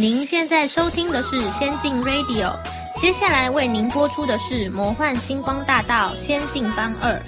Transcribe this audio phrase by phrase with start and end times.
[0.00, 2.56] 您现在收听的是《先进 Radio》，
[2.98, 7.20] 接下来为您播出的是《魔幻星光大道：仙境番二》。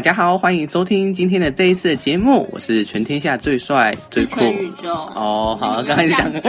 [0.00, 5.58] 大家好，欢迎收听今天的这一次的节目，我是全天下最帅最酷全宇宙哦。
[5.60, 6.40] 好，刚才讲你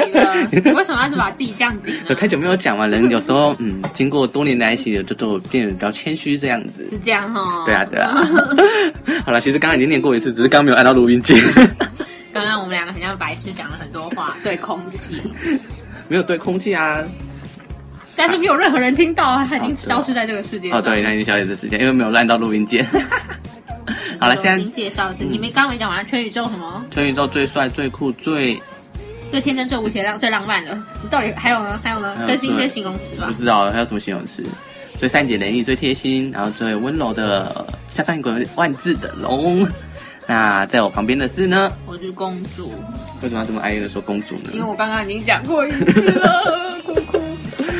[0.72, 1.98] 为什么要是把自己降级呢？
[2.08, 6.88] 有太久没有讲完，人有时候嗯，经过多年来一起的，就都变得比较谦虚这样子。
[6.90, 7.64] 是这样哦。
[7.66, 8.26] 对啊，对啊。
[9.26, 11.38] 好了，其实刚才已经念过一次，只是刚刚没有按到录音键，
[12.32, 15.22] 刚刚我们两个很像白痴，讲了很多话，对空气，
[16.08, 17.04] 没有对空气啊。
[18.24, 20.78] 但是没有任何人听到，他已经消失在这个世界上。
[20.78, 22.86] 哦，对，那已经消失这世界，因为没有烂到录音键。
[24.22, 26.86] 好了，现在介绍一次，你们刚没讲完全宇宙什么？
[26.92, 28.62] 全宇宙最帅、最酷、最
[29.32, 31.80] 最天真、最无邪、浪最浪漫的，你到底还有呢？
[31.84, 32.16] 还有呢？
[32.28, 33.34] 更新一些形容词吧不。
[33.34, 34.46] 知道还有什么形容词？
[35.00, 39.68] 最善解人意、最贴心，然后最温柔的，像上一个万字的龙。
[40.28, 41.72] 那在我旁边的是呢？
[41.88, 42.72] 我是公主，
[43.24, 44.52] 为什么要这么哀怨的说公主呢？
[44.54, 47.21] 因为我刚刚已经讲过一次了， 哭哭。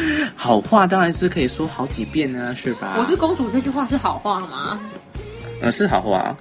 [0.36, 2.96] 好话当然是可以说好几遍啊，是吧？
[2.98, 4.80] 我是公主这句话是好话吗？
[5.62, 6.36] 呃是好话，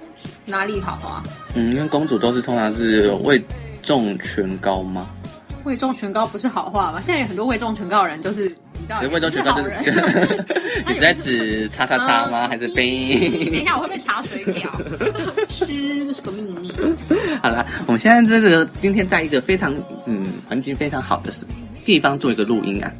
[0.45, 1.23] 哪里好话？
[1.53, 3.41] 嗯，因为公主都是通常是位
[3.83, 5.07] 重权高吗？
[5.63, 7.01] 位重权高不是好话吗？
[7.05, 10.43] 现在有很多位重权高的人，就是你知道，位重权高就是。
[10.91, 12.47] 你在指叉叉叉吗？
[12.47, 13.61] 还是冰等？
[13.61, 14.71] 一下，我会被查水表。
[15.47, 15.65] 吃，
[16.07, 16.73] 这是个秘密。
[17.43, 19.71] 好了，我们现在这个今天在一个非常
[20.07, 21.31] 嗯环境非常好的
[21.85, 22.91] 地方做一个录音啊，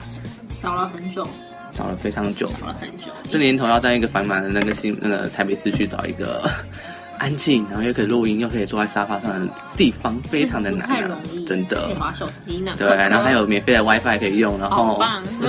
[0.61, 1.27] 找了很久，
[1.73, 3.05] 找了非常久，找了很久。
[3.29, 6.49] 这年头要在一个繁忙的那个新那个台北市区找一个
[7.17, 11.95] 安静，然后又可以录音，又可以坐在沙发上的地方，非常的难不太容啊易，，真的可以。
[11.99, 12.73] 玩手机呢。
[12.77, 14.99] 对，然后还有免费的 WiFi 可以用，然后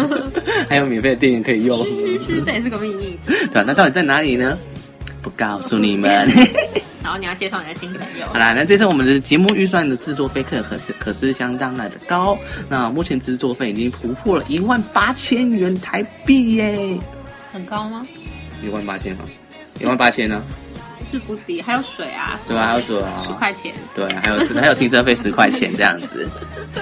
[0.68, 1.78] 还有免费的电源可以用，
[2.44, 3.18] 这也是个秘密。
[3.26, 4.56] 对啊，那到底在哪里呢？
[5.22, 6.28] 不告诉你们。
[7.02, 8.34] 然后你要介绍你的新朋友好。
[8.34, 12.38] 啦，那这次我们的节目预算的制作费可可是可是相当来的高，
[12.68, 16.98] 那目前制作费已经突破了一万八千元台币耶，
[17.52, 18.06] 很高吗？
[18.64, 19.24] 一万八千吗？
[19.80, 20.44] 一万八千呢？
[21.12, 23.70] 是不低，还有水啊，对啊，还有水啊，十块钱。
[23.94, 26.26] 对，还有还有停车费十块钱这样子，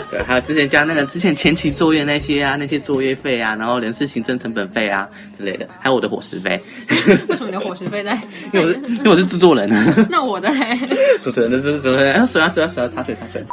[0.09, 6.63] 对，还有之前加那个之前前期作业那些啊，那些作业费啊，然后人事行政成本费啊之类的，还有我的伙食费，
[7.29, 8.13] 为什么你的伙食费在？
[8.53, 10.79] 因为我是因为我是制作人啊，那我的嘞？
[11.21, 13.45] 主持人的这是主持人，啊水啊水啊水啊，茶水茶水，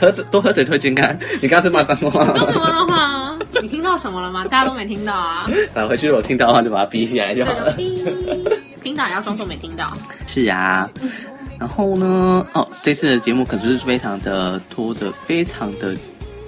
[0.00, 1.14] 喝水多喝水推健康。
[1.42, 3.38] 你刚刚是骂脏话说什么的话？
[3.60, 4.44] 你听到什么了吗？
[4.46, 5.46] 大家都没听到啊。
[5.74, 7.76] 啊，回去如果听到的话就把它逼起来就好了。
[8.82, 9.86] 哔听到也要装作没听到。
[10.26, 10.90] 是啊，
[11.58, 15.96] 然后呢，哦，这次的节目可是非常的拖的非常的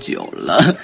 [0.00, 0.74] 久了。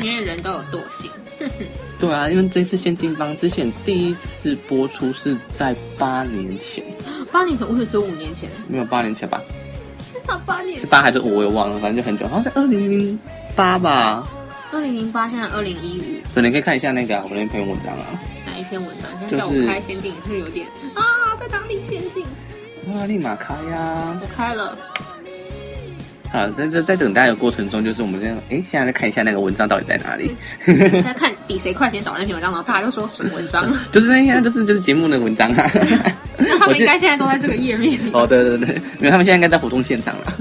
[0.00, 1.10] 因为人都有惰性。
[1.98, 6.84] 对啊，因为这次《现金帮》之前第一次播出是在八年前，
[7.32, 8.48] 八年前，我以为只有五年前。
[8.68, 9.40] 没有八年前吧？
[10.12, 10.86] 至少八年是。
[10.86, 13.18] 八还是五我也忘了，反正就很久，好像是二零零
[13.56, 14.28] 八吧。
[14.72, 18.04] 二零零八，现在二零一五，对，你可以看一下那个、啊、我那篇文章啊。
[18.56, 19.10] 哪一篇文章？
[19.20, 22.24] 现就是在叫我开先定，是有点啊，在哪里先定？
[22.88, 24.76] 哇，立马开呀、我开了，
[26.32, 26.48] 啊！
[26.56, 30.34] 在这在等待的过程中，就是我们这样，哎，现在再看一下那个文章到底在哪里？
[31.02, 33.70] 在看比谁快先找那篇文章，然后大家就说什么文章？
[33.92, 35.70] 就是那些，就是就是节目的文章啊。
[36.38, 38.10] 那他们应该现在都在这个页面里。
[38.14, 40.32] 哦，对对对，因为他们现在应该在活动现场了，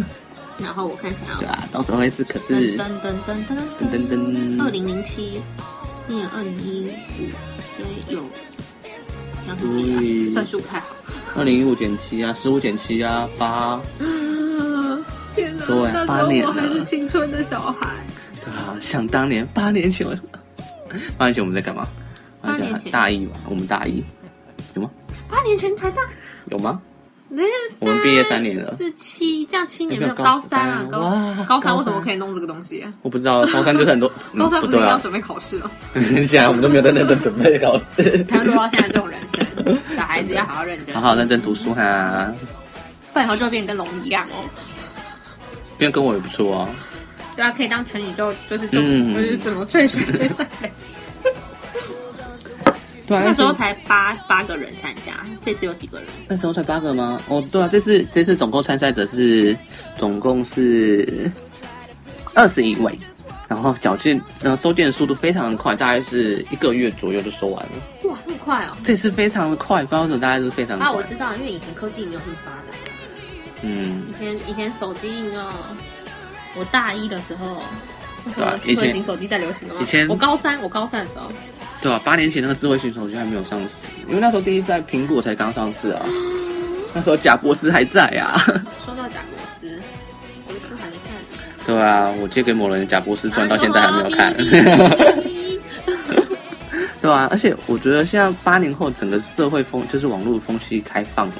[0.59, 5.41] 然后我看看啊，对啊，到时候会是可是噔噔噔噔噔噔噔，二零零七，
[6.07, 6.91] 今年二零一五，
[7.79, 7.85] 有，
[9.43, 10.33] 这样是几啊？
[10.33, 10.87] 算数不太好。
[11.35, 13.81] 二零一五减七啊，十五减七啊，八，
[15.35, 15.65] 天哪！
[15.67, 17.89] 对那时八年我还是青春的小孩。
[18.43, 20.07] 对啊，想当年八年前，
[21.17, 21.87] 八年前我们在干嘛？
[22.41, 24.03] 八年前大一吧，我们大一
[24.75, 24.89] 有吗？
[25.29, 26.01] 八年前才大，
[26.51, 26.81] 有吗？
[27.27, 27.43] 那
[27.79, 30.85] 我们毕业三年了是七，这样七年没有高三啊？
[30.91, 32.93] 高高三为什么可以弄这个东西啊？
[33.01, 35.71] 我不知道，高三就是很多， 嗯高三不是要准备考试吗？
[35.95, 39.77] 现在我们都没有在认真准备考试，才会落到现在这种人生。
[39.95, 42.31] 小孩子要好好认真，好好认真读书哈，
[43.11, 44.45] 不然以后就会变跟龙一样哦。
[45.77, 46.69] 变跟我也不错啊。
[47.35, 50.69] 对啊，可以当全宇宙，就是就嗯就是怎么最帅最帅的。
[53.07, 55.13] 对啊，那时候才八八个人参加，
[55.45, 56.07] 这次有几个人？
[56.27, 57.19] 那时候才八个吗？
[57.27, 59.55] 哦，对啊，这次这次总共参赛者是
[59.97, 61.31] 总共是
[62.33, 62.97] 二十一位，
[63.47, 67.71] 然后缴件，然后收件的速度非常的快，大概是一个月左右就收完了。
[68.09, 68.75] 哇，这么快哦。
[68.83, 71.03] 这次非常的快，不知道为什么大家都是非常啊，快我。
[71.03, 72.57] 知道，因为以前科技没有这么发达。
[73.61, 75.53] 嗯以，前以前手机呢，
[76.55, 77.61] 我大一的时候，
[78.33, 79.81] 对啊以前手机在流行的吗？
[79.83, 81.29] 以前我高三，我高三的时候，
[81.81, 83.69] 对啊，八年前那个智慧型手机还没有上市，
[84.07, 86.05] 因为那时候第一代苹果才刚上市啊。
[86.93, 88.41] 那时候贾博士还在啊。
[88.85, 89.79] 说到贾博士，
[90.47, 91.67] 我的书还没看。
[91.67, 94.33] 对啊，我借给某人的贾博士传到现在还没有看。
[97.01, 101.35] 对啊，而且我觉得现在八零后整个社会风就是网络风气开放了，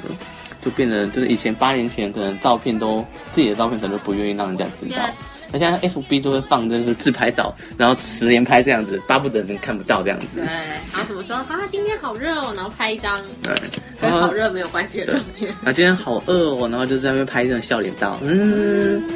[0.62, 3.02] 就变得就是以前八年前可能照片都
[3.32, 5.02] 自己的照片可能都不愿意让人家知道，
[5.52, 10.26] 那现在 FB 都会放就是自拍照，然后十连拍这样子，巴不得人看不到这样子。
[10.36, 10.44] 对，。
[10.44, 13.20] 然后什么说啊，今天好热哦，然后拍一张。
[13.42, 13.54] 对，
[14.00, 15.50] 跟好热没有关系的照片。
[15.64, 19.14] 啊今天好饿哦，然后就在那边拍那种笑脸照，嗯，这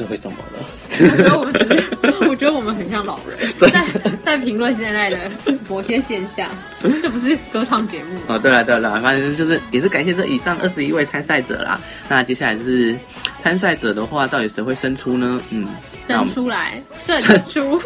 [0.00, 0.64] 是会怎么了？
[0.98, 3.84] 我觉得我们只是， 我觉得我们很像老人，在
[4.24, 5.30] 在评论现在的
[5.68, 6.48] 某些现象。
[7.02, 11.78] 这不是歌唱节目吗哦，对了对了，反正就是也是感谢这以上二十一位参赛者啦。
[12.08, 12.96] 那接下来就是
[13.42, 15.40] 参赛者的话，到底谁会胜出呢？
[15.50, 15.66] 嗯，
[16.08, 17.80] 胜出来， 胜出。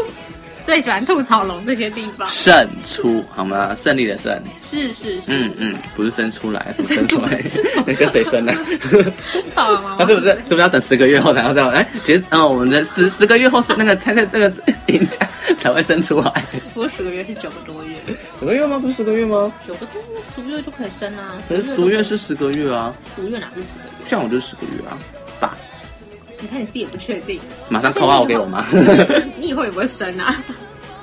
[0.64, 3.74] 最喜欢吐槽龙这些地方，胜出好吗？
[3.76, 7.42] 胜利的胜，是是是，嗯嗯，不是生出来，是生出来，
[7.86, 8.52] 那跟谁生呢？
[9.54, 9.68] 爸
[10.08, 11.70] 是不是是不是要等十个月后才要这样？
[11.70, 14.50] 哎，结嗯，我们的十十个月后是那个参赛这个
[14.86, 15.28] 赢家
[15.58, 16.44] 才会生出来。
[16.72, 17.96] 不过十个月是九个多月，
[18.40, 18.78] 九个月吗？
[18.78, 19.52] 不是十个月吗？
[19.66, 19.88] 九个多
[20.34, 21.36] 十个月就可以生啊。
[21.48, 24.08] 可是足月是十个月啊，足月哪是十个月？
[24.08, 25.23] 像我就是十个月啊，爸，
[26.44, 28.66] 你看你自己也不确定，马上扣号给我吗？
[29.40, 30.44] 你以后也不会生啊。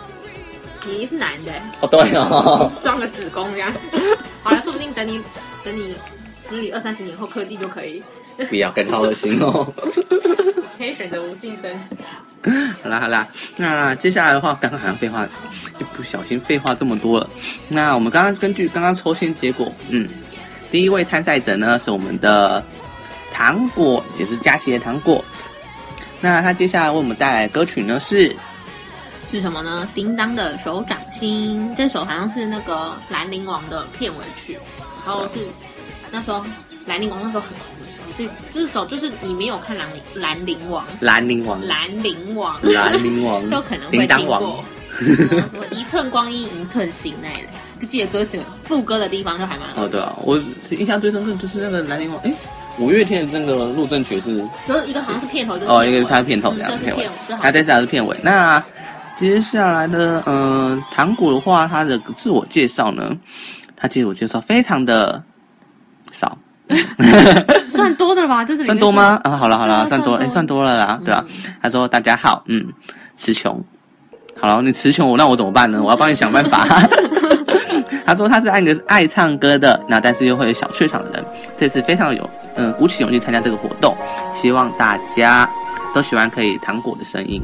[0.85, 1.51] 你是男的，
[1.81, 3.73] 哦，对哦，装个子宫呀。
[4.43, 5.19] 好了，说不定等你
[5.63, 5.95] 等你
[6.47, 8.03] 等你二三十年后，科技就可以
[8.49, 9.67] 不要更好恶心哦。
[10.77, 12.51] 可以选择无性生殖。
[12.83, 13.27] 好啦好啦，
[13.57, 15.27] 那接下来的话，刚刚好像废话，
[15.79, 17.27] 一不小心废话这么多了。
[17.67, 20.07] 那我们刚刚根据刚刚抽签结果，嗯，
[20.69, 22.63] 第一位参赛者呢是我们的
[23.33, 25.23] 糖果，也是佳琪的糖果。
[26.19, 28.35] 那他接下来为我们带来的歌曲呢是
[29.31, 29.87] 是什么呢？
[29.95, 34.57] 叮当的手掌心，这首好像是那个兰陵王的片尾曲，
[35.05, 35.47] 然后是
[36.11, 36.45] 那时候
[36.85, 43.41] 兰陵王那时候很红的时候，就这首就是你没有看兰陵兰陵王，兰陵王，兰陵王，兰陵王。
[43.49, 44.63] 都可能会听过。
[45.71, 47.49] 一寸光阴一寸心那一类，
[47.79, 50.37] 就记得歌词副歌的地方就还蛮好哦，对啊，我
[50.67, 52.33] 是印象最深刻就是那个兰陵王，哎，
[52.79, 54.37] 五月天的那个入阵曲是
[54.67, 58.17] 就是一个好像是片头，一个是哦，一个是他的片头这样嗯这是片尾他，这好那这次还是片尾。
[58.23, 58.63] 那
[59.15, 63.17] 接下来的，嗯、糖果的话，他的自我介绍呢，
[63.75, 65.21] 他自我介绍非常的
[66.11, 66.37] 少，
[67.69, 68.43] 算多的了吧？
[68.45, 69.19] 这是里算多吗？
[69.23, 72.73] 啊，好了好了，算多了，哎，算多了啦，对吧、嗯他说大家好，嗯，
[73.15, 73.63] 词穷。
[74.39, 75.83] 好了，你词穷，我那我怎么办呢？
[75.83, 76.65] 我要帮你想办法。
[78.11, 81.23] 他说他是爱个爱唱歌的，那但是又会有小怯场的人。
[81.55, 83.95] 这次非常有嗯鼓起勇气参加这个活动，
[84.33, 85.49] 希望大家
[85.95, 87.41] 都喜欢可以糖果的声音。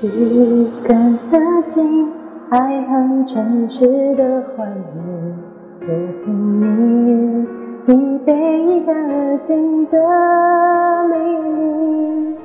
[0.00, 1.36] 一根刺
[1.74, 2.08] 进
[2.50, 5.88] 爱恨嗔痴的欢愉，如
[6.24, 6.24] 今
[6.60, 9.98] 你已被一干二净的
[11.10, 11.18] 淋
[11.58, 12.38] 漓。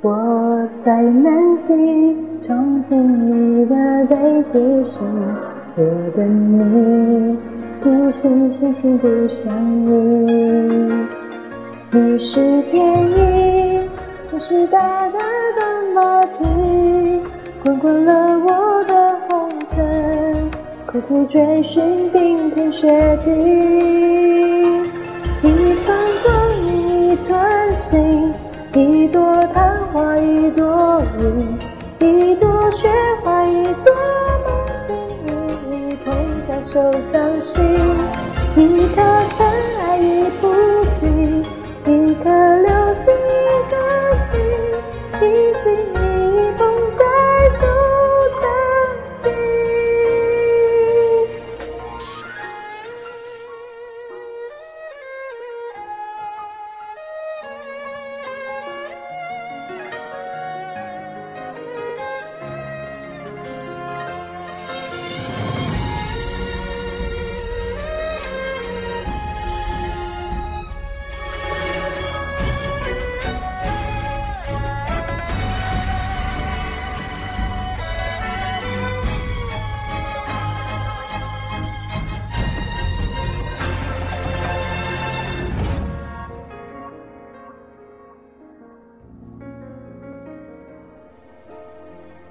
[0.00, 1.74] 我在南极
[2.46, 3.74] 重新你的
[4.06, 4.14] 被
[4.52, 4.96] 提醒，
[5.74, 5.82] 我
[6.16, 7.36] 等你
[7.80, 9.52] 不心心心不相
[9.86, 9.90] 依。
[11.90, 13.80] 你是天意，
[14.30, 14.78] 我是大
[15.08, 17.20] 大的马蹄，
[17.64, 20.48] 滚滚了我的红尘，
[20.86, 23.32] 苦苦追寻冰天雪地。
[25.42, 26.30] 一寸光
[26.62, 27.36] 阴一寸
[27.90, 28.32] 心，
[28.74, 29.37] 一朵
[29.98, 31.58] 花一朵云，
[31.98, 32.88] 一朵雪
[33.24, 33.92] 花一朵
[34.46, 34.48] 梦
[35.66, 36.14] 境，一同
[36.46, 36.78] 在手
[37.12, 37.56] 掌心，
[38.54, 39.02] 一颗
[39.36, 39.44] 尘
[39.80, 40.44] 埃一菩
[41.00, 41.02] 提。
[41.90, 42.30] 一颗
[42.62, 42.70] 流
[43.02, 43.74] 星，一颗
[44.30, 44.38] 星，
[45.20, 45.22] 一
[45.64, 45.66] 星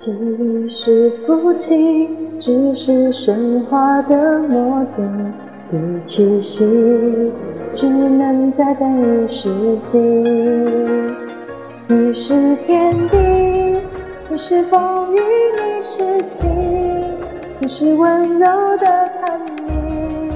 [0.07, 0.13] 其
[0.69, 2.07] 实夫妻
[2.39, 5.33] 只是神话的魔镜，
[5.69, 6.59] 比起戏
[7.75, 9.49] 只能再等一世
[9.91, 9.97] 纪。
[11.89, 13.17] 你是天地，
[14.29, 17.03] 你是风雨，你是晴，
[17.59, 18.47] 你是温柔
[18.77, 20.31] 的叛逆，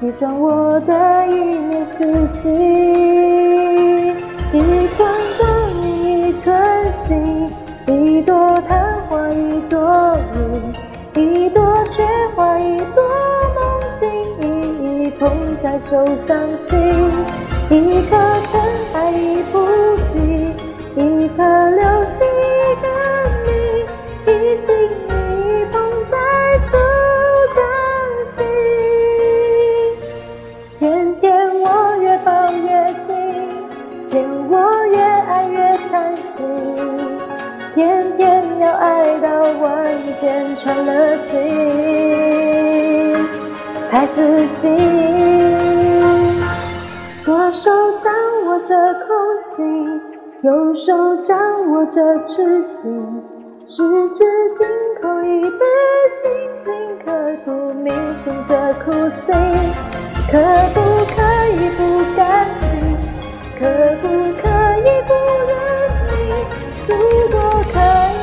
[0.00, 2.04] 你装我的一年四
[2.42, 2.50] 季。
[4.52, 4.58] 一
[4.98, 5.48] 寸光
[5.82, 6.52] 阴，一寸
[6.92, 7.48] 心，
[7.86, 8.93] 一朵昙
[15.90, 16.72] 手掌心，
[17.68, 17.72] 一
[18.08, 18.16] 颗
[18.50, 18.52] 尘
[18.94, 19.52] 埃，一幅
[20.12, 20.16] 地，
[20.96, 20.98] 一
[21.36, 21.38] 颗
[21.70, 22.86] 流星，一个
[23.44, 23.46] 你，
[24.26, 24.28] 一
[24.64, 24.66] 心
[25.08, 25.10] 一
[25.70, 25.74] 捧
[26.10, 26.14] 在
[26.70, 26.72] 手
[27.54, 27.58] 掌
[28.36, 28.38] 心。
[30.78, 30.82] 天
[31.20, 31.24] 天
[31.60, 31.64] 我
[32.00, 32.66] 越抱越
[33.06, 33.08] 紧，
[34.10, 34.12] 天
[34.50, 34.52] 我
[34.86, 35.56] 越爱越
[35.90, 36.40] 贪心，
[37.74, 38.22] 天天
[38.60, 39.28] 要爱到
[39.60, 39.68] 万
[40.20, 40.22] 箭
[40.62, 41.32] 穿了心，
[43.90, 45.53] 太自信。
[47.24, 47.70] 左手
[48.02, 48.12] 掌
[48.44, 48.74] 握着
[49.06, 49.16] 空
[49.56, 50.00] 心，
[50.42, 50.52] 右
[50.84, 53.22] 手掌握着痴心，
[53.66, 54.18] 十指
[54.58, 54.66] 紧
[55.00, 55.64] 扣一杯
[56.20, 56.22] 心，
[56.66, 56.70] 铭
[57.02, 57.06] 刻
[57.46, 57.88] 骨铭
[58.22, 58.52] 心的
[58.84, 58.92] 苦
[59.24, 59.34] 心。
[60.30, 60.32] 可
[60.74, 60.76] 不
[61.14, 61.16] 可
[61.48, 61.80] 以不
[62.14, 62.22] 甘
[62.60, 62.62] 心？
[63.58, 63.60] 可
[64.02, 64.04] 不
[64.42, 64.44] 可
[64.80, 65.10] 以不
[65.48, 65.50] 认
[66.10, 66.12] 命？
[66.86, 66.92] 如
[67.30, 67.34] 果
[67.72, 67.74] 可
[68.12, 68.13] 以，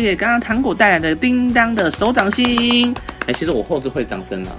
[0.00, 2.94] 谢谢刚刚糖果带来的叮当的手掌心。
[3.26, 4.52] 哎，其实我后置会掌声啊，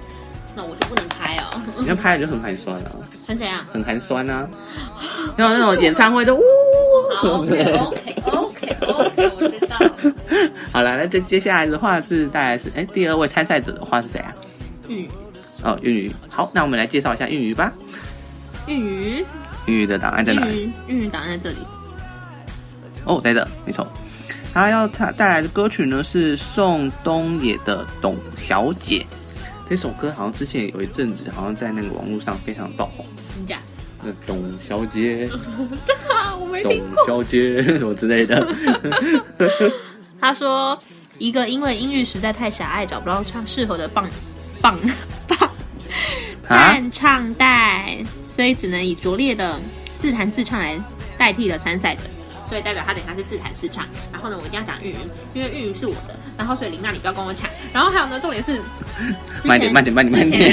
[0.55, 1.59] 那我就不能拍哦。
[1.79, 2.91] 你要拍了就很寒酸啊，
[3.27, 3.65] 很怎样？
[3.73, 4.47] 很寒酸啊。
[5.35, 6.41] 然 后那种演唱会的呜。
[7.17, 9.77] 好，OK OK OK OK，我知道。
[10.71, 14.31] 好了，那接接下来的话是大概是哎第二位参赛者的话是谁啊？
[14.87, 15.09] 玉
[15.63, 16.11] 哦，玉鱼。
[16.29, 17.73] 好，那我们来介绍一下玉鱼吧。
[18.67, 19.25] 玉鱼，
[19.65, 20.71] 玉鱼的档案在哪里？
[20.87, 21.65] 玉鱼，玉鱼档案在这里。
[23.05, 23.87] 哦，在这，没错。
[24.53, 28.99] 他要他带来的歌曲呢是宋冬野的《董小姐》。
[29.69, 33.05] 这首歌好像之前有一阵子好像在那个网络上非常爆红。
[33.39, 33.59] 你讲。
[34.03, 35.29] 那董小姐，
[36.09, 37.05] 啊， 我没董听过。
[37.05, 38.45] 小姐 什么之类的。
[40.19, 40.77] 他说，
[41.19, 44.09] 一个因为音域实在太狭隘，找不到唱适合的棒
[44.59, 44.75] 棒
[45.27, 45.49] 棒
[46.47, 49.59] 啊伴唱带，所以只能以拙劣的
[50.01, 50.77] 自弹自唱来
[51.15, 52.01] 代替了参赛者。
[52.51, 54.97] 所以代表他等一下是自弹自唱，然后呢，我一定要讲韵语，
[55.33, 58.59] 因为韵语是我的，然后所以林娜你不要跟我抢，然后还有呢，重点是
[59.45, 60.51] 慢点，慢点，慢点，慢点。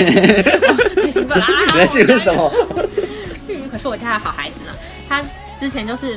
[1.05, 1.47] 你兴奋啦！
[1.75, 2.53] 你在兴奋什么？
[3.49, 4.73] 韵语可是我家的好孩子呢，
[5.09, 5.25] 他
[5.59, 6.17] 之前就是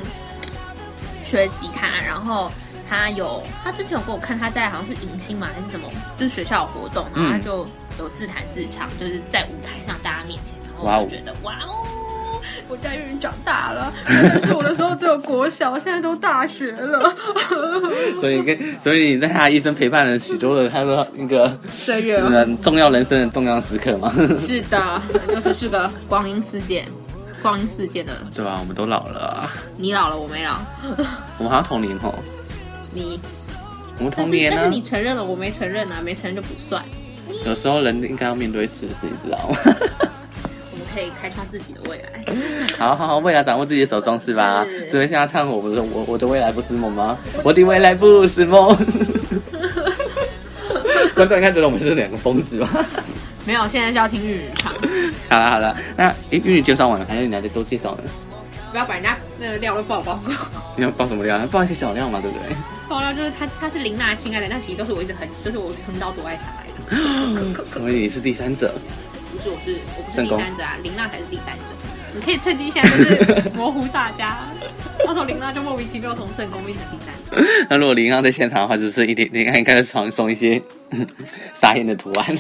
[1.24, 2.52] 学吉他，然后
[2.88, 10.54] 他有他之前有给我看他在好像是迎新嘛还是什么，就是学校有活动，然后就有自弹自唱，就是在舞台上大家面前，
[10.86, 11.82] 然后我就觉得哇哦。
[12.72, 17.14] 我家玉云长大了，但是我的时候只有国小，现在都大学了。
[18.18, 26.88] 所以跟，所以你在他一生陪伴了许多的他的那个岁月嗯重要人生的重要时刻嘛，是的，就是是个光阴似箭，
[27.42, 28.14] 光阴似箭的。
[28.34, 28.58] 对吧？
[28.62, 30.58] 我们都老了啊，你老了，我没老。
[31.40, 32.16] 我们好像同龄哦，
[32.94, 33.20] 你
[33.98, 34.82] 我们同年呢但是你。
[34.82, 36.82] 承认了，我没承认啊，没承认就不算。
[37.46, 39.58] 有时候人应该要面对事实，你知道吗？
[40.94, 42.24] 可以开创自己的未来。
[42.78, 44.66] 好好好，未来掌握自己的手中是吧？
[44.66, 47.18] 是所以现在唱我不是我我的未来不是梦吗？
[47.44, 48.76] 我的未来不是梦。
[51.16, 52.70] 观众应该觉得我们是两个疯子吧？
[53.46, 54.72] 没有，现在是要听日语唱，
[55.30, 58.04] 好了好了，那诶，玉女介绍完了，还是你还得多介绍呢？
[58.72, 60.18] 不要把人家那个料都爆光。
[60.78, 61.38] 你要爆什么料？
[61.48, 62.56] 爆一些小料嘛，对不对？
[62.88, 67.66] 爆料就是他，他是林娜亲爱的，但其实都是我一直很，就是我横刀夺爱下来的。
[67.66, 68.74] 所以你是第三者，
[69.32, 71.64] 不是，我是我不是第三者啊，林娜才是第三者。
[72.14, 74.40] 你可以趁机现在就是模糊大家，
[75.06, 77.66] 到时候林娜就莫名其妙从正宫变成第三者。
[77.70, 80.62] 那如果林娜在现场的话，就是一点林昂应该是传 送一些
[81.56, 82.38] 撒眼的图案。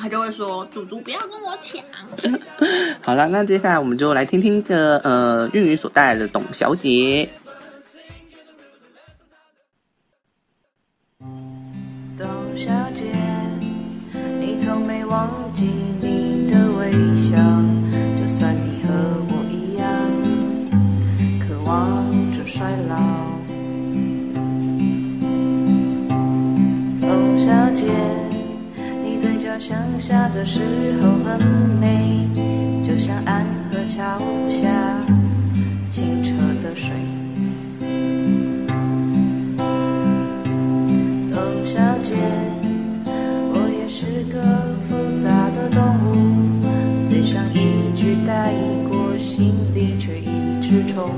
[0.00, 1.82] 他就会说：“祖祖不要跟我抢。
[3.02, 7.28] 好了，那接下来我们就来听听个呃韵语所带来的董小姐。
[12.16, 13.06] 董小姐，
[14.38, 15.47] 你从没忘
[16.90, 17.36] 微笑，
[18.18, 18.88] 就算你和
[19.28, 19.86] 我一样，
[21.38, 22.96] 渴望着衰老。
[27.00, 27.84] 董小姐，
[29.04, 30.60] 你嘴角向下的时
[31.02, 31.38] 候很
[31.78, 32.26] 美，
[32.86, 34.18] 就像安河桥
[34.48, 34.66] 下
[35.90, 36.90] 清澈的水。
[41.34, 42.14] 董小姐，
[43.04, 44.40] 我也是个
[44.88, 44.88] 复
[45.22, 46.27] 杂的动物，
[48.38, 48.54] 爱
[48.88, 51.10] 过，心里却一直重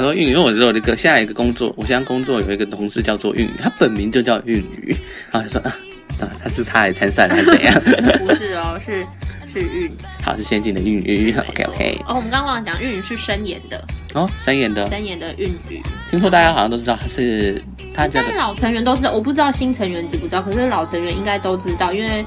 [0.00, 4.96] 想说韵语，因为我知道我这个现在一个工作，我现在工作有一个同事叫做韵语，他本名就叫韵语，
[5.30, 5.76] 然后就说啊，
[6.20, 7.74] 啊他是他来参赛的还是怎样？
[8.18, 9.04] 不是哦， 是
[9.52, 9.90] 是韵。
[10.22, 11.98] 好，是先进的韵语，OK OK。
[12.06, 13.84] 哦，我们刚刚忘了讲，韵语是深演的，
[14.14, 15.82] 哦，三眼的，深演的韵语。
[16.10, 17.62] 听说大家好像都知道他是
[17.94, 22.24] 他叫的老成员都知道，我不知道新成员知不知道，可是老成员应该都知道，因为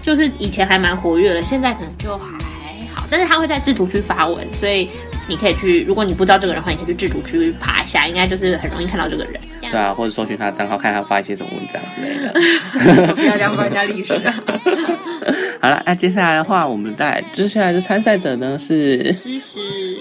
[0.00, 2.38] 就是以前还蛮活跃的，现在可能就还
[2.94, 3.06] 好。
[3.10, 4.88] 但是他会在制图区发文，所以
[5.28, 9.40] 你可以去，如果你不知道这个人的话，你可以去自主区爬一下，应该就是很容易看到这个人。
[9.70, 13.14] 对啊，或者搜寻他的账号，看他发一些什么文章之类的。
[13.14, 14.34] 不要这样帮人家历史啊！
[15.62, 19.14] 好了，那接下来的话，我们再接下来的参赛者呢是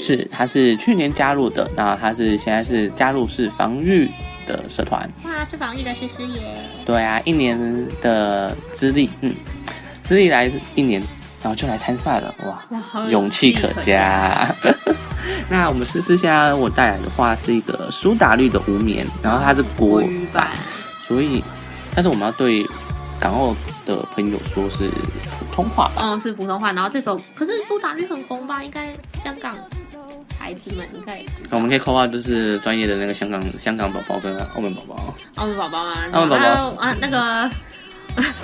[0.02, 4.10] 是他是去年加入的，那他是现在是加入是防御
[4.48, 6.42] 的社团，哇，是防御的诗诗耶。
[6.86, 7.60] 对啊，一年
[8.02, 9.36] 的资历，嗯，
[10.02, 11.04] 资历来一年，
[11.42, 12.62] 然后就来参赛了，哇，
[12.94, 14.54] 哇，勇气可嘉。
[15.50, 20.50] 那我们思思现在我带来的话是一个苏打绿的无眠，然后它是国国语版，
[21.02, 21.44] 所以，
[21.96, 22.66] 但是我们要对
[23.20, 24.90] 港澳的朋友说是
[25.40, 26.02] 普通话吧？
[26.04, 26.72] 嗯，是普通话。
[26.72, 28.64] 然后这首可是苏打绿很红吧？
[28.64, 29.56] 应该香港
[30.38, 31.22] 孩子们应该
[31.52, 35.14] 我们可以扣号就是专业的那个香港香港宝宝跟澳门宝宝。
[35.36, 35.96] 澳门宝宝吗？
[36.14, 37.50] 澳门宝宝啊，那个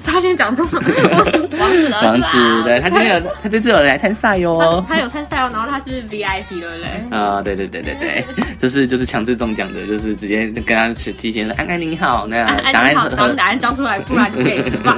[0.03, 0.81] 差点讲错了，
[1.59, 4.83] 王子的王子啊子，对他今天有他这次有来参赛哟。
[4.87, 6.77] 他他有参赛哦，然后他是 VIP 对不
[7.09, 7.17] 对？
[7.17, 8.25] 啊、对对对对对，
[8.61, 14.95] 就是就是强制中奖的，就是直接跟他是提前说安安你好，那安答案好， 然后答案交出来，不然就可以吃饭。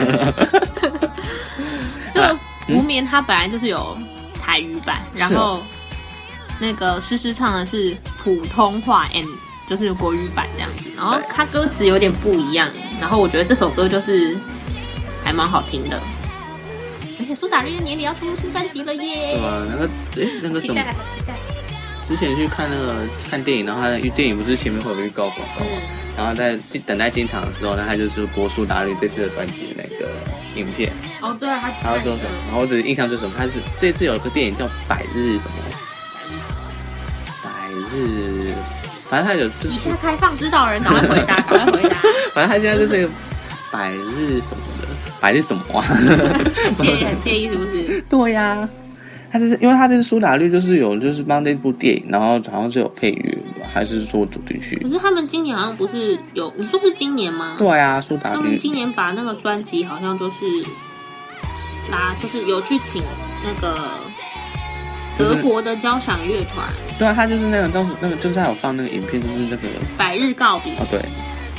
[2.14, 2.34] 这个
[2.70, 3.98] 《无眠》他本来就是有
[4.42, 5.64] 台语版，然后
[6.60, 9.26] 那个诗诗唱的是普通话 and
[9.68, 14.38] 就是国语版这样子，然后对它歌词有点不一样，然后我觉得这首歌就是
[15.24, 16.02] 还蛮好听的。
[17.20, 19.44] 而且苏打绿年底要出新专辑了耶对！
[19.44, 19.66] 啊？
[19.70, 21.34] 那个诶那个什么期待，，好期待。
[22.04, 22.96] 之前去看那个
[23.30, 25.72] 看电影，然后他的电影不是前面会有预告广告吗？
[25.72, 25.82] 嗯，
[26.16, 30.10] 然后在等待进场的时候，那他就是播苏打绿这次的专辑的那个
[30.56, 32.30] 影片，哦对啊，他然后说什么？
[32.46, 35.52] 然后我只是印象就是什么，他是这次有一个电影叫《百日什么》，
[37.44, 37.50] 百
[37.92, 38.54] 日，
[39.10, 41.96] 反正他有就是以下开放指导人，赶快回答， 赶快回答。
[42.34, 43.10] 反正他现在就是那个
[43.72, 44.88] 百日什么的，
[45.22, 45.82] 百日什么啊？
[45.84, 48.04] 很介意，很介意是不是？
[48.10, 48.68] 对呀、
[49.32, 53.38] 他就是因为他这个苏打绿就是有就是帮这部电影，然后好像是有配乐，
[53.74, 54.90] 还是说主题曲可？
[54.90, 57.56] 是他们今年好像不是有，你说是今年吗？
[57.58, 60.36] 对呀、苏打绿他们今年把那个专辑好像就是
[61.92, 63.02] 拉，就是有去请
[63.44, 63.78] 那个
[65.18, 66.68] 德国的交响乐团
[67.00, 70.74] 对啊，他就是那个当时那个就是他有放那个影片，就是那个百日告别。
[70.74, 71.00] 哦对，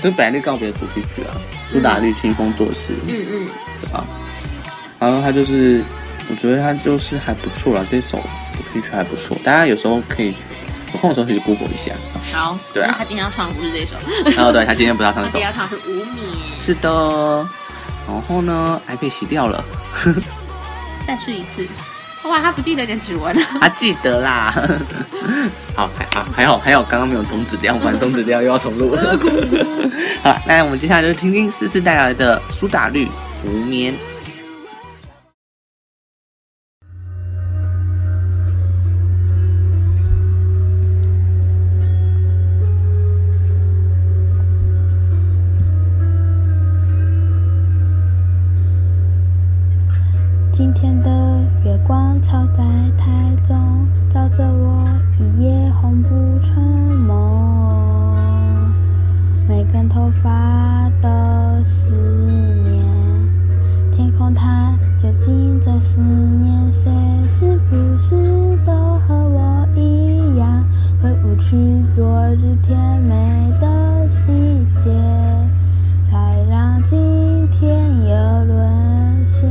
[0.03, 1.35] 就是百日告别的主题曲啊，
[1.71, 3.49] 苏打绿清风作事，嗯嗯，
[3.83, 4.05] 对吧？
[5.01, 5.83] 然后他就是，
[6.31, 8.19] 我觉得他就是还不错啦，这首
[8.57, 10.35] 主题曲还不错，大家有时候可以
[10.93, 11.93] 有空的时候可以 Google 一下。
[12.33, 12.59] 好。
[12.73, 13.95] 对啊他今天要唱的不是这首，
[14.37, 16.25] 然后对他今天不是要唱这首他今天，要唱的是《无眠
[16.65, 17.49] 是的。
[18.07, 19.63] 然后呢，还被洗掉了，》，
[21.07, 21.67] 再试一次。
[22.29, 23.43] 哇，他不记得点指纹了。
[23.61, 24.55] 他记得啦。
[25.75, 28.95] 好，还好还好还好，刚刚没有终止掉，不然终止掉又要重录。
[30.23, 33.07] 好，那我们接下来就听听思思带来的苏打绿
[33.45, 33.95] 《无眠》。
[50.51, 51.18] 今天的
[52.19, 52.65] 月光照在
[52.97, 54.85] 台中，照着我
[55.19, 56.09] 一夜红不
[56.41, 56.61] 成
[57.07, 58.73] 梦。
[59.49, 61.09] 每根头发都
[61.65, 61.95] 失
[62.65, 62.85] 眠，
[63.93, 66.91] 天空它究竟在思念谁？
[67.29, 68.17] 是不是
[68.67, 68.73] 都
[69.07, 70.65] 和我一样，
[71.01, 71.57] 回不去
[71.95, 74.33] 昨日甜美的细
[74.83, 74.91] 节，
[76.03, 77.79] 才让今天
[78.09, 79.49] 又沦陷？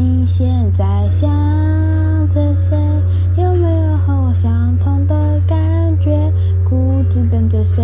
[0.00, 1.28] 你现在想
[2.30, 2.74] 着谁？
[3.36, 5.58] 有没有和我相同的感
[6.00, 6.32] 觉？
[6.64, 7.82] 固执等着谁，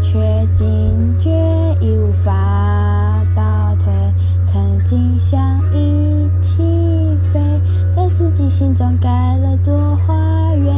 [0.00, 0.18] 却
[0.56, 0.64] 惊
[1.20, 1.30] 觉
[1.82, 3.92] 已无法倒退。
[4.46, 5.38] 曾经想
[5.74, 6.56] 一起
[7.30, 7.38] 飞，
[7.94, 10.14] 在自己心中盖了座花
[10.54, 10.69] 园，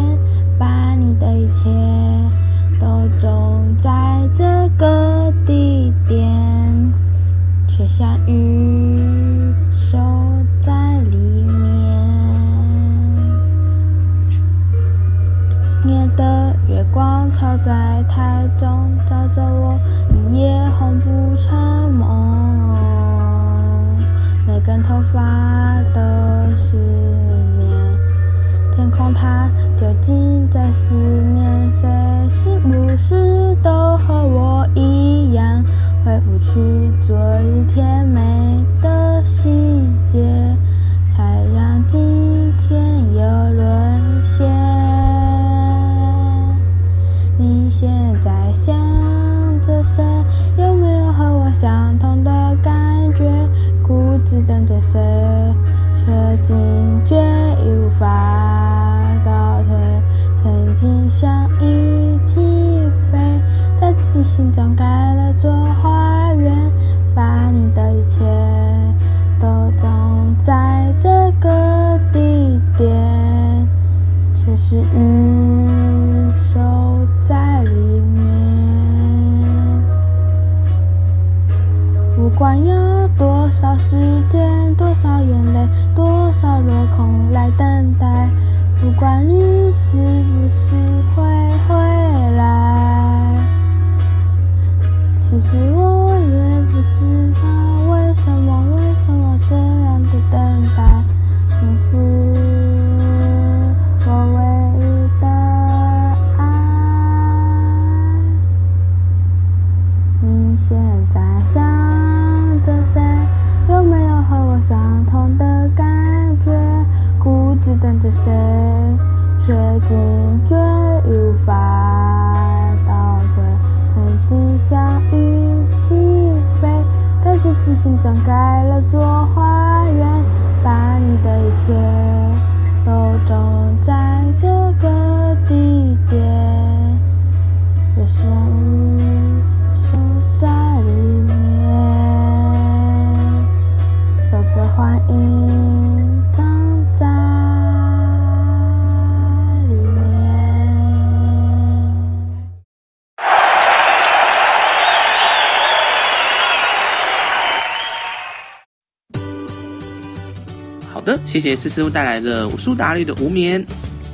[161.33, 163.65] 谢谢思思带来的苏打绿的无眠。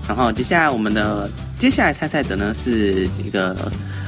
[0.07, 1.28] 然后接下来我们的
[1.59, 3.57] 接下来参赛者呢是一个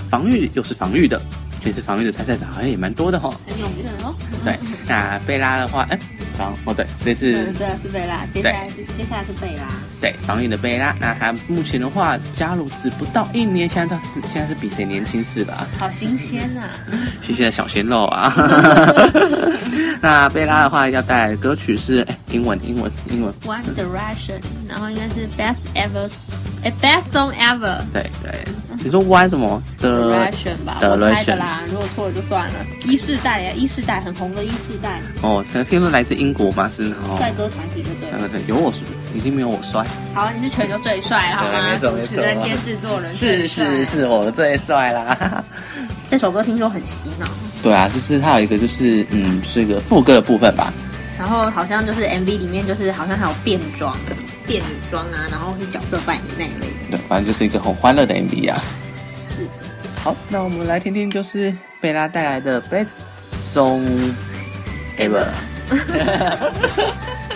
[0.09, 1.21] 防御又是防御的，
[1.61, 4.15] 这次防御的参赛者好像也蛮多的哈、很有名的哦。
[4.45, 5.99] 对，那贝拉的话，哎，
[6.39, 9.65] 防哦对，这次对对是贝拉，接下来是接下来是贝拉，
[10.01, 15.67] 对防御的贝拉，那他目前的话加入只不到一年，现在到是现在是比谁年轻是吧？
[15.79, 16.63] 好新鲜呐、
[17.21, 18.33] 谢谢小鲜肉啊！
[20.01, 26.09] 那贝拉的话要带来的歌曲是哎英文英文英文，One Direction，然后应该是 Best Ever，
[26.63, 27.79] 哎 Best Song Ever。
[27.93, 28.33] 对对，
[28.83, 31.61] 你说 One 什么的 Direction 吧我猜的啦。
[31.69, 32.55] 如果错了就算了。
[32.85, 38.19] 一世代呀，一世代很红的一世代，哦，可能听说来自英国吧，是然后帅哥团体就对了。
[38.21, 38.73] 呃对，有我
[39.15, 41.79] 一定没有我帅，好，你是全球最帅了，好吗对没？
[41.79, 45.45] 错没错主持人兼制作人是是是我最帅啦。
[46.09, 47.27] 这首歌听说很洗脑，
[47.63, 50.73] 对啊，就是它有一个就是嗯是一个副歌的部分吧，
[51.21, 53.95] 然后好像就是 MV 里面就是好像还有变装、
[54.47, 56.97] 变女装啊，然后是角色扮演那一类的。
[56.97, 58.65] 对，反正就是一个很欢乐的 MV 啊。
[59.29, 59.47] 是，
[60.03, 62.89] 好，那我们来听听就是贝拉带来的 Best
[63.53, 64.15] Song
[64.99, 65.27] Ever。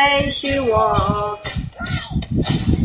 [0.00, 1.52] way she walks.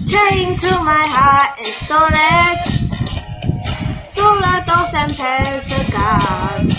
[0.01, 2.63] Straight into my heart and soul it
[4.15, 5.11] Solar dolls and
[5.91, 6.75] guards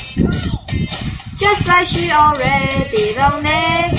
[1.43, 3.95] Just like she already done it.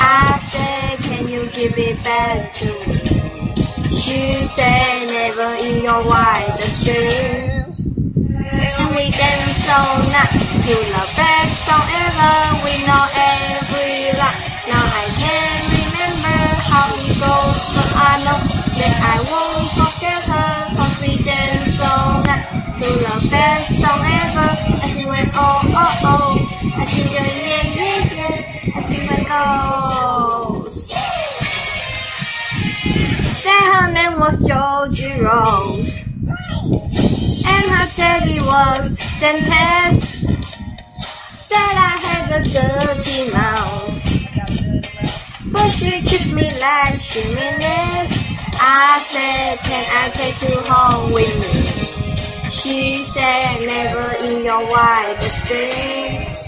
[0.00, 2.98] I said can you give it back to me?
[4.02, 4.20] She
[4.56, 7.86] said never in your wildest dreams.
[7.86, 12.36] And we dance all night to the best song ever.
[12.64, 14.50] We know every line.
[14.68, 15.69] Now I can't
[16.00, 18.40] remember how it goes, but I know
[18.80, 20.52] that I won't forget her.
[20.76, 22.46] Cause we dance all night
[22.80, 24.50] to the best song ever.
[24.84, 29.28] As we went oh oh oh, as we went yeah yeah yeah, as we went
[29.30, 30.64] oh.
[33.40, 36.04] Said her name was Georgie Rose
[37.52, 40.02] and her daddy was dentist.
[41.34, 43.99] Said I had a dirty mouth,
[45.52, 48.30] but she kissed me like she meant it.
[48.60, 52.50] I said, Can I take you home with me?
[52.50, 56.40] She said, Never in your wildest dreams.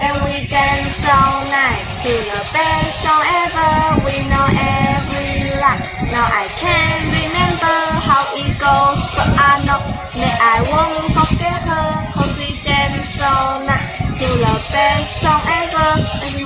[0.00, 3.72] And we danced all night to the best song ever.
[4.06, 5.82] We know every line.
[6.10, 9.82] Now I can't remember how it goes, but I know
[10.18, 12.12] that I won't forget her.
[12.14, 15.90] Cause we dance all night to the best song ever.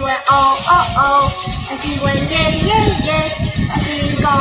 [0.02, 1.24] Went oh oh oh.
[2.04, 3.72] Went yeah yeah yeah.
[3.72, 4.34] And we go.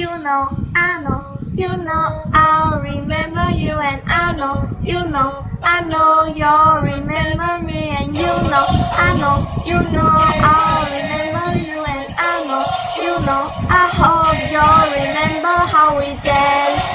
[0.00, 0.42] You know,
[0.74, 1.20] I know,
[1.54, 7.90] you know, I'll remember you and I know, you know, I know you'll remember me
[8.00, 8.66] and you know,
[9.06, 10.08] I know, you know,
[10.50, 12.64] I'll remember you and I know,
[13.04, 16.88] you know, I hope you'll remember how we dance,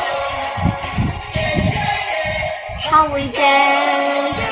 [2.96, 4.44] how we dance.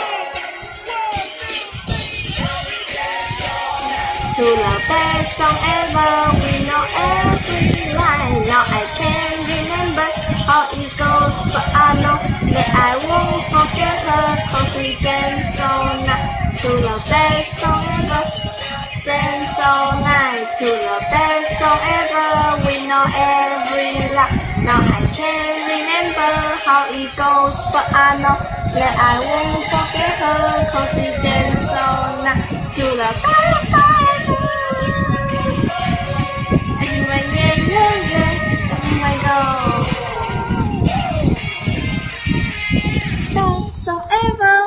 [4.35, 6.11] To the best song ever,
[6.43, 8.43] we know every line.
[8.51, 10.07] Now I can't remember
[10.49, 12.17] how it goes, but I know
[12.51, 14.27] that I won't forget her.
[14.51, 18.23] Cause we dance all night to the best song ever.
[19.07, 22.27] Dance all night to the best song ever.
[22.67, 24.29] We know every luck.
[24.61, 26.33] Now I can't remember
[26.65, 28.37] how it goes, but I know
[28.73, 34.25] that I won't forget her, cause it danced all night to the fireside.
[36.83, 39.13] And when yeah, yeah, yeah, oh my.
[43.33, 44.59] Best song ever.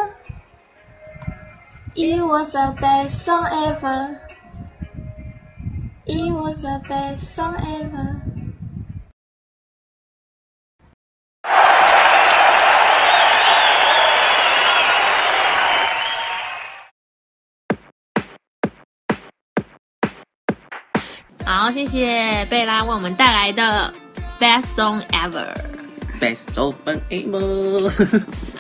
[1.95, 4.21] It was the best song ever.
[6.07, 8.26] It was the best song ever.
[21.49, 23.95] 好，谢谢贝拉为我们带来的
[24.41, 25.47] Best Song Ever。
[26.21, 27.89] Best of an able。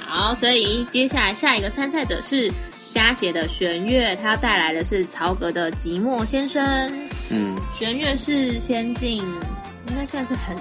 [0.07, 2.49] 好，所以接下来下一个参赛者是
[2.93, 6.65] 加写的弦乐，他带来的是曹格的《寂寞先生》。
[7.29, 10.57] 嗯，弦乐是先进，应该算是很，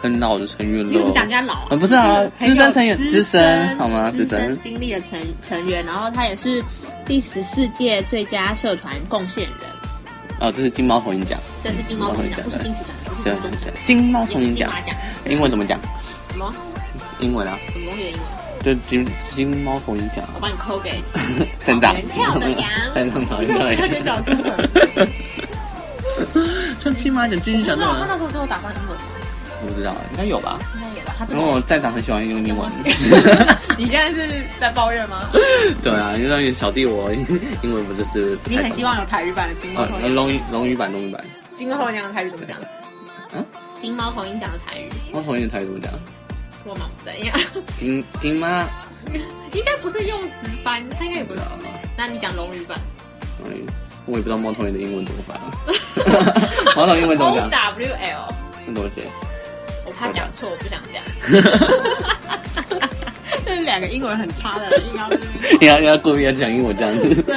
[0.00, 1.12] 很老的成员了你。
[1.12, 1.68] 讲人家老啊？
[1.70, 4.12] 啊，不是啊，资深成员，资资深好吗？
[4.12, 6.62] 资深，经历的成成员，然后他也是
[7.04, 9.58] 第十四届最佳社团贡献人。
[10.40, 14.72] 哦，这是金猫头鹰奖，这是金猫头鹰奖，不是金曲奖，不是对金钟奖，，金猫头鹰奖。
[15.26, 15.78] 英文怎么讲？
[16.30, 16.52] 什么
[17.20, 18.22] 英文啊，什么东西的英文？
[18.62, 21.02] 就金金猫头鹰奖，我帮你扣给
[21.64, 25.08] 成长全跳的羊成长头鹰差点讲出来。
[26.80, 29.04] 像金马奖、金曲奖他种，那时候最后打算英文吗？
[29.62, 30.58] 我不知道，应该有吧？
[30.74, 30.83] 应该有吧？
[31.18, 32.70] 他这因为我么站长很喜欢用英文。
[33.78, 35.30] 你现在是在抱怨吗？
[35.82, 37.12] 对啊，因为小弟我
[37.62, 41.24] 英文不就是不你很希望有台语版的金猫哦头，鹰，龙语龙语版龙语版，
[41.54, 42.56] 金猫头鹰的台语怎么讲？
[43.32, 43.44] 嗯，
[43.80, 45.92] 金猫头鹰讲的台语，猫头鹰的台语怎么讲？
[46.64, 47.36] 我忙怎样？
[47.78, 48.64] 金金妈，
[49.52, 51.40] 应该不是用直翻，他应该也不是。
[51.96, 52.78] 那你讲龙语版
[53.44, 53.50] 哎
[54.06, 55.38] 我也不知道猫头鹰的英文怎么翻。
[56.76, 58.34] 猫头鹰英文怎么，O 讲？W L。
[58.66, 59.02] 那怎么写？
[59.94, 61.00] 我怕讲错，我不想讲。
[63.46, 65.26] 这是两个英文很差的人硬要在那
[65.58, 67.22] 边你要故意要讲英文这样子。
[67.22, 67.36] 对，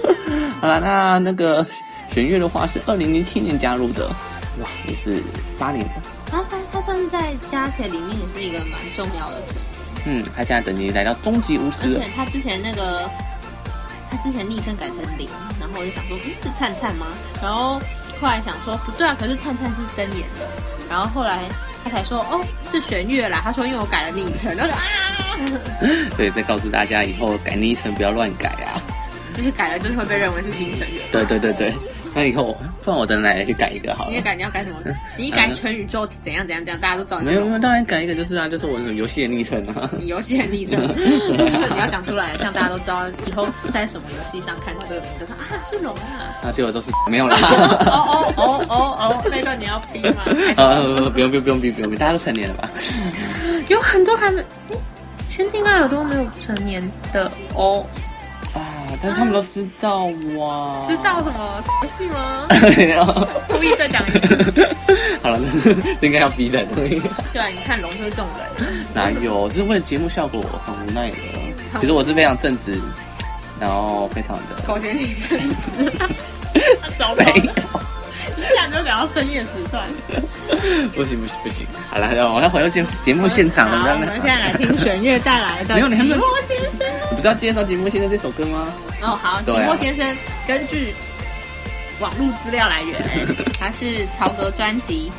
[0.60, 1.66] 好了，那那个
[2.08, 4.08] 弦乐的话是二零零七年加入的，
[4.62, 5.22] 哇，也是
[5.58, 5.92] 八年了。
[6.30, 9.54] 他他他算是在加起来里面也是一个蛮重要的成
[10.06, 12.10] 员，嗯，他现在等级来到终极巫师了而且。
[12.16, 13.08] 他之前那个
[14.10, 15.28] 他之前昵称改成零，
[15.60, 17.06] 然后我就想说，嗯，是灿灿吗？
[17.42, 17.78] 然后
[18.20, 20.48] 后来想说不对啊，可是灿灿是深演的，
[20.88, 21.40] 然后后来
[21.84, 28.80] 他才说哦是玄月啦，他说因为我改了昵称，然后就啊，对再告诉大家，以后改昵称不要乱改啊。
[29.36, 31.02] 就是改了就是会被认为是新成员。
[31.12, 31.74] 对对对对，
[32.16, 34.08] 那以后不然我等奶奶去改一个好了。
[34.10, 34.78] 你也改，你要改什么？
[35.18, 39.90] 你一改全宇宙怎样怎样怎样，大家都知道你没有没有，当然改一个就是啊，就是我的游戏的昵称啊。
[39.98, 46.32] 你游戏的昵称， 你要讲出来，这样大家都知道以后在什么游戏上看到这个名字，说啊是龙啊。
[46.42, 47.36] 那结果都是没有啦。
[47.86, 50.22] 哦哦哦哦哦，那段你要逼吗？
[50.56, 50.80] 啊，
[51.12, 52.70] 不用不用不用不用不用，大家都成年了吧？
[53.68, 54.78] 有很多还没，诶
[55.28, 57.84] 先听到有多没有成年的哦，
[58.56, 60.82] 啊，但是他们都知道哇。
[60.86, 62.46] 知道什么游戏吗？
[62.96, 63.28] 道。
[63.48, 64.76] 故意再讲一次。
[65.22, 65.40] 好了，
[66.00, 67.00] 这应该要逼的，对。
[67.32, 68.26] 对啊，你看龙就是这种
[68.58, 69.48] 人，哪有？
[69.50, 71.16] 是为了节目效果，很无奈的。
[71.80, 72.80] 其实我是非常正直，
[73.60, 75.90] 然后非常的狗血你真是，
[76.98, 77.52] 糟糕没有，
[78.36, 79.86] 一下就聊到深夜时段。
[80.94, 81.66] 不行不行不行。
[81.90, 83.78] 好了，我要回到节目节目现场了。
[83.80, 86.85] 好，我们现在来听弦乐带来的《没有你还没有寂寞先生》。
[87.16, 88.68] 你不是要介绍节目现在这首歌吗？
[89.00, 90.92] 哦，好，对啊寂寞先生根据
[91.98, 93.00] 网络资料来源，
[93.58, 95.10] 它是曹格专辑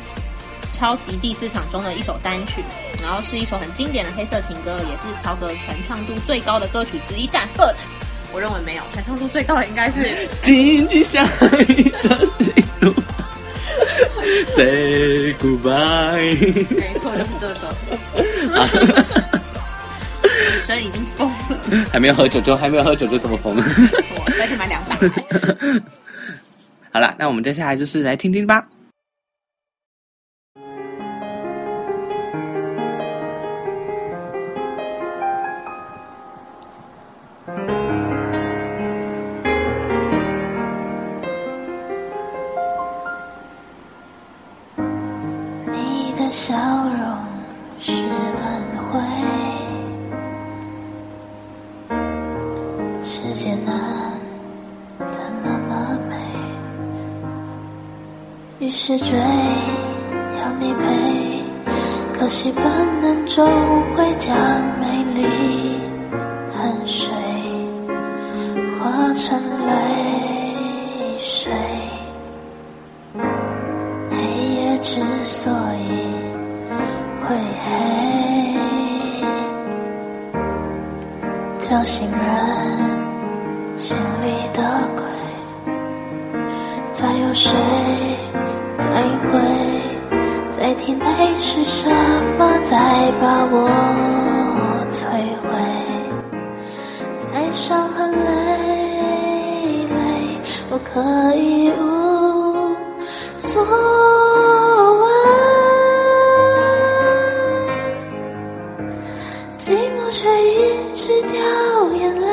[0.76, 2.62] 《超级第四场》中的一首单曲，
[3.02, 7.28] 然后是一首很经典的黑色情歌，也是曹格传唱度最高的歌曲之一。
[7.32, 7.74] 但 but
[8.32, 11.26] 我认为没有，传唱度最高的应该是紧紧相
[11.66, 12.94] 依的心路，
[14.54, 16.36] Say goodbye。
[16.76, 17.66] 没错，就是这首。
[20.50, 23.56] 女生已经疯了，还没有喝酒就还没有喝酒就这么疯。
[23.56, 24.96] 我再去买两百。
[26.90, 28.66] 好了，那我们接下来就是来听听吧。
[58.80, 61.42] 是追要你陪，
[62.12, 62.64] 可惜本
[63.02, 63.44] 能终
[63.96, 64.32] 会将
[64.78, 65.80] 美丽
[66.52, 67.12] 汗水
[68.78, 71.52] 化成泪水。
[74.10, 74.16] 黑
[74.54, 75.90] 夜之所以
[77.20, 77.66] 会黑，
[81.58, 82.16] 叫醒人
[83.76, 84.62] 心里的
[84.94, 85.02] 鬼。
[86.92, 87.52] 再有谁
[88.88, 89.38] 才会，
[90.48, 91.04] 在体内
[91.38, 91.90] 是什
[92.38, 93.68] 么在把我
[94.88, 95.04] 摧
[95.42, 95.46] 毁？
[97.18, 98.26] 在伤痕累
[99.84, 99.96] 累，
[100.70, 102.74] 我可以无
[103.36, 105.06] 所谓。
[109.58, 111.38] 寂寞却一直掉
[111.92, 112.26] 眼泪，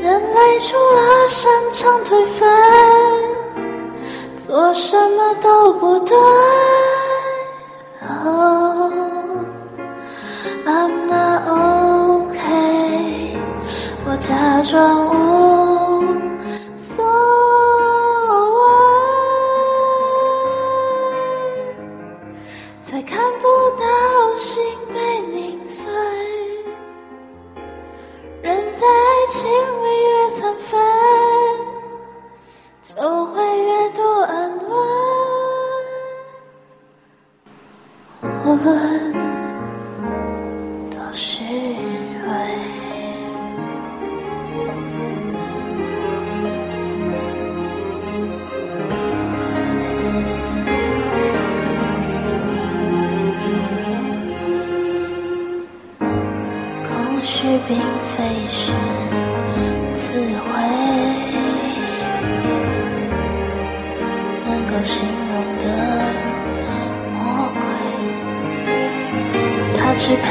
[0.00, 2.46] 人类除了擅长颓废，
[4.60, 6.16] 我什么都不对。
[8.02, 8.90] Oh,
[10.66, 11.46] I'm not
[12.26, 13.36] okay，
[14.04, 15.57] 我假装无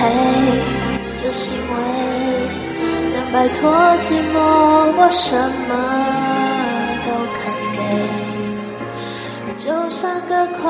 [0.07, 0.13] 它支配
[1.17, 1.73] 这行为，
[3.13, 3.69] 能摆脱
[4.01, 4.35] 寂寞，
[4.97, 5.35] 我什
[5.67, 5.71] 么
[7.03, 7.39] 都肯
[7.73, 7.77] 给。
[9.57, 10.61] 就像个傀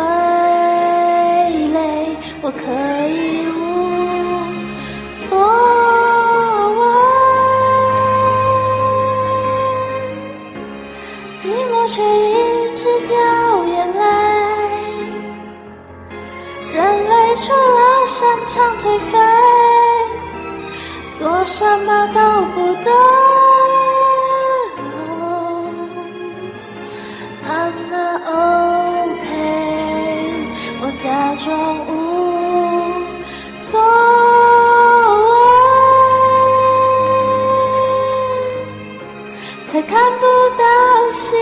[1.74, 1.76] 儡，
[2.42, 2.62] 我可
[3.10, 3.46] 以
[18.08, 19.18] 擅长颓废，
[21.12, 22.20] 做什么都
[22.56, 22.90] 不对。
[27.44, 29.28] I'm not OK，
[30.82, 31.46] 我假装
[31.86, 31.92] 无
[33.54, 33.78] 所
[35.30, 35.36] 谓，
[39.66, 40.64] 才看不到
[41.12, 41.38] 心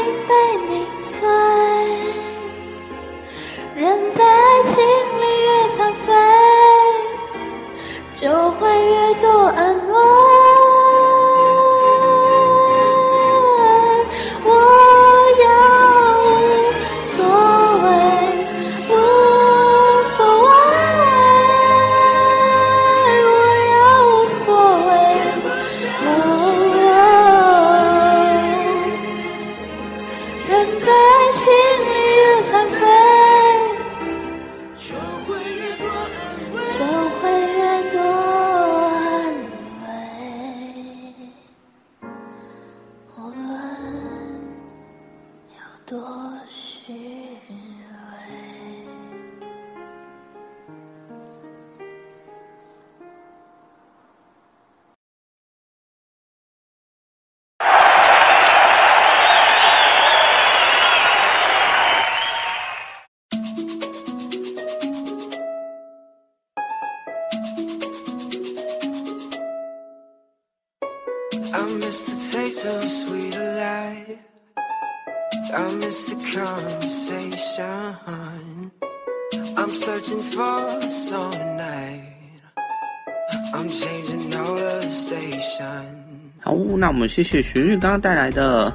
[87.16, 88.70] 谢谢旋律刚刚带来的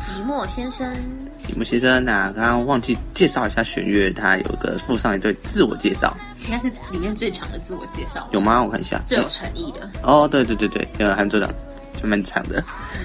[0.00, 0.90] 寂寞先生，
[1.46, 2.02] 寂寞先生。
[2.02, 6.16] 那刚刚忘记介绍一下玄月，他有个附上一段自我介绍，
[6.46, 8.62] 应该是里面最长的自我介绍，有吗？
[8.62, 8.98] 我看一下。
[9.06, 9.90] 最有诚意的。
[10.02, 11.46] 哦，对对对对，呃，韩组长
[12.00, 12.64] 就蛮长的。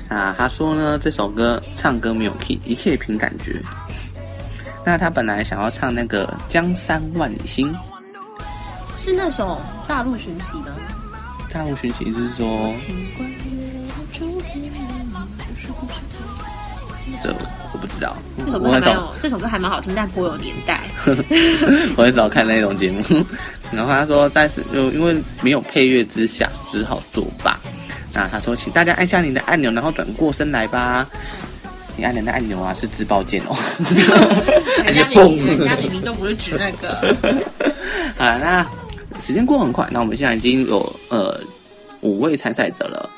[0.10, 3.62] 那他说呢，这首歌唱歌没有 key，一切凭感觉。
[4.86, 7.70] 那他本来想要唱那个《江山万里心》，
[8.98, 10.74] 是那首大陆寻奇的。
[11.52, 12.74] 大陆寻奇就是说，
[17.24, 17.34] 这
[17.72, 18.16] 我不知道，
[18.46, 20.82] 这首歌还蛮有，这首歌还蛮好听，但颇有年代。
[21.96, 23.02] 我很少看那种节目。
[23.72, 27.58] 然后他说，但是就因为没有配乐之下，只好作罢。
[28.14, 31.08] 那他说，请大家按下你的按钮，然后转过身来吧。
[31.96, 33.56] 你按的那按钮啊，是自爆键哦。
[34.84, 37.16] 人家明明人家明明都不是指那个。
[38.18, 38.68] 好，那
[39.20, 41.40] 时间过很快，那我们现在已经有呃
[42.02, 43.10] 五位参赛者了。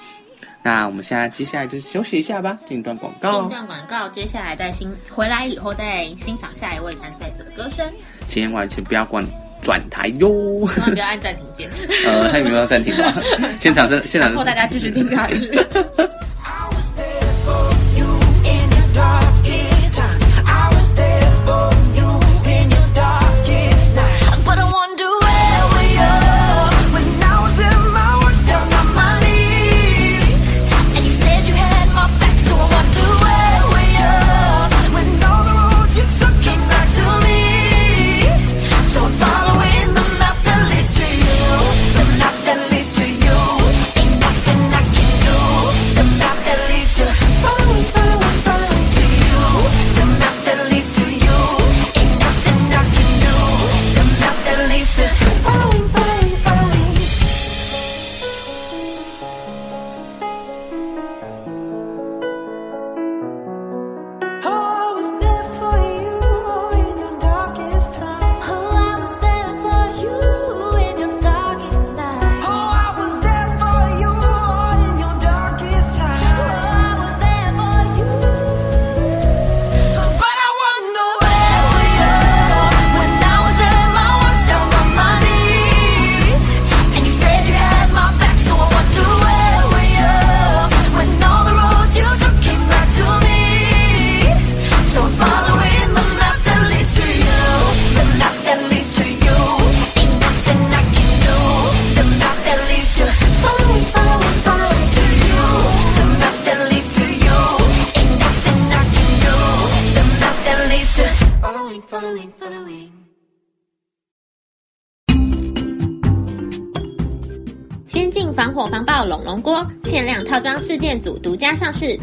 [0.66, 3.50] 那我们现在接下来就休息一下吧，进一段广告进一。
[3.50, 7.86] 段广告，接下来再欣回来以后再欣赏下一位参赛者的歌声，
[8.28, 9.24] 千万千不要关
[9.62, 10.68] 转台哟。
[10.74, 11.70] 千万不要按暂停键，
[12.08, 13.14] 呃，他有没有要暂停啊？
[13.62, 15.52] 现场是现场然后大家继续听下去。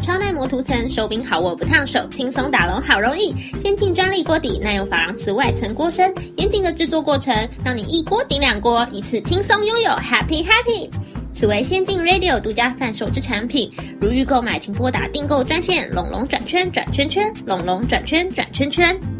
[0.01, 3.33] 超耐磨涂层，手柄好握不烫手，轻松打龙好容易。
[3.61, 10.89] 先进专利锅底，耐用珐琅瓷外层锅身，严谨的制作过程，让你一锅顶两锅，一次轻松拥有 Happy Happy。
[11.33, 19.12] 此为先进 Radio 独家贩售之产品，如欲购买，请拨打订购专线：龙龙转圈转圈圈，龙龙转圈转圈圈。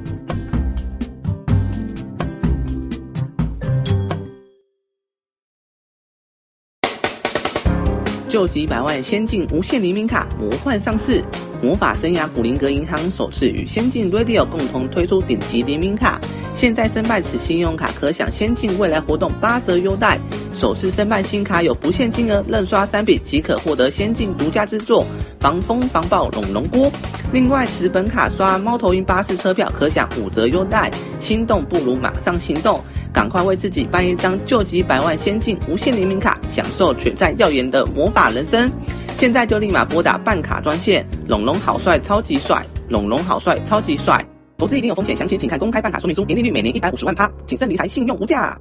[8.33, 11.23] 救急百万先进无限黎明卡魔幻上市，
[11.61, 16.19] 魔法生涯古灵阁银行首次与先进 Radio 共同推出顶级黎明卡，
[16.55, 20.19] 现在申办此信用卡可享先进未来活动八折优待。
[20.55, 25.05] 首次申办新卡有不限金额任刷三笔即可获得先进独家制作
[25.39, 26.91] 防风防爆龙龙锅。
[27.31, 30.89] 另外持本卡刷猫头鹰巴士车票可享五折优待。
[31.19, 32.83] 心动不如马上行动！
[33.13, 38.69] 赶快为自己办一张救急百万先进无限联名卡，享受璀璨耀眼的魔法人生！
[39.15, 42.65] 现在就立马拨打办卡专线，龙龙好帅，超级帅！
[42.89, 44.25] 龙龙好帅，超级帅！
[44.57, 46.25] 投资一定有风险，详情请看公开办卡说明书。
[46.25, 48.57] 年利率每年一百五十万趴，谨慎理财，信用无价。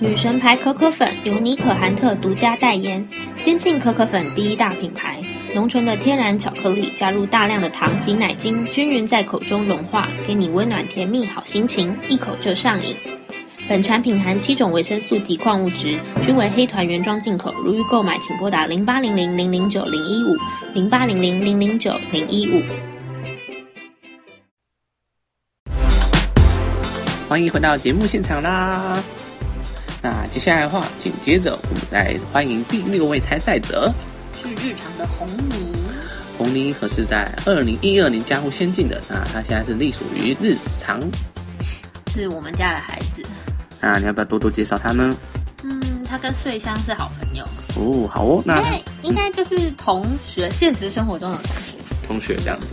[0.00, 3.08] 女神牌可可粉由妮可韩特独家代言，
[3.38, 5.22] 先进可可粉第一大品牌，
[5.54, 12.92] 浓醇的天然巧克力加入大量的糖及奶精，均匀在口中融化，给你温暖甜蜜好心情，一口就上瘾。
[13.68, 17.54] 本产品含七种维生素及矿物质，均为黑团原装进口。
[17.64, 20.36] 如欲购买，请拨打零八零零零零九零一五
[20.74, 22.60] 零八零零零零九零一五。
[27.28, 29.00] 欢迎回到节目现场啦！
[30.02, 33.92] 那接下来的话，紧接着我们来欢迎第六位参赛者
[34.44, 35.72] 是日常的红泥，
[36.36, 41.00] 红泥，可是在二零一二年加入先进的，那他现在是隶属于日常。
[42.08, 43.22] 是我们家的孩子。
[43.80, 45.16] 那你要不要多多介绍他呢？
[45.62, 47.42] 嗯，他跟穗香是好朋友，
[47.76, 52.66] 哦，好哦，那应该应该就是同学，现实生活中的同学，同学这样子，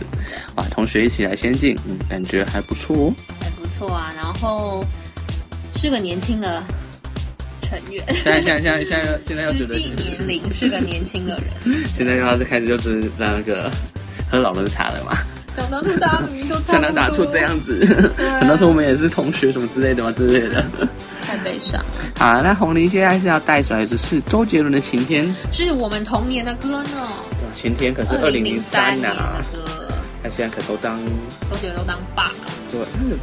[0.56, 3.14] 哇，同学一起来先进，嗯，感觉还不错哦。
[3.40, 4.12] 还不错啊。
[4.14, 4.84] 然后
[5.76, 6.62] 是个年轻的
[7.72, 13.70] 成员，现在现在现在现在现在要觉得实际年龄是个年轻的人， 现在要是开始就是那个
[14.30, 15.16] 喝老人茶了嘛，
[15.56, 17.86] 想当初大家明明都想能打出这样子，
[18.18, 20.04] 想当初我们也是同学什么之类的。
[20.04, 20.62] 嘛之类的。
[21.22, 21.86] 太悲伤了。
[22.18, 27.08] 好，那红玲现在是要带出来的是周杰伦的《晴天》，是我们童年的歌呢，
[27.54, 29.16] 晴天可是二零零三年的，
[29.52, 29.88] 歌，
[30.22, 30.98] 他现在可都当
[31.50, 32.32] 周杰伦都当爸了，
[32.70, 32.80] 对，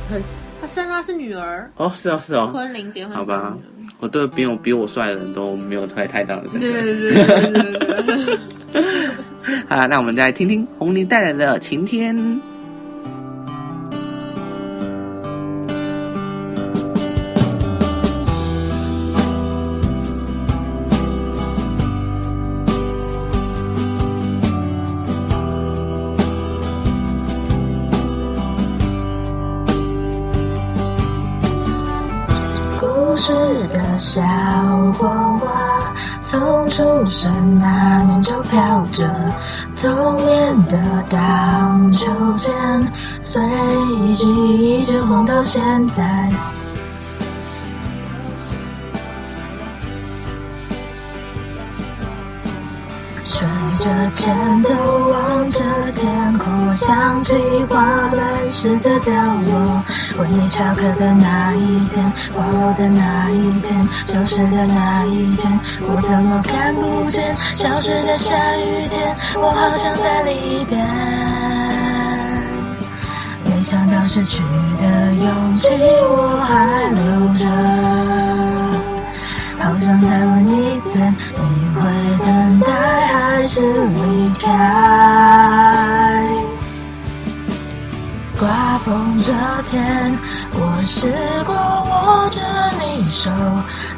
[0.10, 0.22] 他太
[0.62, 3.56] 他生他是女儿，哦是哦是哦，昆凌结婚好吧
[4.00, 6.60] 我对比我比我帅的人都没有太太大的这个。
[6.60, 8.40] 对对对对对对。
[9.68, 12.16] 好啦，那我们再来听听红玲带来的《晴天》。
[34.00, 34.22] 小
[34.94, 35.52] 火花，
[36.24, 39.14] 从出生那年就飘着
[39.76, 42.54] 童年的荡秋千，
[43.22, 43.42] 随
[44.14, 46.30] 记忆一直晃到现在。
[53.80, 54.74] 着前头，
[55.10, 55.64] 望着
[55.96, 57.34] 天空，我想起
[57.70, 57.78] 花
[58.12, 59.84] 瓣试着掉落，
[60.20, 67.34] 为你翘课的那一天，花落的那一天，教室的那一天，我怎么看不见？
[67.54, 70.78] 消失的下雨天，我好想再离别。
[73.46, 74.42] 没想到失去
[74.82, 78.49] 的勇气我还留着。
[79.60, 81.44] 好想再问一遍，你
[81.76, 81.82] 会
[82.26, 82.72] 等待
[83.08, 84.48] 还是离开？
[88.40, 88.48] 刮
[88.80, 89.34] 风这
[89.68, 90.18] 天，
[90.54, 91.12] 我试
[91.46, 92.40] 过握着
[92.80, 93.30] 你手，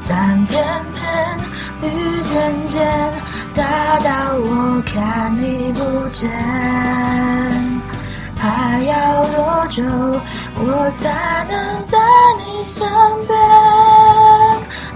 [0.08, 1.40] 但偏偏
[1.84, 3.14] 雨渐渐
[3.56, 6.32] 大到我看你不见。
[8.36, 9.84] 还要多久
[10.56, 12.00] 我才能在
[12.40, 12.90] 你身
[13.28, 13.38] 边？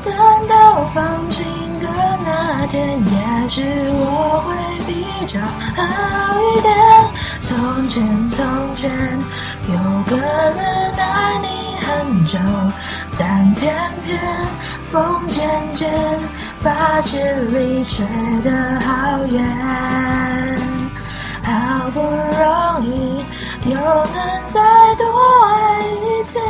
[0.06, 0.14] 等
[0.48, 1.44] 到放晴
[1.80, 1.88] 的
[2.24, 4.54] 那天，也许我会
[4.86, 6.72] 比较好一点。
[7.42, 8.92] 从前，从前
[9.68, 11.48] 有个人爱你
[11.82, 12.38] 很久，
[13.18, 13.76] 但偏
[14.06, 14.20] 偏
[14.92, 15.92] 风渐渐
[16.62, 18.06] 把距离吹
[18.44, 18.52] 得
[18.82, 19.44] 好远。
[21.44, 23.26] 好不容易
[23.70, 24.16] 又能
[24.48, 24.62] 再
[24.98, 25.04] 多
[25.46, 26.44] 爱一天，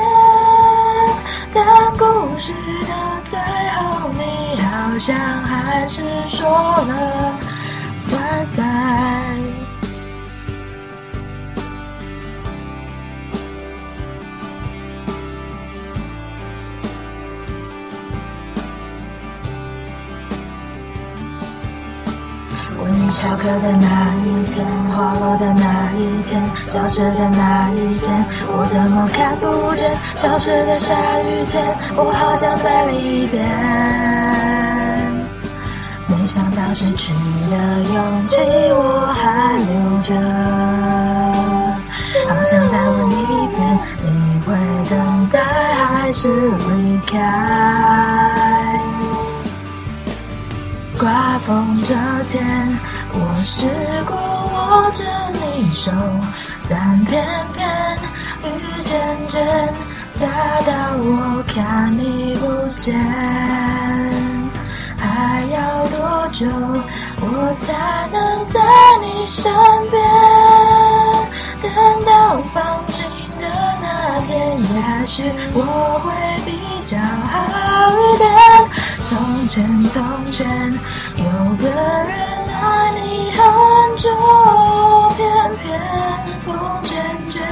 [1.55, 1.65] 但
[1.97, 2.51] 故事
[2.85, 2.93] 到
[3.29, 7.39] 最后，你好像还是说了
[8.11, 9.54] 拜拜。
[23.45, 29.95] 课的那一天，花落的那一天，教室的那一天，我怎么看不见？
[30.15, 31.63] 消失的下雨天，
[31.95, 33.45] 我好像在里边。
[36.07, 37.13] 没想到失去
[37.51, 38.41] 的勇气
[38.71, 40.15] 我还留着，
[42.27, 44.55] 好想再问一遍，你会
[44.89, 45.39] 等待
[45.75, 47.21] 还是离开？
[50.97, 51.93] 刮风这
[52.27, 52.43] 天，
[53.17, 53.65] 我试
[54.05, 55.03] 过握着
[55.33, 55.91] 你手，
[56.67, 57.23] 但偏
[57.55, 57.97] 偏
[58.43, 58.45] 雨
[58.83, 58.93] 渐
[59.29, 59.73] 渐
[60.19, 60.27] 大
[60.61, 62.43] 到我看你不
[62.75, 62.99] 见。
[64.97, 66.45] 还要多久
[67.21, 68.59] 我才能在
[69.01, 69.53] 你身
[69.89, 70.03] 边？
[71.61, 71.71] 等
[72.05, 73.05] 到放晴
[73.39, 73.45] 的
[73.81, 75.61] 那天，也许我
[76.03, 76.11] 会
[76.43, 76.51] 比
[76.85, 78.25] 较好一点。
[79.07, 80.73] 从前，从前
[81.15, 81.23] 有
[81.55, 84.09] 个人爱你很久，
[85.17, 85.25] 偏
[85.57, 85.63] 偏
[86.45, 86.47] 风
[86.83, 86.95] 渐
[87.29, 87.43] 渐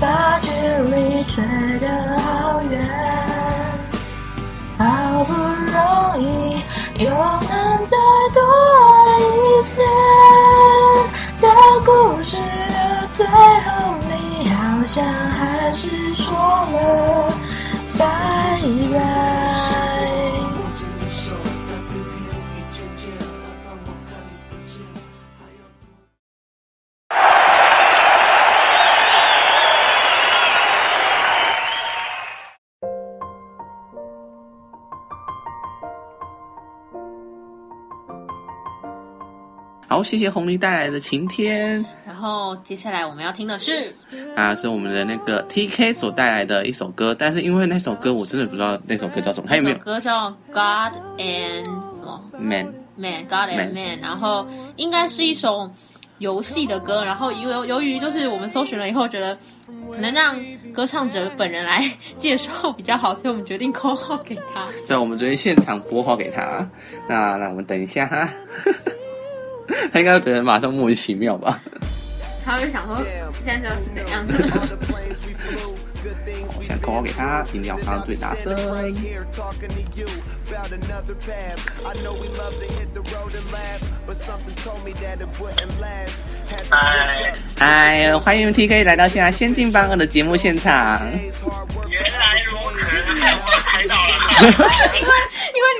[0.00, 1.44] 把距离吹
[1.78, 1.86] 得
[2.18, 2.72] 好远。
[4.78, 6.62] 好不容易
[7.02, 7.96] 又能再
[8.32, 8.40] 多
[8.84, 9.22] 爱一
[9.66, 9.84] 天，
[11.40, 11.50] 但
[11.84, 17.32] 故事的最后，你好像还是说了
[17.98, 18.04] 拜
[18.92, 19.37] 拜。
[39.98, 43.92] 好，谢谢红梨带来的晴天然后接下来我们要听的是，
[44.36, 51.64] 啊，是我们的那个 TK 所带来的一首歌，但是因为那首歌我真的不知道那首歌叫什么，还有没有歌叫 God and
[51.96, 54.46] 什么 Man？Man God and Man Man，然后
[54.76, 55.68] 应该是一首
[56.18, 59.36] 游戏的歌，然后由由于就是我们搜寻了以后，觉得
[59.92, 60.40] 可能让
[60.72, 61.82] 歌唱者本人来
[62.18, 64.64] 介绍比较好，所以我们决定扣号给他。
[64.86, 66.64] 对，我们昨天现场拨号给他。
[67.08, 68.28] 那那我们等一下哈，
[69.92, 71.60] 他应该觉得马上莫名其妙吧？
[72.44, 72.96] 他会想说
[73.44, 74.34] 现在这是怎样的？
[76.56, 78.54] 我现在扣号给他，一定要发最大声。
[78.70, 78.92] 哎，
[87.58, 91.00] 哎，欢迎 TK 来到现在先进班二的节目现场。
[91.10, 92.86] 原来如此，
[93.44, 94.12] 我猜到了。
[94.98, 95.10] 因为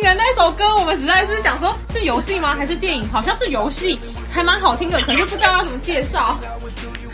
[0.01, 2.55] 你的那首歌，我们实在是想说，是游戏吗？
[2.55, 3.09] 还是电影？
[3.11, 3.99] 好像是游戏，
[4.31, 6.39] 还蛮好听的，可是不知道要怎么介绍，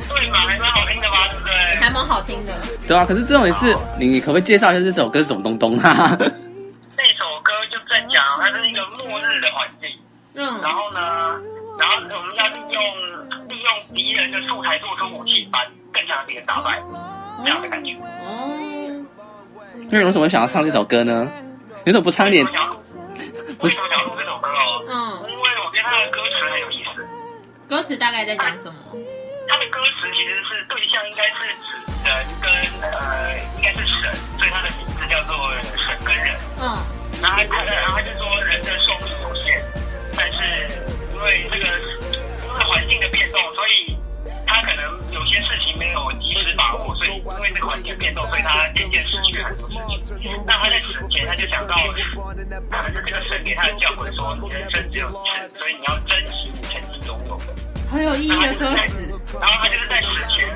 [0.08, 1.54] 对嘛，还蛮好听的吧，对不对？
[1.80, 2.52] 还蛮好听的。
[2.86, 6.16] 对啊，可是这种也是，你可不可以介绍一下这首歌是什么东东啊？
[6.18, 9.88] 那首歌就在讲它是一个末日的环境，
[10.34, 11.00] 嗯然后呢，
[11.78, 12.82] 然后我们要利用
[13.48, 15.60] 利用敌人的素材做出武器，把
[15.90, 16.82] 更强的敌人打败，
[17.42, 17.94] 这样的感觉。
[17.94, 19.04] 哦，
[19.90, 21.26] 那你为什么想要唱这首歌呢？
[21.84, 22.50] 你怎么不唱一点我？
[22.50, 22.80] 想录，
[23.60, 24.84] 为什么想录这首歌哦？
[24.88, 27.06] 嗯，因为我觉得它的歌词很有意思。
[27.68, 28.74] 歌词大概在讲什么？
[29.46, 32.50] 它的歌词其实是对象应该是指人跟
[32.88, 36.34] 呃，应该是神，所以它的名字叫做神跟人。
[36.60, 36.76] 嗯
[37.22, 39.62] 然后他然后他就说人的寿命有限，
[40.16, 40.68] 但是
[41.14, 41.64] 因为这个
[42.42, 43.96] 因为环境的变动，所以
[44.46, 49.68] 他可能有些事情没有及时把握，所以因为这个环境变动，所以他渐渐失去了很多
[50.04, 50.42] 事情。
[50.46, 51.74] 那他在死前他就想到，
[52.70, 57.54] 可能是这个神给他的教诲说，人生只有一次，所以你要珍惜你曾经拥有的。
[57.90, 59.20] 很有意义的歌词。
[59.40, 60.48] 然后他就是在死前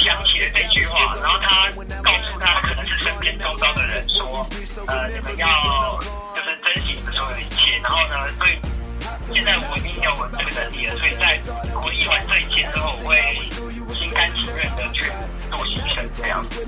[0.00, 1.70] 想起了这句话，然后他
[2.02, 4.46] 告诉他可能是身边周遭的人说，
[4.86, 5.98] 呃，你们要
[6.34, 7.78] 就是珍惜你们所有的一切。
[7.82, 8.58] 然后呢，对
[9.34, 11.38] 现在我已经有这个能力了，所以在
[11.74, 13.16] 回忆完这一切之后，我会
[13.94, 15.10] 心甘情愿的去
[15.50, 16.66] 做牺牲，这样子。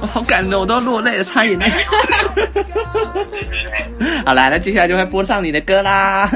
[0.00, 1.66] 我 好感动，我都落泪了，擦眼泪。
[4.24, 6.28] 好啦，那接下来就会播上你的歌啦。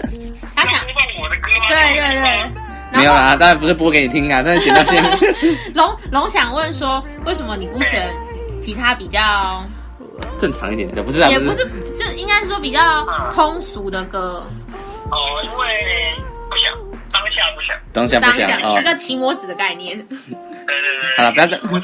[0.54, 1.66] 他想要播放我的歌吗？
[1.68, 2.50] 对对对，
[2.98, 5.10] 没有啦，当然不是播给你听啊，但是剪到现在。
[5.74, 8.08] 龙龙想问说，为什么你不选
[8.60, 9.64] 其他比较，
[10.38, 11.66] 正常一点的，不是啊，也不是，
[11.96, 14.46] 这应该是说比较通俗的歌，
[15.10, 16.14] 哦，因为
[16.48, 16.72] 不想
[17.12, 17.76] 当下不想。
[17.92, 18.84] 当下不想哦下一。
[18.84, 19.98] 个骑摩子的概念。
[20.08, 21.16] 对对对。
[21.18, 21.60] 好了，不要等，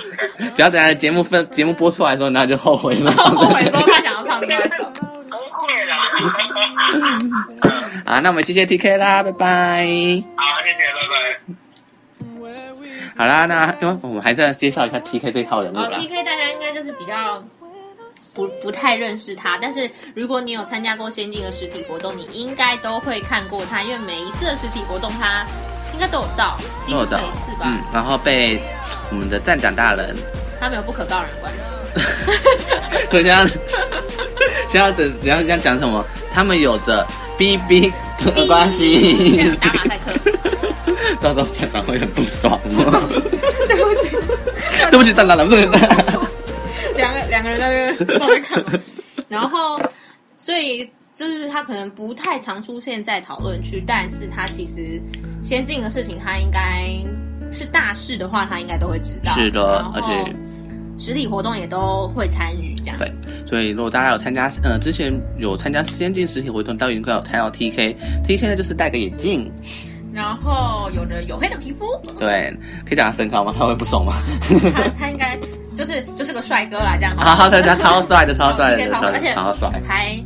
[0.54, 3.10] 不要等下节目分节目播出来的时候，然后就后悔了。
[3.12, 4.84] 后悔说他想要唱另外一首。
[5.30, 5.96] 不会啦，
[8.06, 9.84] 好，那我们谢谢 TK 啦，拜拜。
[10.36, 11.40] 好，谢谢，拜拜。
[13.16, 15.88] 好啦，那因为我们还是要介绍一下 TK 这套人物哦。
[15.92, 17.42] ，TK 大家应该就是比较
[18.40, 25.44] 不不太认识他，但是如果你有参加过先进的实体活动，你应该都会看过他，因为每一次的实体活动他
[25.92, 28.58] 应该都有到，几乎都有到每一次吧，嗯，然后被
[29.10, 30.16] 我们的站长大人，
[30.58, 31.70] 他们有不可告人的关系。
[33.10, 33.46] 所以这样，
[34.70, 36.02] 现在怎怎样这样讲什么？
[36.32, 37.92] 他们有着 BB
[38.24, 40.12] 的关系这样，打马赛克。
[41.20, 43.02] 到时候站长会很不爽哦。
[43.68, 44.16] 对不起，
[44.90, 45.68] 对不起，站长了，不是。
[47.00, 48.80] 两个两个人在那边不知道在干嘛。
[49.28, 49.80] 然后，
[50.36, 55.00] 所以就是他可能不太常出现在讨论区，但是他其实
[55.42, 56.88] 先进的事情，他应该
[57.52, 59.32] 是大事的话，他应该都会知道。
[59.32, 60.34] 是的而且
[60.98, 62.98] 实体活动也都会参与，这样。
[62.98, 63.10] 对，
[63.46, 69.50] 所以如果大家有参加，呃，之前有参加先进实体活动，到应该有看到 TK，TK 呢就是戴个眼镜，
[70.12, 71.84] 然后有着黝黑的皮肤，
[72.18, 72.52] 对，
[72.84, 73.54] 可以讲他身高吗？
[73.56, 74.12] 他会不爽吗？
[74.74, 75.38] 他他应该
[75.76, 77.14] 就是就是个帅哥啦，这样。
[77.16, 79.70] 啊，他，他超帅的，超帅的超帅，而且超帅。
[79.86, 80.22] 还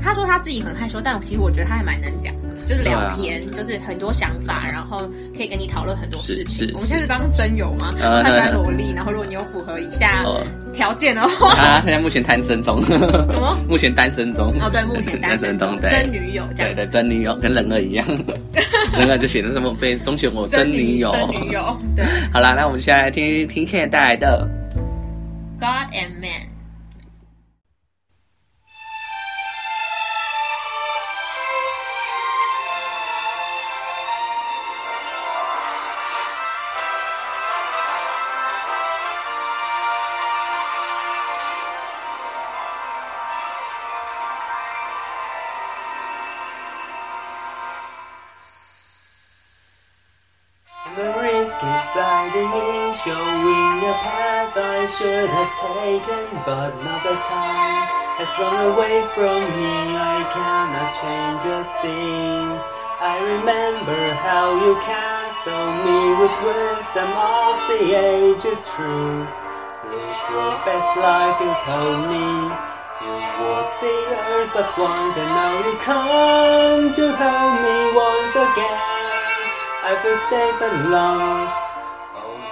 [0.00, 6.70] 他说他自己很害羞，但其实我觉得他还蛮能讲的，就是聊天，就是很多想法，然后可以跟你讨论很多事情。
[6.74, 7.94] 我们现在是帮真友吗？
[7.98, 10.42] 呃他喜欢萝莉，然后如果你有符合以下呃
[10.72, 13.58] 条件的话，他现在目前单身中，什么？
[13.66, 14.52] 目前单身中。
[14.60, 16.74] 哦，对，目前单身中，对真女友这样。
[16.74, 18.06] 对对，真女友跟人儿一样，
[18.92, 21.10] 人儿就写的什么被中选我真女友。
[21.10, 24.46] 真女友，对好啦，那我们现在来听听 Ken 带来的。
[25.58, 26.57] ，God and Man。
[54.98, 57.86] Should have taken, but now the time
[58.18, 59.94] has run away from me.
[59.94, 62.58] I cannot change a thing.
[62.98, 63.94] I remember
[64.26, 69.22] how you castled me with wisdom of the ages true.
[69.86, 72.50] Live your best life, you told me.
[72.98, 74.02] You walked the
[74.34, 79.46] earth but once, and now you come to hurt me once again.
[79.86, 81.87] I feel safe and lost.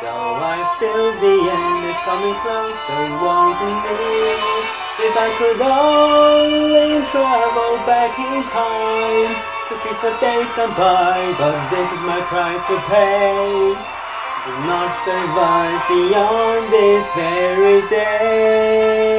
[0.03, 4.69] Although I feel the end is coming closer, won't to me.
[5.01, 9.37] If I could only travel back in time
[9.69, 13.75] to peaceful days gone by, but this is my price to pay.
[14.45, 19.17] Do not survive beyond this very day.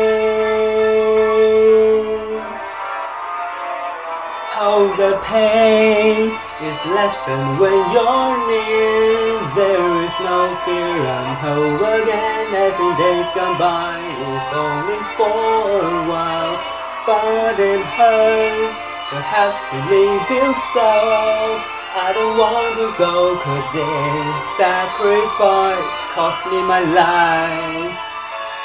[4.53, 9.39] How the pain is lessened when you're near.
[9.53, 13.99] There is no fear, I'm whole again as in days gone by.
[14.01, 16.59] It's only for a while,
[17.05, 21.61] but it hurts to have to leave you so.
[21.95, 28.16] I don't want to go, could this sacrifice cost me my life?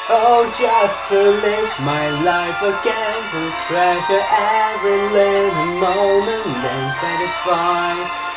[0.09, 3.41] Oh, just to live my life again, to
[3.71, 7.95] treasure every little moment and satisfy.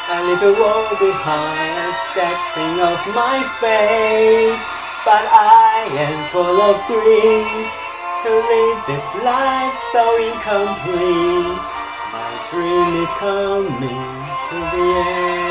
[0.08, 4.62] I leave the world behind, accepting of my fate.
[5.06, 7.66] But I am full of grief
[8.22, 11.58] to live this life so incomplete.
[12.14, 14.14] My dream is coming
[14.50, 15.45] to the end.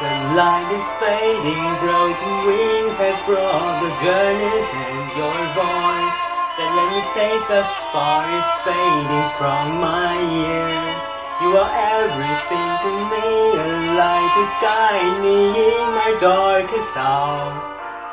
[0.00, 6.18] The light is fading, broken wings have brought the journeys and your voice
[6.56, 11.04] that let me say thus far is fading from my ears.
[11.44, 13.26] You are everything to me,
[13.58, 17.52] a light to guide me in my darkest hour.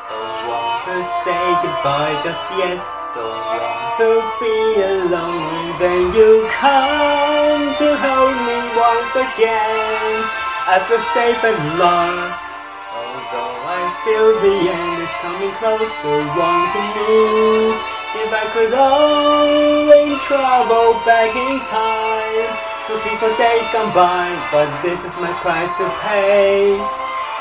[0.08, 2.80] Don't want to say goodbye just yet,
[3.16, 5.78] don't want to be alone.
[5.78, 10.49] Then you come to hold me once again.
[10.68, 12.58] I feel safe and lost.
[12.92, 17.70] Although I feel the end is coming closer wrong to me.
[18.14, 22.56] If I could only travel back in time
[22.86, 26.76] to peaceful days gone by, but this is my price to pay.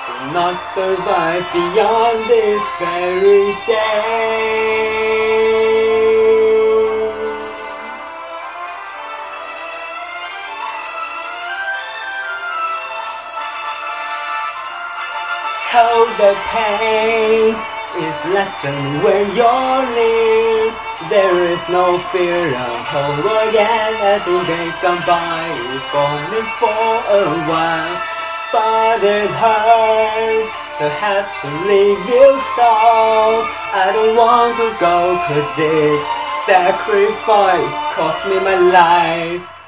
[0.06, 5.49] Do not survive beyond this very day.
[15.70, 17.54] How the pain
[18.02, 20.74] is lessened when you're near.
[21.14, 25.46] There is no fear of home again as the days gone by,
[25.78, 28.02] if only for a while.
[28.50, 33.46] But it hurts to have to leave you so.
[33.70, 36.02] I don't want to go, could this
[36.50, 39.59] sacrifice cost me my life?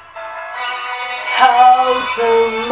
[1.42, 2.70] How tomorrow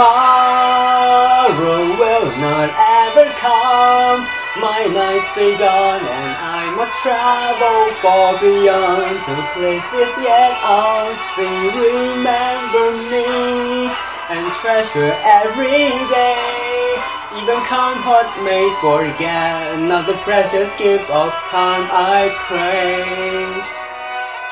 [1.97, 4.29] will not ever come.
[4.61, 11.73] My nights be gone and I must travel far beyond to places yet unseen.
[11.81, 13.89] Remember me
[14.29, 16.93] and treasure every day.
[17.41, 21.89] Even can't what may forget another precious gift of time.
[21.89, 23.49] I pray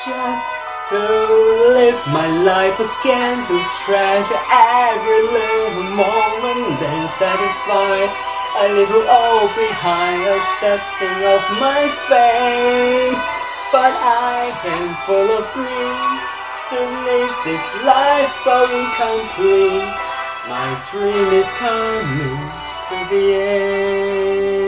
[0.02, 8.08] just to live my life again, to treasure every little moment, then satisfy
[8.58, 13.14] I leave you all behind, accepting of my fate.
[13.72, 16.22] But I am full of grief
[16.68, 19.94] to live this life so incomplete.
[20.50, 22.50] My dream is coming
[22.90, 24.67] to the end.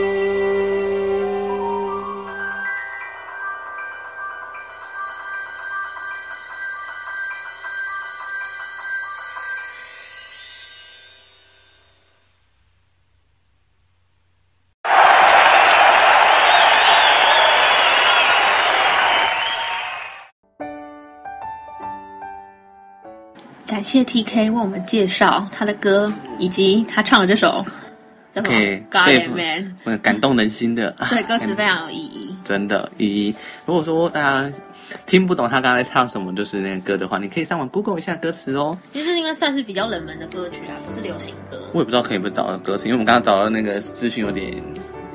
[23.80, 27.64] 感谢 TK 为我们介绍他的歌，以及他唱的这首
[28.30, 30.94] 叫什么对《God Man》，呃感动人心的。
[31.08, 32.36] 对，歌词嗯非常有意义。
[32.44, 34.52] 真的，意义如果说大家
[35.06, 38.76] 听不懂他刚才唱什么，就是那个歌的话，你可以上网 Google 一下歌词哦。
[38.92, 44.62] 其实这应该算是比较冷门的歌曲啊，不是流行歌，我也不知道可以不可以找到歌词，因为我们刚刚找到那个资讯有点，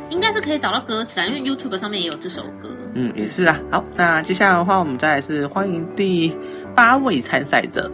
[0.09, 2.75] 应该是可以找到歌词啊，因为 YouTube 上面也有这首歌。
[2.95, 3.59] 嗯，也是啦。
[3.69, 6.35] 好，那接下来的话，我们再来是欢迎第
[6.73, 7.91] 八位参赛者，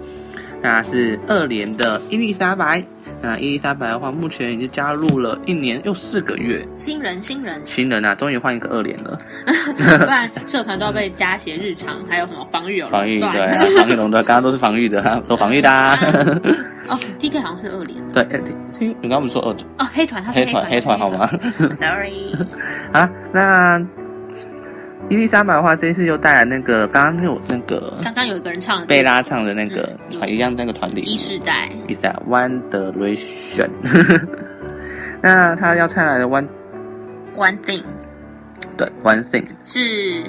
[0.61, 2.83] 那是二连的伊丽莎白。
[3.23, 9.19] 那伊丽莎白的话，目前已经加入了一年又四个月，新人，新人，新人啊，终于换一个二连了。
[9.77, 15.97] 不然社团都要被加写日常，还有什么防御有防御对啊，防御垄断，刚刚都是防御的， 都防御的、啊。
[16.87, 18.25] 哦，DK 好像是二连对，
[18.79, 21.27] 你刚刚不是说二哦，黑团他是团，黑团黑团好吗？？
[21.75, 22.35] Sorry，
[22.91, 23.85] 好啦，那
[25.11, 31.01] 伊丽莎白的话，这一次又带来那个刚刚有那个刚刚有一个人唱的贝拉唱的那个嗯团一样那个团体。
[31.01, 33.69] 一世代，比赛 One Direction，
[35.21, 36.47] 那他要唱来的 One
[37.35, 37.83] One Thing
[38.77, 40.23] 对 One Thing，是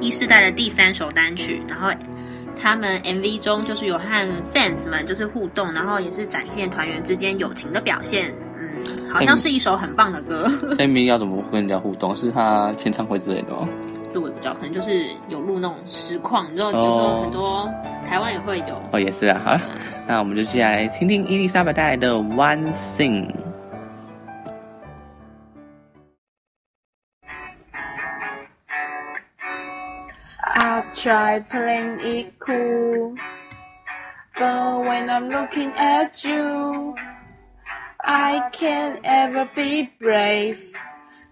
[0.00, 1.92] 一世代的第三首单曲，然后
[2.60, 4.04] 他们 MV 中就是有和
[4.52, 8.34] fans 们就是互动，然后也是展现团员之间友情的表现。
[8.58, 8.68] 嗯，
[9.14, 12.16] 好像是一首很棒的歌， MV 要怎么跟人家互动？
[12.16, 13.68] 是他签唱会之类的吗？
[14.18, 17.72] 就我也不知道，可能就是有录那种实况，你知道，有时候很多
[18.04, 18.82] 台湾也会有。
[18.90, 19.40] 哦，也是啊。
[19.44, 19.60] 好了，
[20.08, 23.30] 那我们就接下来听听伊丽莎白带来的 One Thing。
[30.56, 33.14] I've tried playing it cool,
[34.34, 36.96] but when I'm looking at you,
[38.00, 40.58] I can't ever be brave,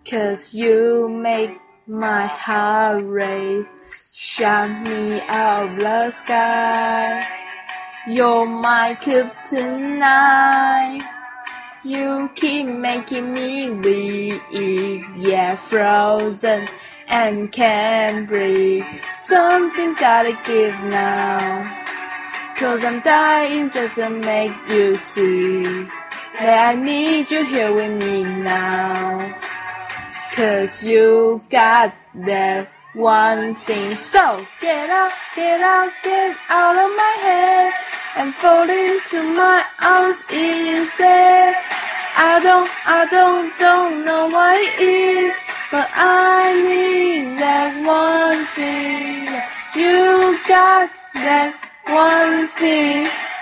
[0.09, 1.51] cause you make
[1.89, 4.12] my heart race.
[4.16, 7.22] Shine me out of the sky,
[8.09, 11.03] you're my kryptonite.
[11.84, 16.64] You keep making me weak, yeah, frozen
[17.09, 18.84] and can't breathe.
[18.84, 21.62] Something's gotta give now.
[22.59, 28.24] Cause I'm dying just to make you see that I need you here with me
[28.43, 29.56] now.
[30.37, 33.89] Cause you've got that one thing.
[33.97, 34.20] So
[34.61, 37.72] get out, get out, get out of my head
[38.18, 41.55] and fall into my arms instead.
[42.18, 49.24] I don't, I don't, don't know what it is, but I need that one thing.
[49.72, 51.57] You got that
[51.89, 53.36] one thing.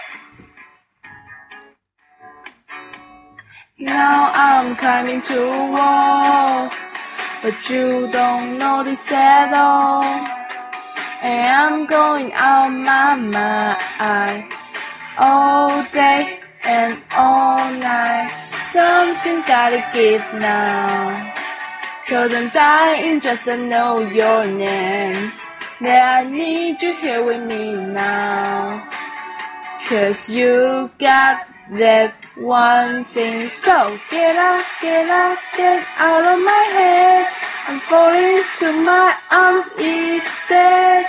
[3.80, 6.70] Now I'm climbing two walls,
[7.42, 10.04] but you don't notice at all.
[11.24, 14.44] And I'm going out my mind
[15.18, 18.28] all day and all night.
[18.28, 21.32] Something's gotta give now.
[22.08, 25.16] Cause I'm dying just to know your name.
[25.80, 28.88] That I need you here with me now.
[29.88, 33.40] Cause you got that one thing.
[33.48, 33.72] So
[34.10, 37.24] get out, get out, get out of my head.
[37.68, 41.04] I'm falling to my arms instead.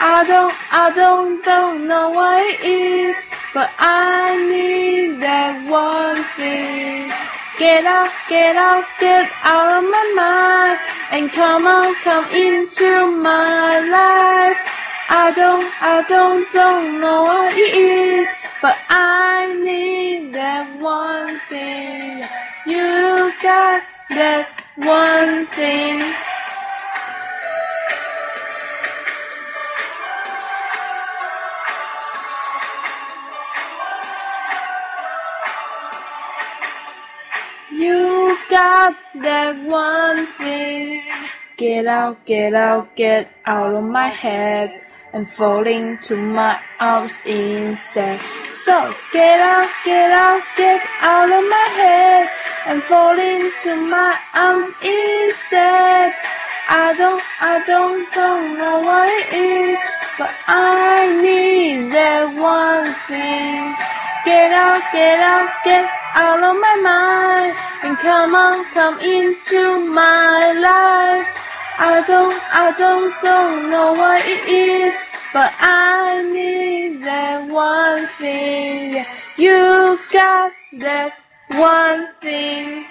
[0.00, 7.10] I don't, I don't, don't know what it is, but I need that one thing.
[7.58, 10.78] Get out, get out, get out of my mind,
[11.10, 14.87] and come on, come into my life.
[15.10, 22.20] I don't, I don't, don't know what it is, but I need that one thing.
[22.66, 26.00] You got that one thing.
[37.80, 41.00] You got that one thing.
[41.56, 48.18] Get out, get out, get out of my head and fall into my arms instead.
[48.18, 48.76] So
[49.12, 52.28] get out, get out, get out of my head
[52.68, 56.12] and fall into my arms instead.
[56.70, 59.80] I don't, I don't, don't know what it is,
[60.18, 63.72] but I need that one thing.
[64.26, 70.52] Get out, get out, get out of my mind and come on, come into my
[70.60, 71.47] life.
[71.80, 79.04] I don't, I don't, don't know what it is, but I need that one thing.
[79.38, 80.50] You've got
[80.80, 81.12] that
[81.54, 82.84] one thing.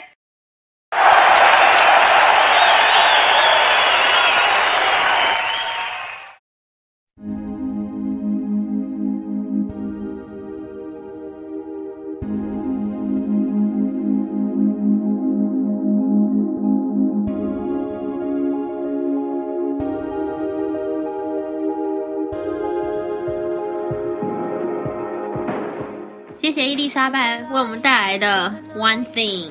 [26.77, 29.49] 丽莎白为我们带来的 One Thing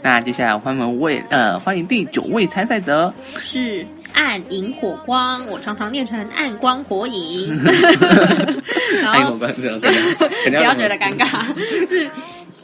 [0.00, 7.60] 那接下来欢迎位呃欢迎第九位参赛者，是暗影火光，我常常念成暗光火影。
[9.02, 9.50] 然后 不要
[10.74, 11.42] 觉得尴尬，
[11.88, 12.08] 是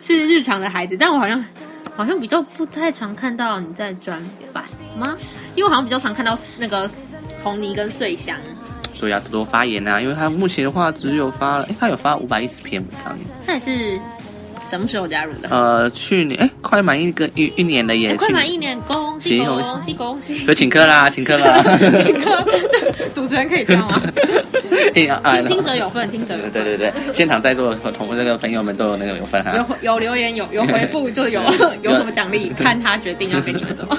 [0.00, 1.44] 是日常的孩子，但我好像
[1.96, 4.22] 好像比较不太常看到你在转
[4.52, 4.62] 版
[4.96, 5.18] 吗？
[5.56, 6.88] 因为我好像比较常看到那个
[7.42, 8.36] 红泥跟碎香。
[9.00, 13.98] 所以要多多发言啊，因为他目前的话只有发了，哎，他有发五百一十篇文章，他也是
[14.68, 15.48] 什么时候加入的？
[15.48, 20.36] 呃，去年哎，快满一个一一年了耶，哎快请满一年，恭喜行恭喜恭喜！
[20.44, 23.98] 所以请客啦， 请客啦，这主持人可以这样吗？
[24.92, 25.08] 听
[25.48, 26.52] 听者有份，听者有份。
[26.52, 29.54] 对对对，现场在座的同这个朋友们都有那个有份哈。
[29.56, 31.40] 有有留言有有回复就有
[31.80, 33.96] 有什么奖励，看他决定要给你们什么。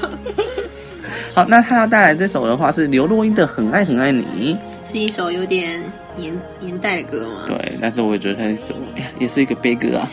[1.33, 4.57] 好，那他要带来这首的话是刘若英的《很爱很爱你
[4.91, 5.81] 是一首有点
[6.17, 7.45] 年年代的歌》，吗？
[7.47, 8.73] 对，但是我也觉得它是
[9.19, 10.09] 也是一个悲歌啊。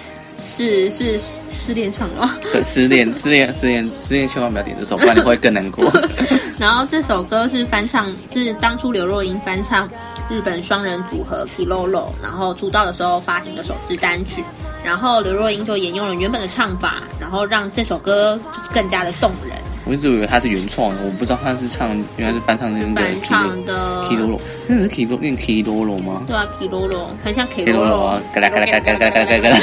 [0.47, 1.21] 是是
[1.57, 2.39] 失恋唱的吗？
[2.41, 5.91] 对，失恋失恋失恋失恋，千万不要点这首，不然你会更难过。
[6.61, 9.89] 然后这首歌是翻唱，是当初刘若英翻唱
[10.31, 14.45] 日本双人组合 Kilolo，然后出道的时候发行的首支单曲。
[14.85, 19.59] 然后刘若英就沿用了原本的唱法，然后让这首歌就是更加的动人。
[19.89, 29.59] 我一直以为他是原创的，我不知道他是唱，原来是翻唱那个翻唱的 Kilolo，真的是 Kilo 念 Kilolo 吗对啊，Kilolo 很像 Kilolo，啊，嘎啦嘎啦嘎啦嘎啦嘎啦嘎啦嘎啦。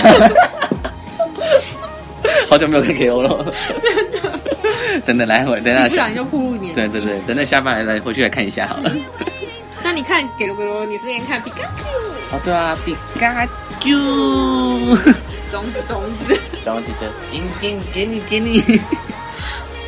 [2.50, 3.46] 好久没有看 Kilolo，
[5.06, 6.82] 等等来回，等等下不小心，就步入年纪。
[6.82, 8.92] 对对对，等等下班来来回去来看一下好了。
[9.84, 11.84] 那你看给了给了，你顺便看 Pikachu
[12.32, 13.46] 哦，对啊，皮卡
[13.80, 13.92] 丘，
[15.52, 16.36] 种子种子。
[16.66, 18.82] 然后记得点点点你给你。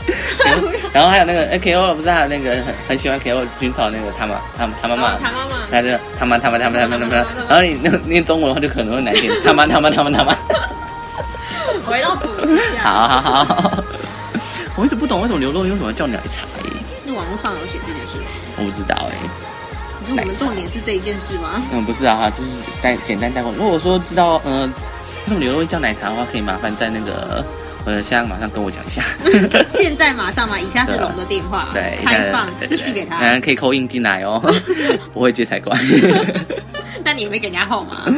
[0.93, 5.57] 然后还有那个哎 K O 不是还有那个很很喜欢 K O 军草那个他妈他他妈妈哦，他妈妈。
[5.69, 7.15] 他就他妈他妈他妈他妈他妈，
[7.49, 10.33] 然后你那念中文的话就可能会难听，他妈他妈他妈他妈。
[11.85, 12.57] 回到主题。
[12.79, 13.83] 好好好，
[14.75, 16.69] 我一直不懂为什么刘若英为什么叫奶茶诶，
[17.05, 18.27] 那网络上有写这件事吗？
[18.57, 19.13] 我不知道哎。
[19.99, 21.61] 可是我们重点是这一件事吗？
[21.73, 22.51] 嗯，不是啊，就是
[22.81, 23.51] 带简单带过。
[23.51, 27.43] 如果说知道呃为什么刘若英叫奶茶的话，可以麻烦在那个
[27.87, 29.01] 呃现在马上跟我讲一下。
[29.73, 33.17] 现在马上嘛，以下是龙的电话，对，开放对私讯给他。
[33.19, 34.41] 嗯，可以扣印进来哦，
[35.13, 35.77] 不会接才怪。
[37.03, 38.13] 那你也没给人家号码。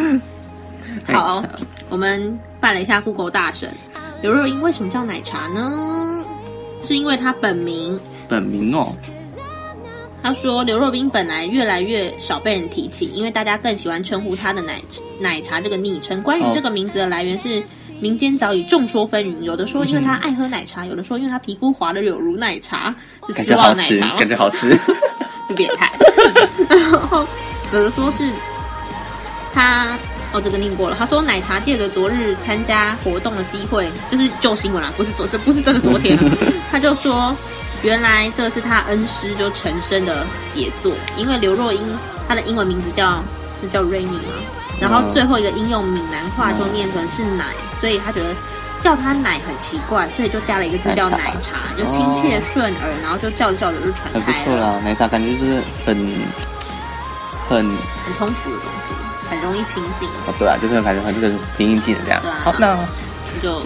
[1.05, 1.43] 好，
[1.87, 3.71] 我们办了一下 Google 大神，
[4.21, 6.25] 刘若英为什么叫奶茶呢？
[6.81, 7.99] 是因为她本名。
[8.27, 8.95] 本名哦，
[10.21, 14.81] 他说刘若冰本来越来越少被人提起，因为大家更喜欢称呼他的奶
[15.19, 16.21] 奶茶这个昵称。
[16.21, 17.63] 关于哦这个名字的来源是
[17.99, 22.93] 民间早已众说纷纭，有的说因为他爱喝奶茶，有的说因为他皮肤滑的有如奶茶，
[23.27, 24.77] 是丝感觉好吃，袜奶茶感觉好吃。
[25.47, 25.91] 很变态。
[26.69, 27.25] 然后
[27.73, 28.29] 有的说是
[29.53, 29.97] 他
[30.31, 30.95] 哦，这个念过了。
[30.99, 36.25] 他说奶茶借着昨日参加活动的机会，就是旧新闻啦，不是昨，这不是真的昨天啊。
[36.69, 37.35] 他就说，
[37.81, 41.81] 原来这是他恩师就陈升的杰作，因为刘若英
[42.27, 43.23] 她的英文名字叫
[43.61, 44.33] 是叫 Rainy 嘛，
[44.79, 47.45] 然后最后一个应用闽南话就念成是奶，
[47.79, 48.35] 所以他觉得。
[48.81, 54.45] 叫他奶很奇怪，所以就加了一个字叫奶奶茶茶，就亲切顺耳，然后就叫着叫着就传很不开了。
[54.45, 55.97] 错啦，奶茶感觉就是很
[57.49, 58.95] 很很通俗的东西，
[59.29, 62.37] 很容易亲近，哦，对啊，就是感觉很这个平易近人这样对啊。
[62.41, 62.77] 好，那
[63.43, 63.61] 就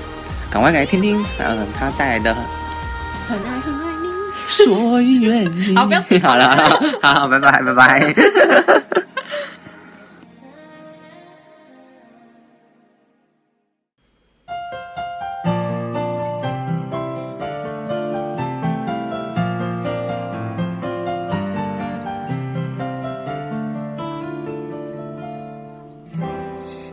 [0.49, 3.73] 赶快来听听，嗯，他带来的很爱很爱你。
[4.54, 5.76] 所以愿意。
[5.76, 6.56] 好不要 好了，
[7.01, 8.14] 好好，拜拜，拜拜。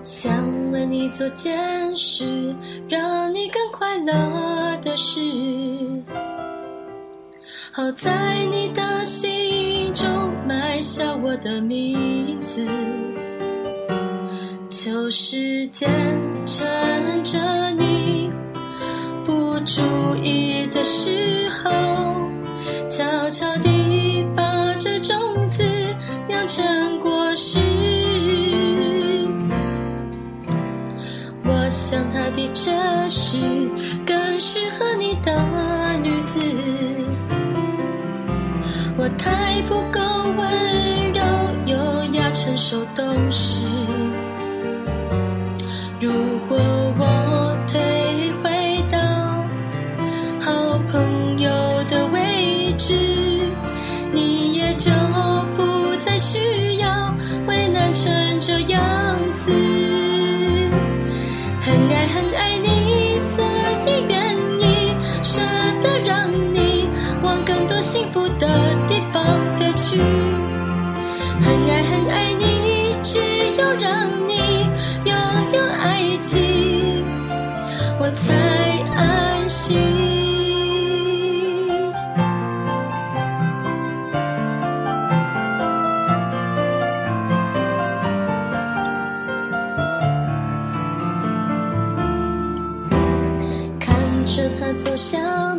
[0.02, 0.32] 想
[0.72, 2.24] 为你做件事，
[2.88, 4.12] 让你更快乐
[7.80, 10.06] 好在你的心中
[10.46, 12.66] 埋下我的名字，
[14.68, 15.88] 就是见
[16.44, 16.60] 证
[17.24, 18.30] 着你
[19.24, 19.80] 不注
[20.22, 21.70] 意的时候，
[22.90, 25.16] 悄悄地把这种
[25.48, 25.64] 子
[26.28, 27.60] 酿成果实。
[31.44, 32.70] 我想她的确
[33.08, 33.38] 是
[34.06, 36.42] 更适合你的女子。
[39.22, 40.00] 太不够
[40.38, 41.22] 温柔、
[41.66, 43.66] 优雅、成熟、懂事。
[78.12, 78.34] 才
[78.94, 79.78] 安心。
[93.78, 93.96] 看
[94.26, 95.49] 着他走向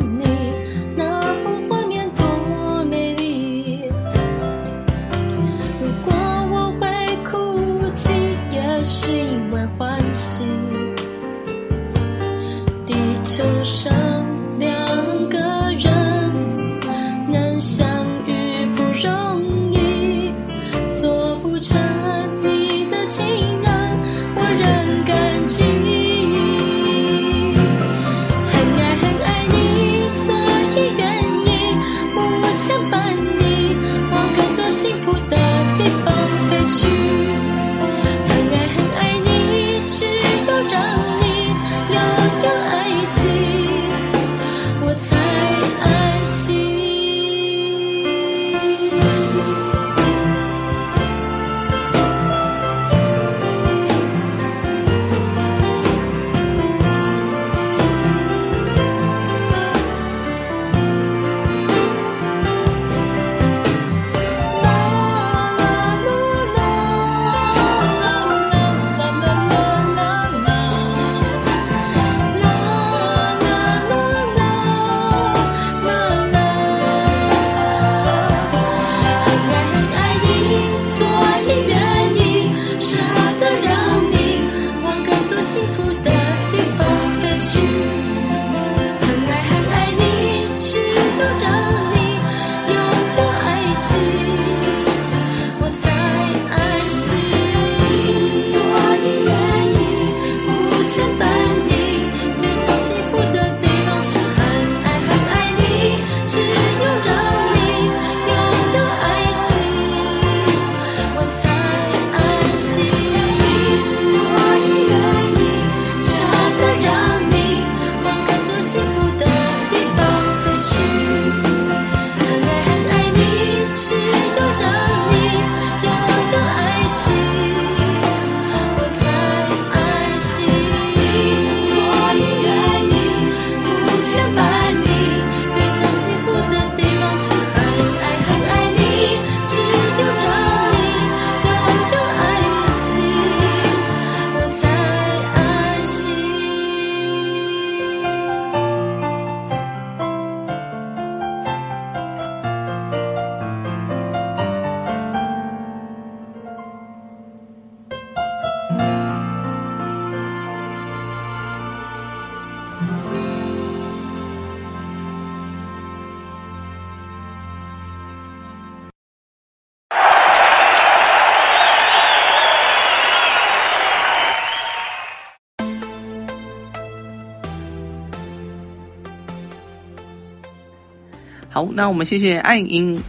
[181.62, 183.00] 好，那我们谢谢暗影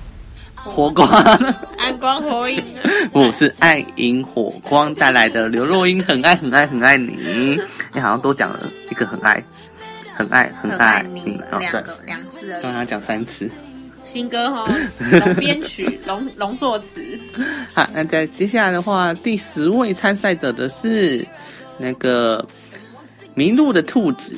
[0.55, 1.09] 火光，
[1.79, 2.63] 暗光火影，
[3.15, 7.59] 我是暗影火光带来的刘若英很爱很爱很爱你，
[7.95, 9.43] 你好像多讲了一个很爱，
[10.15, 12.61] 很爱很很爱爱你哦，对，两个两次。
[12.61, 13.51] 刚刚讲三次。
[14.05, 14.71] 新歌哈，
[15.25, 17.03] 龙编曲，龙龙作词，
[17.73, 21.27] 好，那在接下来的话，第十位参赛者的是
[21.79, 22.45] 那个
[23.35, 24.37] 迷路的兔子。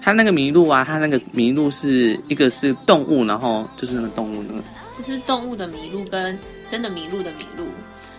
[0.00, 4.62] 它那个麋鹿啊，它那个麋鹿是一个是动物，然后就是那个动物那个。
[5.06, 6.38] 就是动物的麋鹿跟
[6.70, 7.64] 真的麋鹿的麋鹿，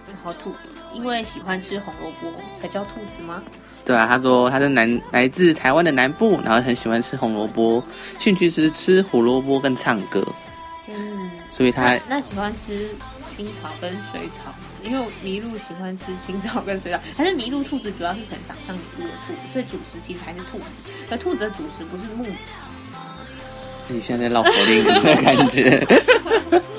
[0.07, 0.53] 然后兔，
[0.93, 3.43] 因为喜欢吃红萝卜才叫兔子吗？
[3.85, 7.83] 对啊，他说他是南来自台湾的南部，然后很喜欢吃红萝卜，
[8.17, 10.25] 兴趣是吃胡萝卜跟唱歌，
[10.87, 12.89] 嗯，所以他那那喜欢吃
[13.35, 14.53] 青草跟水草，
[14.83, 22.61] 因为麋鹿喜欢吃青草跟水草， 但是麋鹿兔子主要是很长像麋鹿的兔子，所以主食其实还是兔子，而兔子的主食不是牧草。
[23.87, 25.85] 你现在在绕口令的感觉。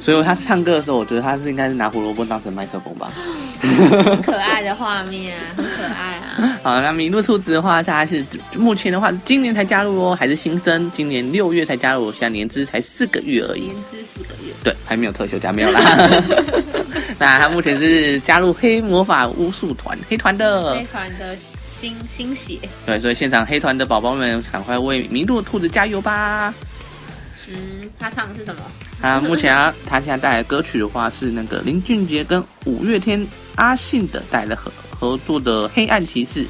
[0.00, 3.12] 所以他唱歌的时候，我觉得他是应该是拿胡萝卜当成麦克风吧。
[3.60, 6.58] 很 可爱的画面啊，很可爱啊。
[6.62, 8.24] 好，那麋鹿兔子的话，它是
[8.56, 13.74] 目前的话是今年才加入哦，还是新生，今年六月才加入，现在年资才四个月而已年。
[13.90, 15.80] 资四个月，对，还没有特休假，没有啦。
[17.18, 21.36] 那他目前是加入黑魔法巫术团黑团的黑，团的
[21.68, 26.52] 新新血，对，所以现场黑团的宝宝们，赶快为迷路兔子加油吧！
[27.48, 28.62] 嗯，他唱的是什么？
[29.02, 33.26] 他目前啊，他现在带来的歌曲的话是那个林俊杰跟五月天
[33.56, 36.44] 阿信的带来的合合作的《黑暗骑士》。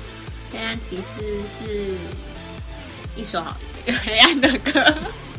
[0.53, 1.25] 黑暗骑士
[1.59, 1.95] 是
[3.17, 3.57] 一首好
[4.05, 4.95] 黑暗的歌，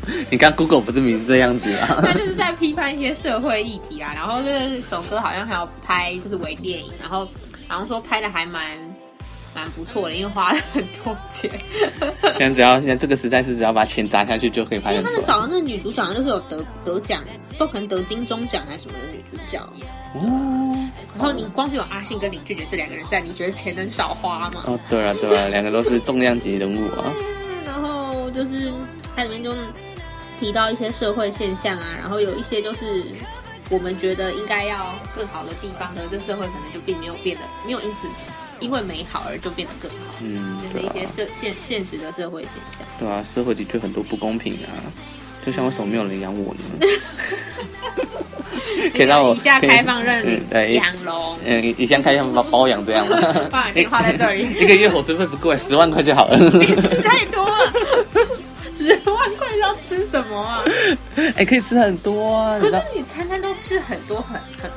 [0.30, 1.98] 你刚 Google 不是名字这样子啊？
[2.04, 4.12] 他就是在批判一些社会议题啊。
[4.14, 7.26] 然后这首歌好像还要拍，就是微电影，然后
[7.68, 8.76] 好像说拍的还蛮
[9.54, 11.50] 蛮不错的，因为花了很多钱。
[12.38, 15.12] 现在只要现在这个时代是只要把钱砸下去就可以拍他们。
[15.24, 17.22] 找的那个女主角就是有得得奖，
[17.58, 19.58] 都可能得金钟奖还是什么的女主角。
[20.14, 20.68] 哦
[21.18, 24.64] 然后你光是有阿信跟林俊杰这两个人在，你觉得钱能少花吗？
[24.66, 27.12] 哦，对啊对啊，两个都是重量级人物啊。
[27.66, 28.72] 然后就是
[29.14, 29.54] 它里面就
[30.42, 33.04] 提到一些社会现象啊，然后有一些就是
[33.70, 38.08] 我们觉得应该要更好的地方呢，这社会可能就并没有变得没有因此
[38.58, 42.84] 因为美好而就变得更好，嗯，就是一些社现现实的社会现象。
[42.98, 44.82] 对啊，社会的确很多不公平啊。
[45.46, 46.60] 就像为什么没有人养我呢？
[48.94, 53.16] 可以让我 以下开放认嗯对养龙，嗯，以前开放包包养这样吗？
[53.50, 56.38] 把你电话在这里 一个月伙食费不贵，十万块就好了。
[56.50, 57.72] 吃太多了，
[58.76, 60.62] 十万块要吃什么啊？
[61.36, 62.58] 哎、可以吃很多啊！
[62.60, 64.70] 可是，你餐餐都吃很多很很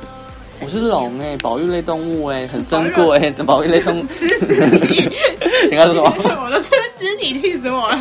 [0.58, 4.06] 我是龙哎、保育类动物哎、很珍贵哎、保育类动物。
[4.08, 5.10] 吃死你！
[5.70, 6.44] 你刚说什么？
[6.44, 8.00] 我都吃死你，气死我了！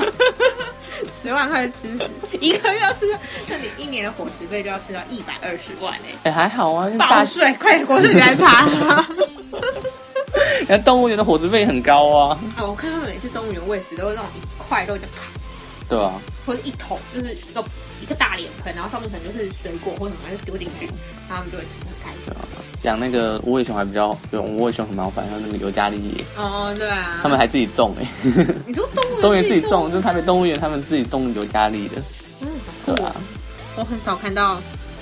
[1.12, 2.10] 十万块吃死，
[2.40, 3.14] 一个月要吃，
[3.50, 9.06] 那你一年的伙食费就要吃到一百二十万哎、哎、还好啊，因为报大税，快点，国税局来查。
[10.68, 15.24] 那动物园的伙食费很高啊，啊，我看他们每次动物园喂食都是那种一块肉就啪，
[15.88, 16.14] 对啊、
[16.46, 17.64] 或者一桶，就是一个
[18.02, 20.88] 一个大脸盆，然后上面可能就是水果或什么就丢进去，
[21.30, 22.34] 然后他们就会吃得很开心。
[22.84, 28.08] 养那个无尾熊还比较，有无尾熊很麻烦，还有那个尤加利叶，哦，对啊，他们还自己种哎、
[28.66, 32.02] 你说动物园动物园自己做种，就是台北动物园他们自己种尤加利的，
[32.42, 32.48] 嗯，
[32.86, 33.16] 对啊。
[33.78, 34.62] 我很少看到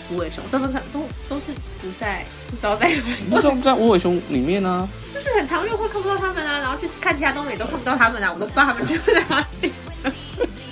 [0.09, 1.51] 无尾熊，大部分看都都是
[1.81, 2.95] 不在，不知道在哪。
[2.95, 8.99] 里，不知道在无尾熊里面呢、就是很常就会看不到他们啊，然后去看其他动物也都看不到他们啊，我都不知道他们去
[9.29, 9.71] 哪里。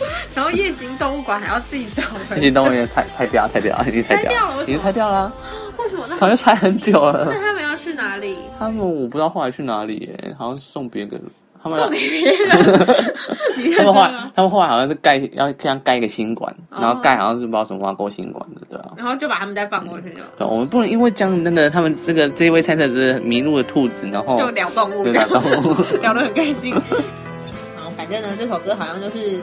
[0.35, 5.31] 然后夜行动物馆还要自己找那人，些动物园拆拆掉，拆掉， 已经拆拆掉了已经拆掉了，
[5.77, 7.39] 为什么那早就拆很久了那。
[7.39, 8.37] 他们要去哪里？
[8.59, 11.21] 他们我不知道后来去哪里耶，好像是送别人。
[11.63, 12.49] 他们送给别人？
[13.77, 14.11] 他们后来？
[14.35, 18.93] 他们后来好像是盖要这样盖一个新馆，哦然后盖好像是不知道什么挖沟新馆的，对啊。
[18.97, 26.71] 然后就把他们再放过去就对我们不能因为将那个他们这个这一位参赛者是迷路的兔子，然后就聊动物，就聊动物聊得很开心。
[26.73, 29.39] 然后反正呢，这首歌好像就是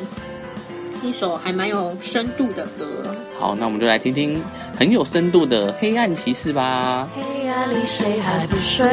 [1.03, 3.15] 一首还蛮有深度的歌。
[3.39, 4.41] 好，那我们就来听听
[4.79, 7.09] 很有深度的《黑暗骑士》吧。
[7.15, 8.89] 黑暗里谁还不睡？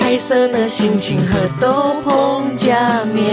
[0.00, 3.24] 黑色的心情和斗篷假面，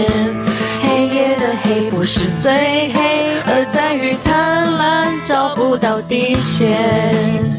[0.82, 2.52] 黑夜的黑不是最
[2.92, 7.58] 黑，而在于贪婪找不到底线。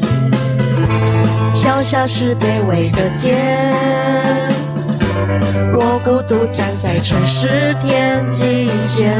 [1.54, 3.36] 脚下是卑微的茧，
[5.74, 9.18] 我孤独站在城市天际线。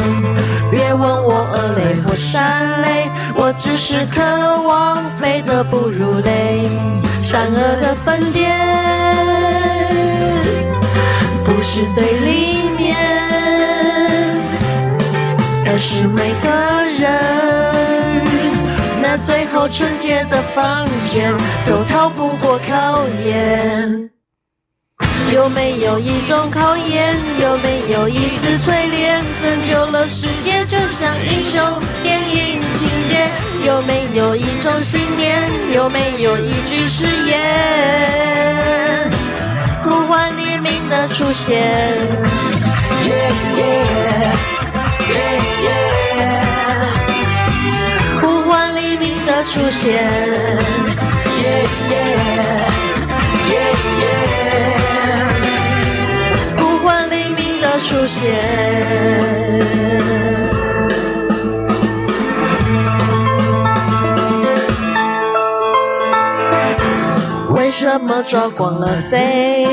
[0.70, 4.22] 别问我蛾泪或闪泪，我只是渴
[4.62, 6.68] 望飞得不如雷。
[7.22, 8.48] 善恶的分界
[11.44, 12.96] 不是对立面，
[15.66, 16.48] 而是每个
[16.98, 17.00] 人。
[19.02, 21.32] 那最后纯洁的防线
[21.66, 24.10] 都逃不过考验。
[25.32, 27.16] 有没有一种考验？
[27.40, 33.28] 有没有一次淬炼，拯救了世界，就像英雄电影情节？
[33.64, 35.48] 有没有一种信念？
[35.72, 37.38] 有没有一句誓言？
[39.84, 41.62] 呼唤黎明的出现。
[43.06, 44.34] Yeah, yeah,
[45.10, 46.40] yeah, yeah
[48.20, 49.94] 呼唤黎明的出现。
[51.40, 52.04] Yeah, yeah,
[53.50, 53.70] yeah,
[56.90, 58.34] 盼黎明的出现。
[67.50, 69.64] 为什么抓光了贼？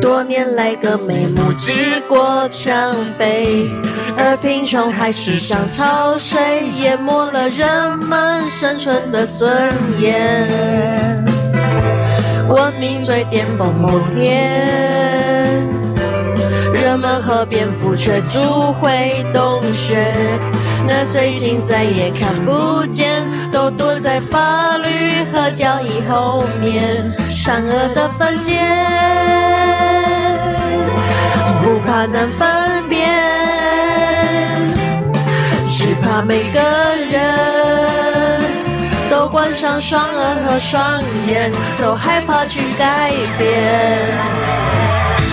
[0.00, 1.72] 多年来个眉目几
[2.08, 3.70] 过墙飞，
[4.16, 11.31] 而贫穷还是像潮水，淹没了人们生存的尊严。
[12.52, 15.66] 文明最巅峰某天，
[16.74, 20.06] 人们和蝙蝠却逐回洞穴。
[20.86, 28.52] 那最近再也看不见，都躲在法律和交易后面，善恶的分界，
[31.62, 33.00] 不怕难分辨，
[35.70, 36.60] 只怕每个
[37.10, 38.01] 人
[39.32, 41.50] 关上双耳和双眼，
[41.80, 43.48] 都害怕去改变。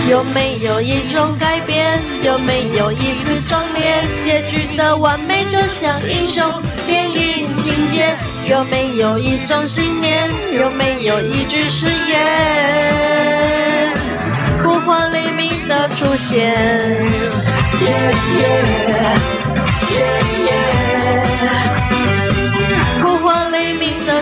[0.08, 2.00] 有没有一种改变？
[2.22, 4.02] 有没有一次壮烈？
[4.24, 6.50] 结局的完美就像英雄
[6.86, 8.16] 电影情节。
[8.48, 10.30] 有没有一种信念？
[10.58, 13.92] 有没有一句誓言？
[14.62, 16.56] 呼唤黎明的出现。
[17.82, 18.64] Yeah, yeah,
[19.90, 20.16] yeah,
[20.46, 20.79] yeah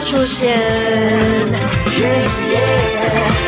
[0.05, 0.59] 出现。
[1.99, 3.48] Yeah, yeah.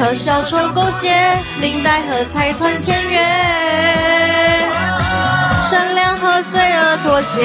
[0.00, 1.14] 和小丑勾结，
[1.60, 3.20] 领带和财团签约。
[5.58, 7.44] 善良和罪恶妥协，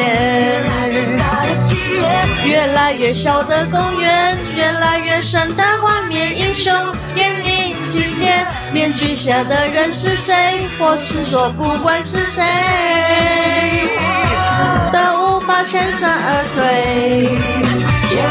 [2.45, 6.73] 越来越小的公园，越来越深的画面，英雄
[7.13, 8.33] 电影情节，
[8.71, 10.65] 面具下的人是谁？
[10.79, 12.41] 或是说不管是谁，
[14.93, 14.97] 都
[15.35, 16.61] 无法全身而退。
[18.15, 18.21] 都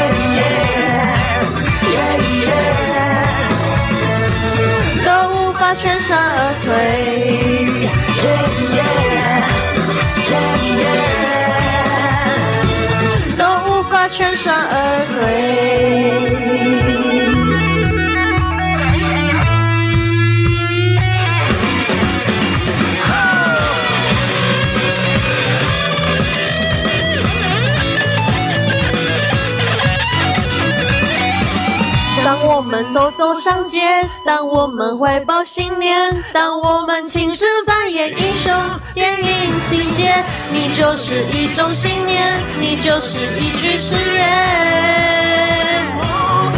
[2.51, 2.84] 无法
[5.75, 6.71] 全身而退。
[13.37, 16.84] 都无法全身而退。
[32.75, 33.79] 们都走上街，
[34.25, 38.53] 当我们怀抱信念，当我们亲身扮演英雄
[38.93, 39.25] 电影
[39.71, 40.13] 情节，
[40.51, 45.85] 你就是一种信念，你就是一句誓言，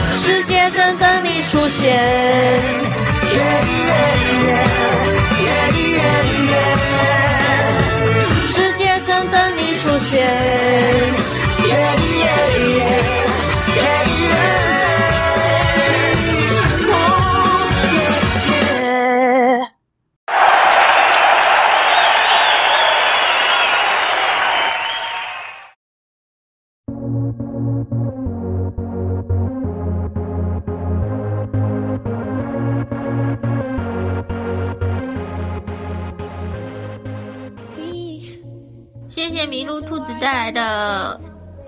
[0.04, 2.02] 世界正等你出现。
[8.44, 10.28] 世界正等你出现。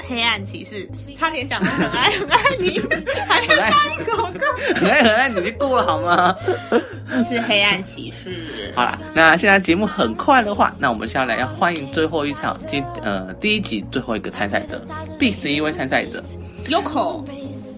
[0.09, 2.81] 黑暗骑士，差点讲的很爱很爱你，
[3.27, 4.39] 还没发音广告，
[4.75, 6.35] 很爱很爱你就够了好吗？
[7.29, 8.73] 是黑暗骑士。
[8.75, 14.81] 好啦，那现在节目很快的话，那我们下来要欢迎最后一场今呃第一集最后一个参赛者，
[15.19, 16.23] 第十一位参赛者
[16.65, 17.23] Yoko，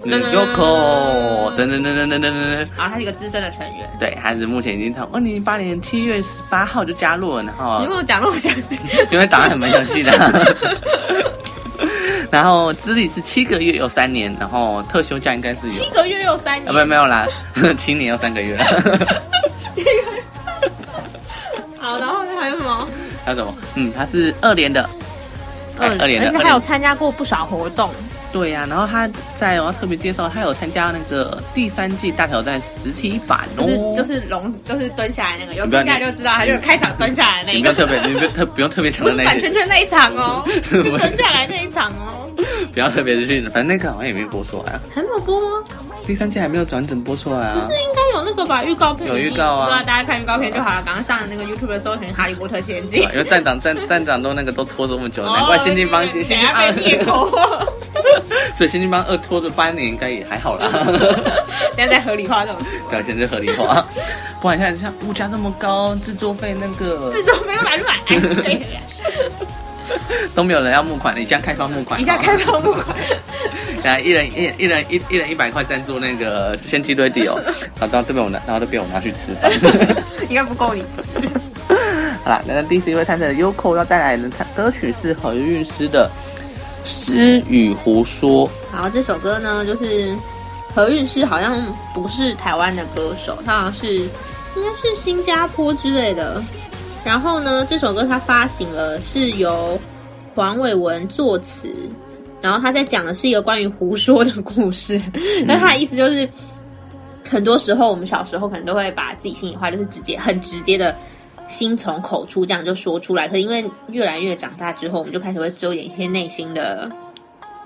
[0.05, 2.57] 嗯 Yoko，等等等等等等等。
[2.77, 3.89] 然后他是一个资深的成员。
[3.99, 8.79] 对，他是目前已经从二零零八年七月十八号就加入了，然后你为什么讲那么详细？
[9.11, 10.11] 因为档案很蛮详细的。
[12.31, 15.69] 然后资历是七个月又三年，然后特休假应该是有。
[15.69, 17.27] 七个月又三啊，年，没有没有啦，
[17.77, 18.55] 七年又三个月。
[18.63, 18.65] 了。
[21.77, 22.87] 好，然后还有什么？
[23.25, 23.53] 还有什么？
[23.75, 24.89] 嗯，他是二连的，
[25.79, 27.89] 哎二连的，而且他有参加过不少活动，
[28.31, 37.69] 对呀、然后他在我要特别介绍，他有参加那个第三季大挑战实体版哦，就是就是龙，就是蹲下来那个，有你不要参加就知道，他就是开场蹲下来那一个。
[37.71, 37.87] 你不用。
[37.87, 42.20] 特别，你不用特不用特别强的那转圈圈那一场哦， 是蹲下来那一场哦，
[42.73, 45.65] 不要特别的去，反正那个好像也没有播出来啊，还没有播吗？
[46.05, 47.79] 第三季还没有转整播出来啊不是。
[47.79, 50.81] 应该有那个吧，预告片有预告啊对啊，大家看预告片就好了。
[50.85, 57.29] 刚刚上的那个 YouTube 的搜寻《哈利波特仙境》因为 站长站站长都那个都拖这么久，难怪仙境帮仙境等下被灭，口，
[58.55, 60.67] 所以仙境帮二拖了八年应该也还好啦。
[61.75, 62.67] 现在在合理化这种事。
[62.89, 63.85] 对，现在合理化，
[64.41, 67.93] 不然现在像物价这么高，制作费那个制作没有买不买，
[68.49, 68.59] 哎
[70.35, 72.95] 都没有人要募款，你现在开放募款，一下开放募款，
[73.83, 77.39] 然后一人一一人一一人一百块赞助那个先机堆底哦
[77.79, 79.51] 然后到这边我拿，然后都被我拿去吃饭。
[80.29, 81.03] 应该不够你吃。
[82.23, 86.09] 好啦，那第十一位参赛的 Yoko 要带来的歌曲是何韵诗的
[86.87, 88.47] 《诗与胡说》。
[88.71, 90.15] 然后这首歌呢，就是
[90.73, 91.59] 何韵诗好像
[91.93, 94.09] 不是台湾的歌手，他好像是应
[94.63, 96.41] 该是新加坡之类的。
[97.03, 99.79] 然后呢，这首歌它发行了，是由
[100.35, 101.73] 黄伟文作词，
[102.41, 105.01] 然后他在讲的是一个关于胡说的故事。
[105.45, 106.29] 那、他的意思就是，
[107.27, 110.95] 很多时候我们小时候可能都会把自己心里话，就是直接很直接的。
[111.47, 113.27] 心从口出，这样就说出来。
[113.27, 116.89] 可是因为越来越长大之后，我们就开始会遮掩一些内心的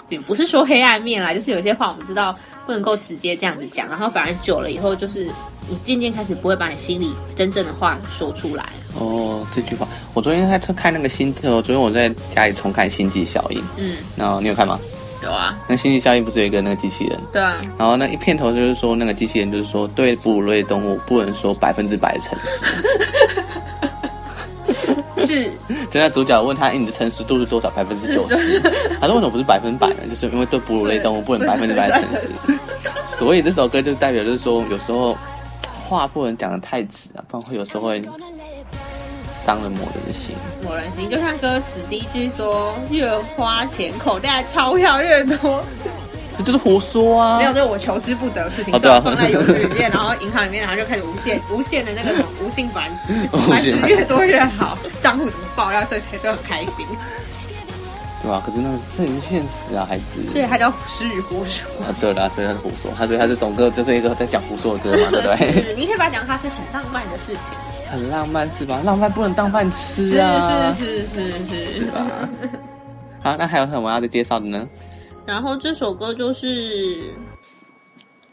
[0.09, 5.25] 也不是说黑暗面啦，就是有些话我们知道不能够直接这样子讲，然后反而久了以后，就是
[5.67, 8.65] 你渐渐开始不会把你心里真正的话说出来。
[8.99, 14.79] 哦，这句话，我昨天在特看那个星，呃，昨天我在家里重看《星际效应》，嗯，然后你有看吗？
[15.23, 17.19] 有啊，那《星际效应》不是有一个那个机器人？
[17.33, 22.63] 对啊，然后那一片头就是说，那个机器人就是说，对哺乳类动物不能说百分之百的诚实。
[25.25, 25.51] 是
[25.91, 27.69] 就那主角问他，欸你的诚实度是多少？
[27.71, 28.59] 百分之九十。
[28.99, 30.03] 他说为什么不是百分百呢？
[30.09, 32.29] 就是因为对哺乳类动物不能 百分之百的诚实。
[33.05, 35.17] 所以这首歌就代表就是说，有时候
[35.87, 38.01] 话不能讲的太直啊，不然会有时候会
[39.37, 40.35] 伤了某人的心。
[40.63, 45.63] 某人心，就像歌词第一句说“越花钱口袋钞票越多
[46.37, 47.37] 这就是胡说”，啊！
[47.37, 56.85] 没有，这是我求之不得的事情，哦对啊放在邮局里面，然后银行里面，然后就开始无限无限的那个什么无性繁殖， 无繁殖越多越好，账户怎么爆料，这些都很开心，
[58.21, 60.23] 对吧、可是那个是很现实啊，孩子。
[60.31, 61.69] 所以他叫诗与胡说。
[61.85, 65.51] 啊，对啦，所以他是胡说，他所以他是总歌就是一个在讲胡说的歌嘛，对不对？
[65.63, 67.55] 是，你可以把它讲他是很浪漫的事情。
[67.91, 68.81] 很浪漫是吧？
[68.83, 71.85] 浪漫不能当饭吃啊，是是是是是。
[71.91, 72.01] 吧？
[73.21, 74.67] 好，那还有什么要再介绍的呢？
[75.25, 77.13] 然后这首歌就是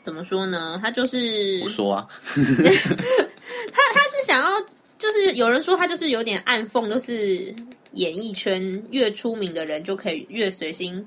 [0.05, 0.78] 怎么说呢？
[0.82, 4.60] 他就是我说啊， 他他是想要，
[4.98, 7.55] 就是有人说他就是有点暗讽，就是
[7.93, 11.06] 演艺圈越出名的人就可以越随心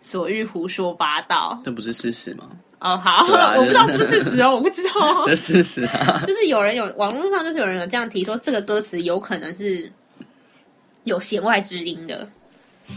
[0.00, 1.60] 所欲胡说八道。
[1.64, 2.48] 这不是事实吗？
[2.80, 5.24] 哦，好， 啊我不知道是不是事实哦，我不知道哦。
[5.28, 6.22] 这是事实啊。
[6.26, 9.90] 就是有人有网络上就是有人有这样提说，这个歌词有可能是
[11.04, 12.28] 有弦外之音的，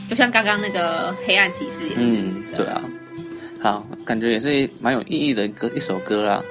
[0.10, 2.02] 就像刚刚那个黑暗骑士也是。
[2.02, 2.82] 嗯，对啊。
[3.62, 6.44] 好，感觉也是蛮有意义的一个一首歌啦。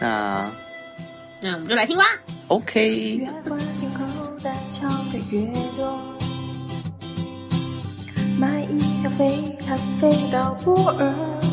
[0.00, 0.50] 那
[1.42, 2.04] 那我们就来听吧。
[2.48, 4.02] OK，越花钱口
[4.42, 5.42] 袋钞票越
[5.76, 6.00] 多，
[8.38, 11.12] 买一条飞毯飞到波尔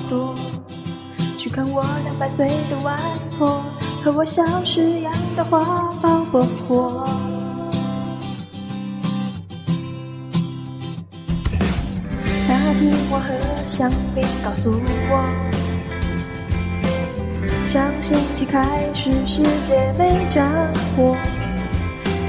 [0.09, 0.33] 多，
[1.37, 2.97] 去看我两百岁的外
[3.37, 3.61] 婆
[4.03, 5.91] 和我小时养的花。
[12.83, 14.69] 拿起我和香槟，告诉
[15.09, 15.23] 我。
[17.67, 18.61] 上星期开
[18.93, 20.51] 始世界没战
[20.95, 21.15] 火，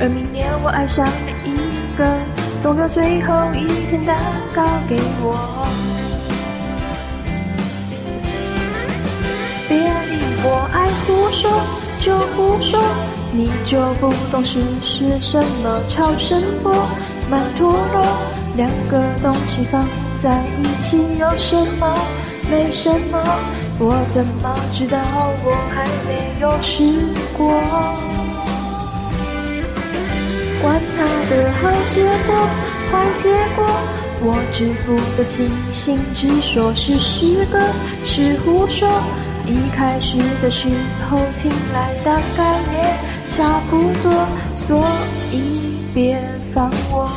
[0.01, 1.56] 而明年我爱上另一
[1.98, 2.06] 个，
[2.62, 4.16] 总留最后一片蛋
[4.55, 5.66] 糕给我。
[9.68, 9.82] 别理
[10.44, 11.51] 我爱胡说
[12.01, 12.81] 就胡说，
[13.32, 16.72] 你就不懂事是什么超声波、
[17.28, 18.06] 曼陀罗，
[18.56, 19.85] 两个东西放
[20.24, 21.86] 在一起有什么？
[22.51, 23.22] 没什么，
[23.78, 24.96] 我怎么知道
[25.44, 27.52] 我还没有试过？
[30.62, 32.34] 管他的好结果
[32.90, 33.66] 坏结果，
[34.22, 37.59] 我只负责清醒，只说是诗歌
[38.06, 38.88] 是胡说。
[39.46, 40.68] 一开始的时
[41.10, 42.96] 候听来大概也
[43.36, 44.86] 差不多，所
[45.30, 46.18] 以别
[46.55, 47.10] 烦我。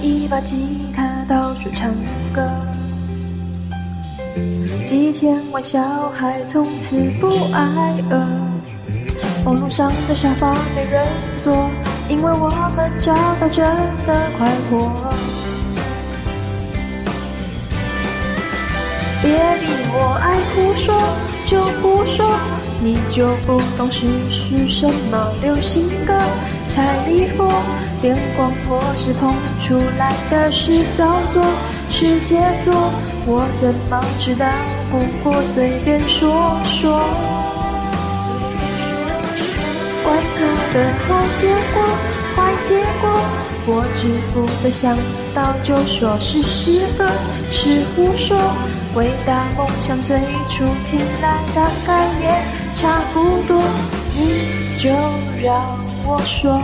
[0.00, 0.56] 一把吉
[0.94, 1.90] 他到处唱
[2.32, 2.48] 歌。
[4.86, 8.26] 几千万小孩从此不挨饿，
[9.44, 11.06] 网络上的沙发没人
[11.38, 11.68] 坐，
[12.08, 13.64] 因为我们找到真
[14.06, 14.90] 的快活。
[19.20, 20.94] 别理我爱胡说
[21.44, 22.24] 就胡说，
[22.80, 26.14] 你就不懂事是什么流行歌。
[26.70, 27.50] 彩礼佛
[28.00, 29.34] 电光火石碰
[29.64, 31.44] 出来的是造作，
[31.90, 32.72] 是杰作，
[33.26, 34.46] 我怎么知道？
[34.90, 37.00] 不过随便说说。
[40.04, 40.38] 管他
[40.72, 40.76] 的
[41.06, 41.08] 好
[41.38, 41.76] 结果
[42.34, 43.10] 坏结果，
[43.66, 44.96] 我只负责想
[45.34, 47.04] 到就说是诗歌，
[47.50, 48.38] 是胡说。
[48.94, 50.16] 伟大梦想最
[50.48, 52.24] 初听来大概也
[52.74, 53.62] 差不多，
[54.14, 54.88] 你就
[55.42, 56.58] 让我说。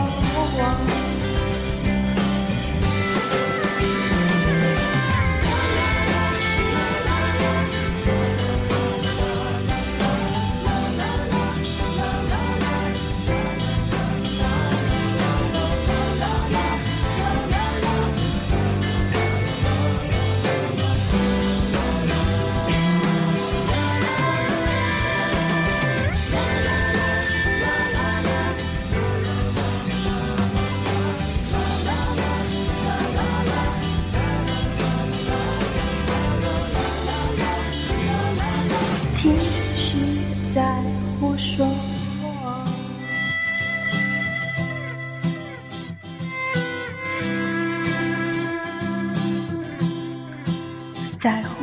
[51.24, 51.53] 在胡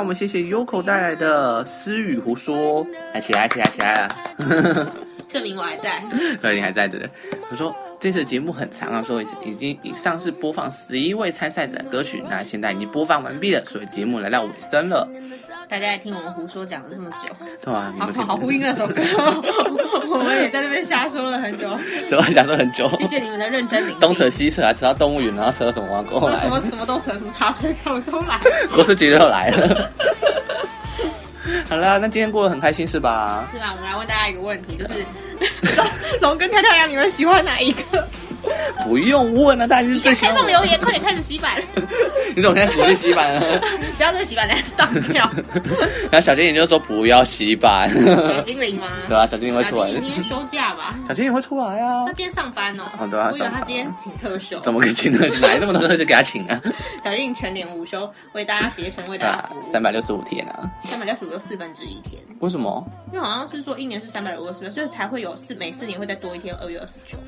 [0.00, 4.08] 我们谢谢 Yoko 带来的私语胡说，来起来起来起来了，
[5.28, 6.02] 证明我还在。
[6.40, 7.08] 对，你还在的。
[7.50, 15.06] 我说这次的节目很长啊，说已经以上是播放十一位参赛者的歌曲，那现在已经播放完毕了，所以节目来到尾声了，
[15.70, 17.32] 大家也听我们胡说讲了这么久，
[17.62, 17.92] 对吧？
[17.94, 19.00] 你好好呼应那首歌，
[20.10, 21.78] 我们也在那边瞎说了很久。
[22.08, 22.90] 怎么讲了很久？
[22.98, 24.00] 谢谢你们的认真聆听。
[24.00, 26.04] 东扯西扯啊，扯到动物园，然后扯到什么玩？
[26.04, 28.40] 过我来什，么什么都扯什么茶水票都来。
[28.74, 29.90] 国师局又来了。
[31.70, 33.48] 好了，那今天过得很开心是吧？
[33.52, 33.72] 是吧？
[33.76, 35.06] 我们来问大家一个问题，就是
[35.76, 35.86] 龙
[36.34, 38.04] 龙跟太太羊，你们喜欢哪一个？
[38.84, 41.62] 不用问啊，大家是你最喜欢开放留言，快点开始洗版，
[42.34, 43.60] 你怎么现在鼓励洗版了？
[43.96, 45.30] 不要再洗版了，当掉。
[46.10, 48.86] 然后小精灵就说不要洗版，小精灵吗？
[49.08, 50.94] 对啊，小精灵会出来今天休假吧？
[51.06, 52.12] 小精灵会出来啊他。
[52.12, 52.84] 今天上班哦。
[52.98, 54.58] 哦对啊我以为他今天请特休。
[54.60, 55.26] 怎么可以请特？
[55.40, 56.60] 哪来那么多特休给他请啊？
[57.04, 59.50] 小精灵全年无休，为大家节省，为大家。
[59.62, 60.70] 三百六十五天啊？
[60.84, 62.84] 三百六十五又四分之一天，为什么？
[63.12, 67.18] 因为好像是说一年是三百六十所以才会有四每四年会再多一天，二月二十九。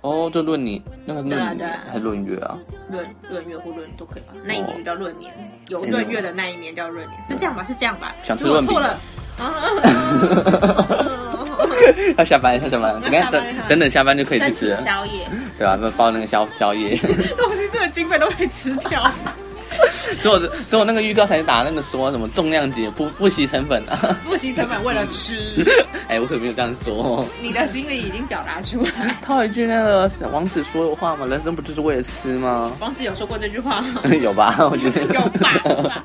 [0.00, 2.58] 哦，就论你那个论对啊对啊还论月啊？
[2.90, 4.32] 闰闰月或闰都可以吧？
[4.44, 5.32] 那一年叫闰年，
[5.68, 7.64] 有闰月的那一年叫闰年，是这样吧？
[7.64, 8.12] 是这样吧？
[8.22, 8.98] 想吃如果润饼错了，
[12.18, 15.76] 要下班，要下班，你看等下班要下班等等下班就可以去吃了，宵夜，对吧？
[15.80, 16.96] 那包那个宵宵夜，
[17.36, 19.10] 东西这个经费都被吃掉。
[20.20, 24.14] 所以我的所以我那个预告才打那个说什么重量级不不惜成本啊。
[24.22, 25.64] 不惜成本为了吃，
[26.08, 27.24] 哎，我可没有这样说。
[27.40, 29.16] 你的心里已经表达出来。
[29.22, 32.70] 套一句那个王子说的话嘛，人生不就是为了吃吗？
[32.80, 34.02] 王子有说过这句话吗？
[34.20, 34.54] 有吧？
[34.70, 35.62] 我觉得有吧？
[35.64, 36.04] 有吧？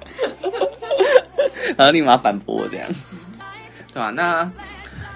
[1.77, 2.87] 然后立马反驳我这样，
[3.93, 4.09] 对吧？
[4.11, 4.49] 那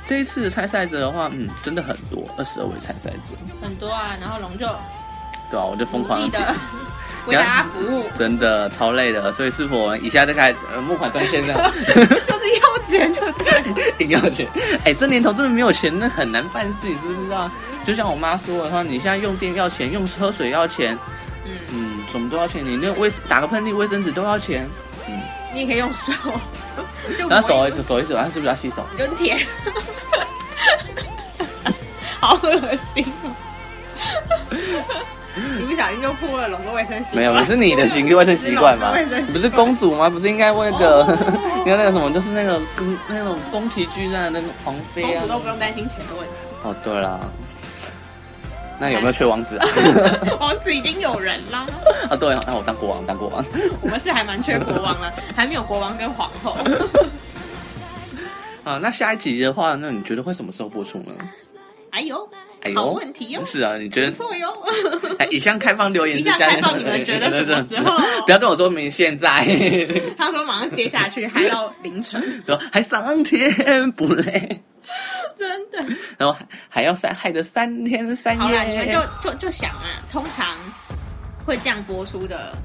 [0.05, 4.65] 这一次参赛者的话，嗯，真的很多，二十二位参赛者，很多啊，然后龙就
[5.49, 5.65] 对啊？
[5.65, 6.55] 我就疯狂的
[7.27, 11.61] 为大家服务，真的超累的，所以是否一下就开呃募款专线这样，
[12.27, 13.93] 都是要钱就对。
[14.03, 14.47] 一定要钱？
[14.83, 17.49] 哎，这年头真的没有钱，那很难办事，你知不知道？
[17.85, 20.97] 就像我妈说的，她说你现在用电要钱，用喝水要钱，
[21.45, 24.90] 嗯，嗯，什么都要钱，你那卫打个喷嚏卫生纸都要钱，嗯，
[25.53, 26.11] 你也可以用手，
[27.17, 28.85] 就然后手抹一手一手，它是不是要洗手？
[28.91, 29.37] 你就舔，
[32.19, 32.51] 好恶
[32.93, 33.31] 心哦！
[35.57, 37.15] 你不小心就破了龙的卫生习惯。
[37.15, 38.93] 没有，不是你的行卫生习惯吗
[39.31, 40.09] 不是公主吗？
[40.09, 41.17] 不是应该问那个哦，
[41.63, 45.27] 你看那个什么，就是那个跟那种宫崎骏啊，那个皇妃啊公主。
[45.29, 46.33] 都不用担心钱的问题。
[46.63, 47.19] 哦，对啦，
[48.81, 49.67] 那有没有缺王子啊？
[50.41, 51.67] 王子已经有人啦，
[52.09, 53.45] 啊，对啊，那我当国王，当国王。
[53.79, 56.57] 我们是还蛮缺国王了， 还没有国王跟皇后。
[58.63, 61.13] 啊，那下一集的话，那你觉得会什么时候播出呢？
[61.91, 62.27] 哎呦，
[62.63, 64.07] 哎呦，好问题哟是啊，你觉得？
[64.09, 64.51] 不错哟。
[65.19, 67.99] 哎，以上开放留言 以是下下开放，你们觉得什么时候？
[68.25, 69.45] 不要跟我说明现在，
[70.17, 74.63] 他说马上接下去，还到凌晨，说还上天不累，
[75.41, 75.95] 真的。
[76.17, 78.87] 然后还还要三害的三天三夜好啦，你们。
[78.87, 80.57] 就就就想啊，通常
[81.45, 82.55] 会这样播出的，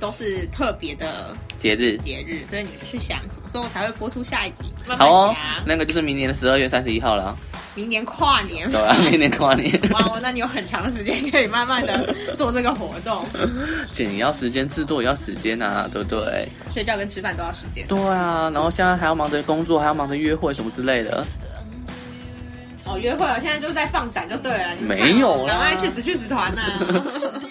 [0.00, 7.36] 都是特别的节日节日，所以你们就去想什么时候才会播出下一集，慢慢好哦。，那个就是明年的十二月三十一号了，
[7.74, 8.96] 明年跨年，对啊？
[9.10, 13.24] 明年跨年，哇，那你有很长的时间可以慢慢的做这个活动，
[13.86, 16.48] 剪也要时间，制作也要时间啊，对不对？
[16.72, 17.86] 睡觉跟吃饭都要时间。
[17.86, 21.26] 对啊，然后现在还要忙着工作，还要忙着约会什么之类的。
[22.86, 24.68] 哦，约会了，现在就是在放闪就对了。
[24.80, 26.62] 没有啦赶快去死去死团呐！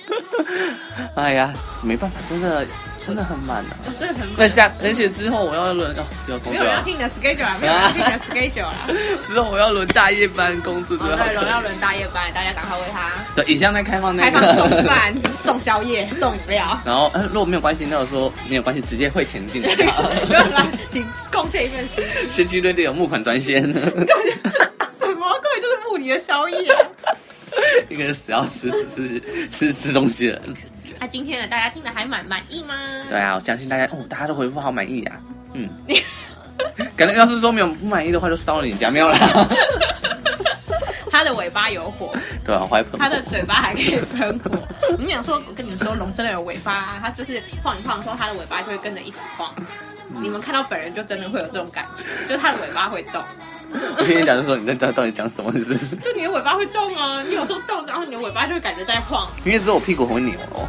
[1.15, 1.53] 哎呀，
[1.83, 2.65] 没办法，真的
[3.05, 3.71] 真的很满啊。
[3.99, 8.75] 真的很那下，而且之后我要轮哦，有工作了，没有人要听你的 schedule 啊，没有人要听你的 schedule 啦。
[9.27, 15.13] 之后我要轮大夜班工作，哦，对，荣耀轮大夜班，大家赶快为他对，以上在开放那个开放送饭、
[15.43, 16.79] 送宵夜、送饮料。
[16.85, 19.75] 然后，呃，如果没有关系，那我说没有关系，直接汇钱进去。
[19.75, 22.29] 不用来，请贡献一份心意。
[22.29, 23.63] 先机队队有募款专线？
[25.97, 26.75] 你的宵夜。
[27.89, 30.41] 一个人死要吃吃吃吃吃东西的人。
[30.99, 32.73] 那今天的大家听的还满满意吗？
[33.09, 35.19] 对啊，我相信大家哦，大家都回复好满意啊。
[35.53, 35.69] 嗯，
[36.97, 39.17] 可能要是说没有不满意的话，就烧了你家没有啦。
[41.11, 42.13] 他的尾巴有火，
[42.45, 44.51] 对啊，怀喷他的嘴巴还可以喷火。
[44.99, 49.49] 你想说，我跟你们说，龙真的有尾巴，它就是晃一晃的时候，它的尾巴就会跟着一起晃。
[50.21, 51.85] 你们看到本人就真的会有这种感
[52.27, 53.23] 觉，就它的尾巴会动，
[53.97, 55.51] 我跟你讲，就说你在到到底讲什么？
[55.51, 60.67] 就是 就你的尾巴会动啊，你有时候动，然后你的尾巴就会感觉在晃，因为只有我屁股会扭哦。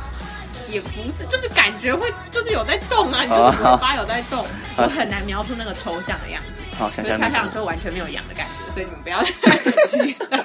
[0.69, 4.45] 也不是，就是感觉会，就是有在动啊，你就是尾巴有在动，
[4.77, 6.49] 我很难描述那个抽象的样子。
[6.77, 7.53] 好，想象那所以看上个。
[7.53, 9.57] 去完全没有羊的感觉，所以你们不要太
[9.87, 10.45] 期待。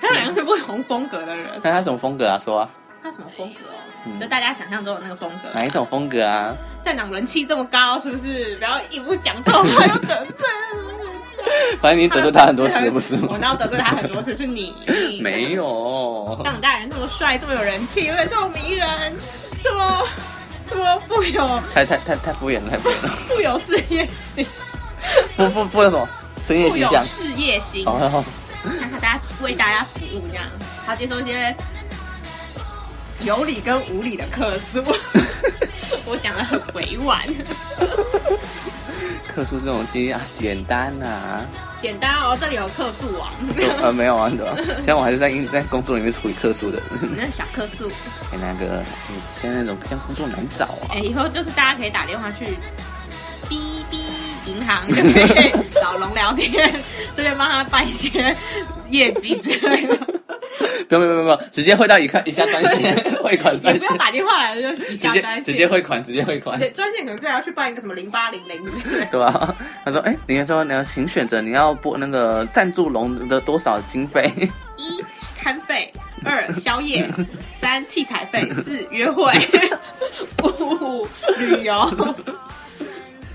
[0.00, 2.36] 他有两个是不同风格的人，那他什么风格啊？
[2.44, 2.68] 说啊，
[3.04, 3.78] 他什么风格哦？
[4.04, 5.48] 嗯就大家想象中的那个风格。
[5.54, 6.54] 哪一种风格啊？
[6.84, 8.56] 站长人气这么高，是不是？
[8.56, 10.46] 不要一不讲错话又得罪。
[11.80, 13.38] 反正你得罪他很多次，不是吗我？
[13.38, 14.36] 哪有得罪他很多次？
[14.36, 14.74] 是你。
[15.20, 16.40] 没有。
[16.44, 18.88] 张大人这么帅，这么有人气，这么迷人，
[19.62, 20.02] 这么
[20.68, 23.08] 这么富有太太太太敷衍了，太敷衍了。
[23.28, 24.46] 富有事业心，
[25.36, 26.08] 不不不，有什么
[26.46, 27.04] 深夜富有形象？
[27.04, 27.84] 事业心。
[27.86, 28.24] 哦，
[28.62, 30.44] 看看大家为大家服务这样，
[30.86, 31.54] 他接受一些
[33.24, 34.82] 有理跟无理的客诉，
[36.04, 37.20] 我讲的很委婉，
[39.28, 41.46] 客诉这种东西啊，简单呐、啊。
[41.80, 42.36] 简单哦。
[42.40, 43.32] 这里有客诉网，
[43.82, 44.54] 呃，没有啊，对吧？
[44.76, 46.80] 现在我还是在在工作里面处理客诉的。
[47.00, 47.88] 你那小客诉，
[48.32, 51.00] 哎，那个，你现在那种像工作难找啊哎，。
[51.00, 52.56] 以后就是大家可以打电话去
[53.48, 53.98] B B
[54.46, 56.70] 银行，就可以找龙聊天，
[57.14, 58.34] 顺便帮他办一些
[58.90, 59.96] 业绩之类的。
[60.88, 66.58] 不用不用不用不用，直接汇到一看一下专线 汇款专线也不，用打电话来了，就以直接下专线，直接汇款，直接汇款。
[66.58, 69.06] 对，专线可能最好要去办一个什么零八零零之类的。
[69.06, 69.54] 对吧？
[69.84, 74.30] 他说：“哎，你说你要请选择你要拨那个赞助龙的多少经费？
[74.76, 75.02] 一
[75.34, 75.90] 餐费，
[76.24, 77.08] 二宵夜，
[77.58, 79.32] 三器材费，四约会，
[80.42, 81.06] 五
[81.38, 82.14] 旅游，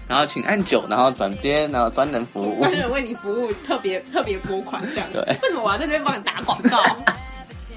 [0.08, 2.72] 然后请按九，然后转接，然后专人服务专。
[2.72, 5.08] 人为你服务，特别特别拨款这样。
[5.12, 6.82] 对为什么我要在这边帮你打广告？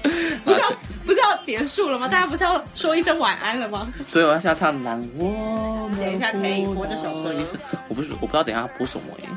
[0.43, 0.71] 不是要
[1.05, 2.07] 不是要结束了吗？
[2.07, 3.93] 大家不是要说一声晚安了吗？
[4.07, 9.29] 所以我要下唱《让我们等一下可以播这首歌互道一声我不是我不知道等一下要播什么耶，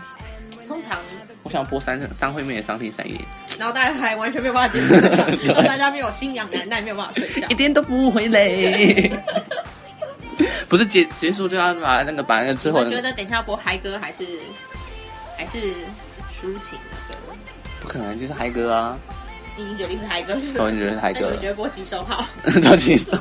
[0.67, 0.97] 通常，
[1.43, 3.15] 我想播三张惠妹的《伤心三夜
[3.59, 5.17] 然后大家还完全没有办法结束这个，
[5.53, 7.55] 然后大家没有心痒难耐，没有办法睡觉》，一。
[7.55, 9.13] 点都不会累。
[10.69, 12.81] 不是结结束就要把那个把那个最后。
[12.81, 14.25] 我觉得等一下播嗨歌还是
[15.37, 15.59] 还是
[16.41, 17.35] 抒情的歌？
[17.81, 18.99] 不可能就是嗨歌啊，
[19.57, 22.27] 你已经决定是嗨歌了，我觉得是嗨歌了你觉得播几首好？
[22.63, 23.17] 播几首，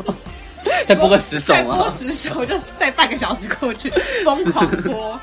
[0.87, 1.89] 再播个十首再播啊？
[1.89, 3.89] 十首，就再半个小时过去，
[4.23, 5.19] 疯狂播。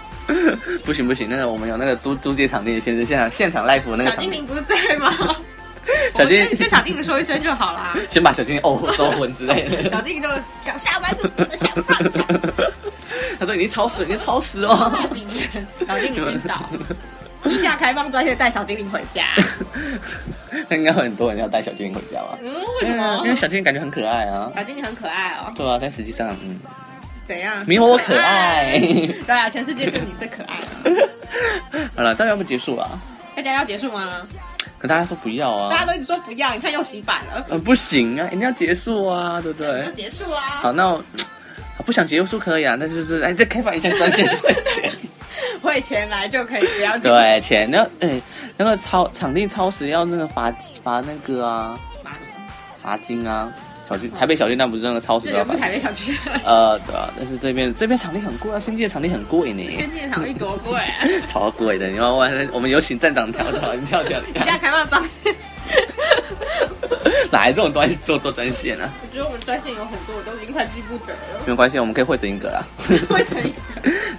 [0.84, 5.34] 不行不行，那个我们有那个租租借场地的限制，现场现场 live 那个场，小精灵不是在吗？
[6.16, 7.96] 小精我们跟跟小精灵说一声就好啦。
[8.08, 9.88] 先把小精灵哦招魂之类的。
[9.90, 10.28] 小精灵就
[10.60, 12.24] 想下班就想放下，
[13.38, 14.90] 他说已经超时，已经超时哦。
[14.92, 16.64] 大警拳，小精灵晕倒。
[17.44, 19.24] 一下开放专线带小精灵回家。
[20.68, 22.36] 那应该很多人要带小精灵回家吧？
[22.42, 23.30] 嗯，为什么因？
[23.30, 24.52] 为小精灵感觉很可爱啊。
[24.54, 25.50] 小精灵很可爱哦。
[25.56, 26.60] 对啊，但实际上，嗯，
[27.24, 27.64] 怎样？
[27.66, 28.78] 没有我可爱。
[28.78, 31.08] 对啊，全世界就你最可爱了。
[31.96, 33.00] 好了，到底要不要结束了？
[33.34, 34.20] 大家要结束吗？
[34.80, 35.68] 可大家说不要啊。
[35.70, 37.44] 大家都一直说不要，你看又洗版了。
[37.50, 39.92] 呃，不行啊，一定要结束啊，对不要对？
[39.94, 40.60] 结束啊！
[40.62, 40.98] 好，那
[41.84, 44.92] 不想结束可以啊，那就是哎，再开放一下专线汇钱。
[45.62, 46.96] 汇钱来就可以不要。
[46.98, 48.20] 对，钱那哎、
[48.56, 50.50] 那个超场地超时要那个罚
[50.82, 51.78] 罚那个啊
[52.82, 53.52] 罚金啊，
[53.90, 61.02] 小巨台北小巨蛋不是那个超时这要罚里不是台北小区，呃，对啊，但是这边这边场地很贵啊，新界场地很贵呢，仙界场地多贵啊！
[61.26, 61.88] 超贵的。
[61.88, 65.34] 你要我我们有请站长跳跳， 你跳跳，你现在开放专线，
[67.32, 68.88] 哪来这种专做做专线啊？
[69.02, 71.40] 我觉得我们专线有很多，我都已经快记不得了。
[71.44, 72.62] 没有关系，我们可以汇成一个啦。
[73.08, 73.52] 会成一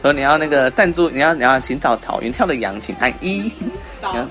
[0.01, 3.49] 说你要那个赞助，你要你要请找草原跳的羊，请按一；
[4.01, 4.27] 找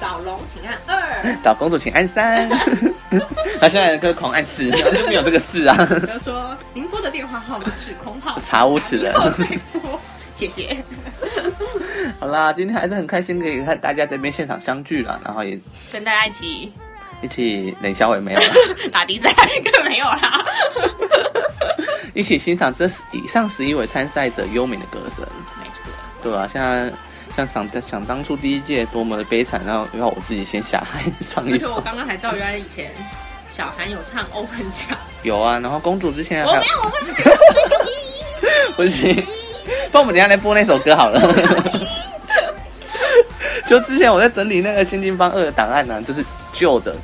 [0.00, 1.36] 找龙，请按二。
[1.42, 2.48] 找公主，请按三。
[3.60, 5.76] 他现在跟狂按四，然后就没有这个四啊。
[6.06, 9.14] 就说您拨的电话号码是空号，查无此人。
[10.34, 10.76] 谢谢。
[12.18, 15.58] 好啦，今天还是很开心可以和大家这边现场相聚了，然后也
[15.92, 16.72] 跟大家一起
[17.20, 18.46] 一起冷笑伟没有了，
[18.90, 19.30] 打比赛，
[19.62, 20.44] 根本没有啦。
[22.14, 25.24] 一起欣赏这以上十一位参赛者优美的歌声。
[25.60, 26.90] 没错，对啊，现在
[27.36, 31.80] 像想想当初第一届多么的悲惨，然后要我自己先下海 上一而且我。
[31.80, 32.90] 刚刚才知道，原来以前
[33.50, 37.20] 小韩有唱 Open 奖，有啊，然后公主之前还有我没有，我们不
[37.86, 39.24] 是 不行，
[39.92, 41.20] 帮我们等下来播那首歌好了。
[43.68, 46.96] 就之前我在整理那个《新金方二》的档案呢、就是旧的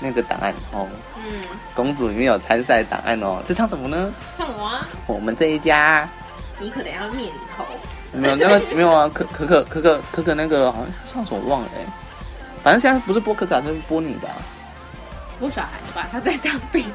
[0.00, 0.86] 那个档案哦。
[1.16, 1.40] 嗯，
[1.74, 4.12] 公主里面有参赛档案哦，这唱什么呢？
[4.36, 6.06] 看我啊，我们这一家
[6.58, 7.64] 你可能要灭你头。
[8.12, 11.84] 没有那个没有啊，可可可可可可可那个好像上次我忘了哎、
[12.62, 14.36] 反正现在不是播可可，就是播你的、啊。
[15.38, 16.84] 播小孩的吧，他在当兵。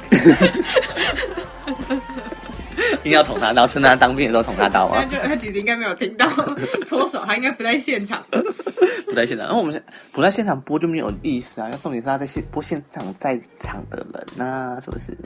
[3.02, 5.06] 一定要捅他刀，趁他当兵的时候捅他刀他啊！
[5.06, 6.28] 就他姐姐应该没有听到
[6.86, 8.22] 搓手，他应该不在现场。
[9.06, 11.70] 不在现场，然后我们不在现场播就没有意思啊。
[11.70, 15.18] 要重点是他在现播现场在场的人呐、是不是？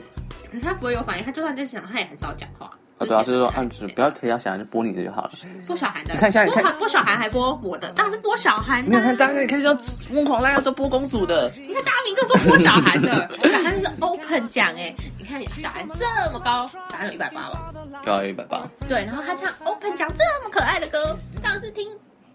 [0.50, 2.70] 可是他不会有反应，他就算在现场，他也很少讲话。
[2.98, 5.30] 啊，对啊，就是说，之前啊，只不要推到小孩，就播你的就好了。
[5.66, 8.84] 播小韩的，你看一下，你看播播小韩还播我的，当然是播小韩。
[8.84, 17.72] 你看大家，你看要疯狂大家说播公主的，你看大家明就说播小韩的，小韩是 open 奖哎，你看小韩这么高，小韩有一百八吧？
[18.04, 18.66] 有啊，一百八。
[18.88, 21.90] 对，然后他唱 open 奖这么可爱的歌，当然是听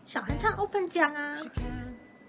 [0.06, 1.38] 小韩唱 open 奖啊。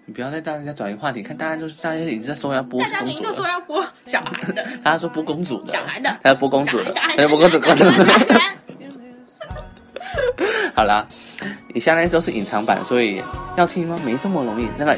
[0.07, 6.09] 你不要再大家转移话题，看大家就是大家已经在说要播大家公主明就说，要播小孩的， 大家说播公主的，小孩的。
[6.21, 7.83] 他要播公主的，要播公主，公主。
[10.75, 11.07] 好啦，
[11.73, 13.19] 以下那首是隐藏版，所以
[13.57, 13.99] 要听吗？
[14.05, 14.67] 没这么容易。
[14.77, 14.95] 那个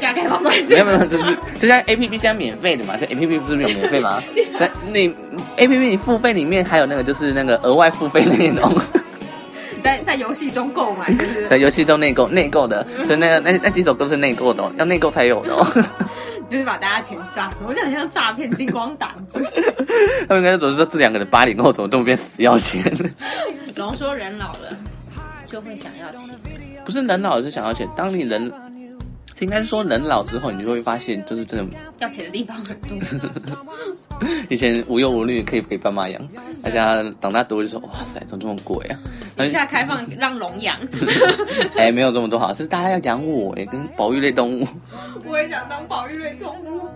[0.68, 4.22] 没有没有，就是就像 A P P 现在免费的嘛，就 A P P 不是没有免费吗？
[4.60, 5.14] 那你
[5.56, 8.78] A P P 你付费里面还有那个就是那个额外付费内容，
[9.82, 15.66] 在在游戏中购买，就是在游戏中内购内购的，所以那个那那几首歌是内购的、哦，要内购才有的、哦。
[16.50, 19.10] 就是把大家钱诈，我就很像诈骗金光党。
[20.26, 22.82] 他们应该总是说这两个人八零后怎么这么变死要钱？
[23.76, 24.74] 龙说人老了
[25.44, 26.34] 就会想要钱，
[26.86, 28.50] 不是人老了是想要钱，当你人
[29.40, 32.96] 应该是说人老之后，你就会发现就是真的要钱的地方很多。
[34.50, 36.20] 以前无忧无虑可以给爸妈养，
[36.62, 38.98] 大家长大多就说哇塞，怎么这么贵啊？
[39.36, 40.76] 现在开放让龙养，
[41.76, 44.66] 哎，没有这么多好，是大家要养我哎，跟保育类动物
[45.24, 46.88] 我也想当保育类动物。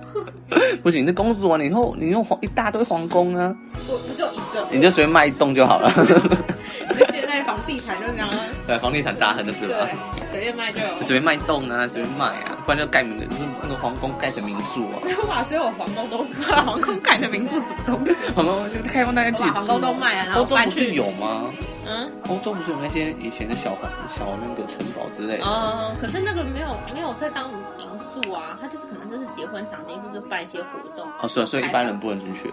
[0.82, 3.54] 不行，这公主完了以后你用皇一大堆皇宫啊，
[3.88, 5.92] 我不就一个，你就随便卖一栋就好了。
[7.62, 8.28] 地产就是这样，
[8.66, 9.74] 对，房地产大亨的是吧？
[10.16, 11.02] 对，随便卖就有。
[11.02, 16.18] 随便卖栋啊，随便卖啊，不然就盖民就是那个皇宫盖成民宿啊，我把所有皇宫都
[16.50, 18.14] 把 皇宫盖成民宿，什么东西？
[18.34, 21.44] 皇宫就开放大家自己我把皇宫都卖了然后欧洲搬去不是有吗？
[21.84, 25.44] 嗯，欧洲不是有那些以前的小皇小那个城堡之类的？
[25.44, 31.04] 哦，可是那个没有没有在当民宿啊，它就是可能就是结婚场地或者办一些活动。
[31.20, 32.52] 哦，是啊，所以一般人不能进去。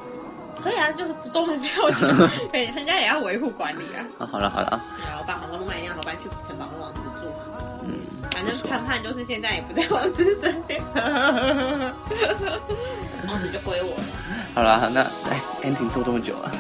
[0.64, 2.10] 可以啊，就是中门没有钱，
[2.52, 4.06] 对，人家也要维护管理啊。
[4.20, 7.46] 啊，好了好了，然后把皇宫卖掉，然后搬去城堡跟王子住嘛。
[7.84, 7.94] 嗯，
[8.32, 10.82] 反正盼盼就是现在也不在王子这边，
[13.28, 14.04] 王子就归我了。
[14.54, 16.52] 好了，那哎，ending 做这么久 了，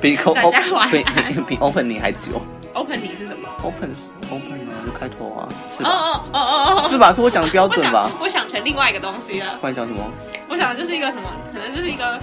[0.00, 2.40] 比 o 大家晚安比比比 opening 还久。
[2.74, 3.92] opening 是什么？open
[4.30, 5.90] open 啊，就开头啊，是哦吧？
[5.90, 7.12] 哦哦哦哦，是吧？
[7.12, 8.08] 是我讲的标准吧？
[8.20, 9.56] 我想成另外一个东西了。
[9.60, 10.04] 不然讲什么？
[10.48, 11.22] 我想的就是一个什么，
[11.52, 12.20] 可能就是一个，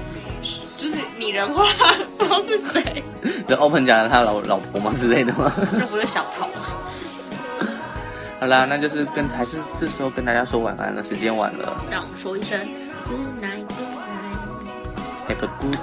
[0.78, 1.64] 就是拟人化，
[2.18, 3.04] 不知道是谁，
[3.48, 5.52] 就 open 讲他老老婆吗之类的吗？
[5.74, 6.48] 那不是小偷。
[8.40, 12.60] 好啦，那就是跟还是是时候跟大家说晚安了，时间晚了让我们说一声
[13.06, 15.30] Good night, Good night。
[15.30, 15.78] ，Have a good，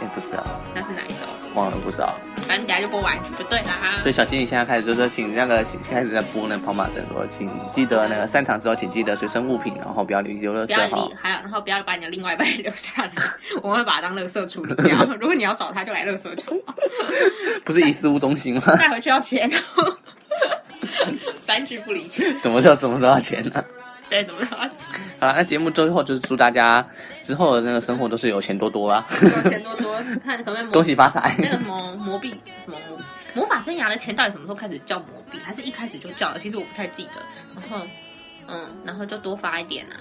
[0.00, 0.42] 哎，不知道，
[0.74, 1.26] 那是哪一首？
[1.54, 2.14] 忘了不知道。
[2.52, 4.10] 反正等下就播完曲就对了哈所。
[4.10, 11.08] 以小金，你现在开始就说，请那个开始在播那跑马灯，说请记得那个散场之后，请记得随身物品，然后不要留丢垃圾哈，。
[11.18, 13.10] 还有，然后不要把你的另外一半留下来，
[13.62, 15.02] 我们会把它当垃圾处理掉。
[15.18, 16.52] 如果你要找他，就来垃圾场，
[17.64, 18.62] 不是遗失物中心吗？
[18.76, 19.50] 带回去要钱。
[21.38, 22.36] 三句不离钱。
[22.38, 23.64] 什么叫什么都要钱呢、
[24.10, 24.50] 对，什么样？
[24.50, 24.68] 好
[25.26, 26.84] 啦，那节目最后就是祝大家
[27.22, 29.94] 之后的那个生活都是有钱多多啊，有钱多多，
[30.24, 31.34] 看可不可以 恭喜发财。
[31.38, 32.30] 那个什么魔币
[32.64, 32.98] 什么魔
[33.34, 35.38] 魔法生涯的钱到底什么时候开始叫魔币？
[35.44, 36.38] 还是一开始就叫了？
[36.38, 37.10] 其实我不太记得。
[37.54, 37.86] 然后，
[38.48, 39.96] 嗯，然后就多发一点啊。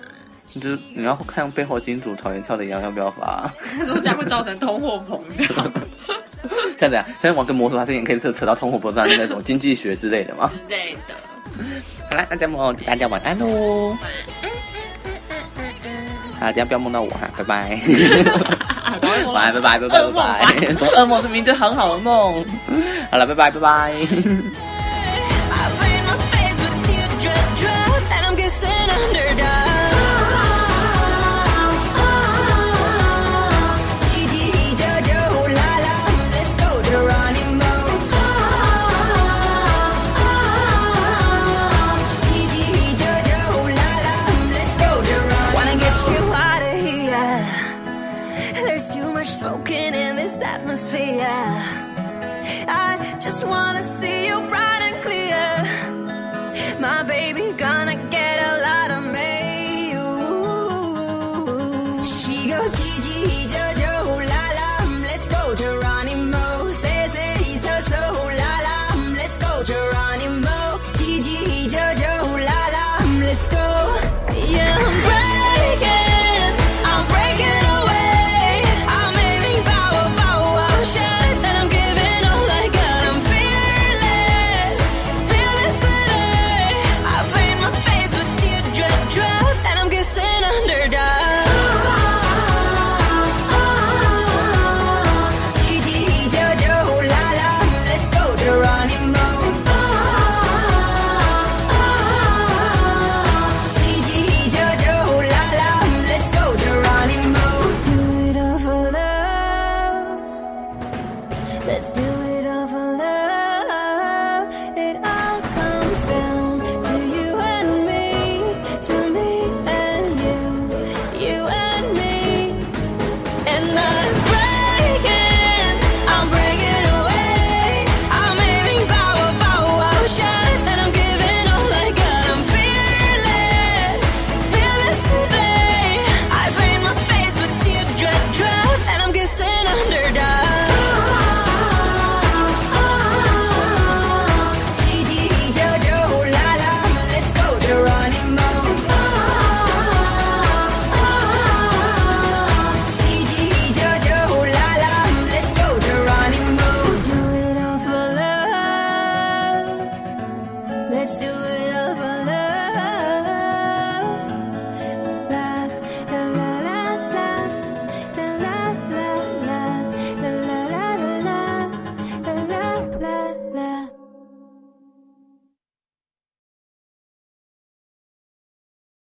[0.54, 3.50] 就是你要看背后金主讨厌跳的羊要不要发？
[3.78, 5.18] 他 说这样会造成通货膨
[5.48, 5.72] 胀
[6.78, 10.52] 像这样，像玩跟魔术，它之前可以扯扯到通货膨胀的那种经济学之类的嘛。
[10.68, 11.14] 之类的。
[12.10, 13.96] 好啦，那这样么大家晚安喽。
[16.42, 17.80] 大家不要梦到我哈，拜拜。
[18.84, 19.32] 安。
[19.32, 20.74] 晚安，拜拜，拜拜，拜拜。
[20.74, 22.44] 做噩梦是明就很好的梦。
[23.12, 23.94] 好了，拜拜，拜拜。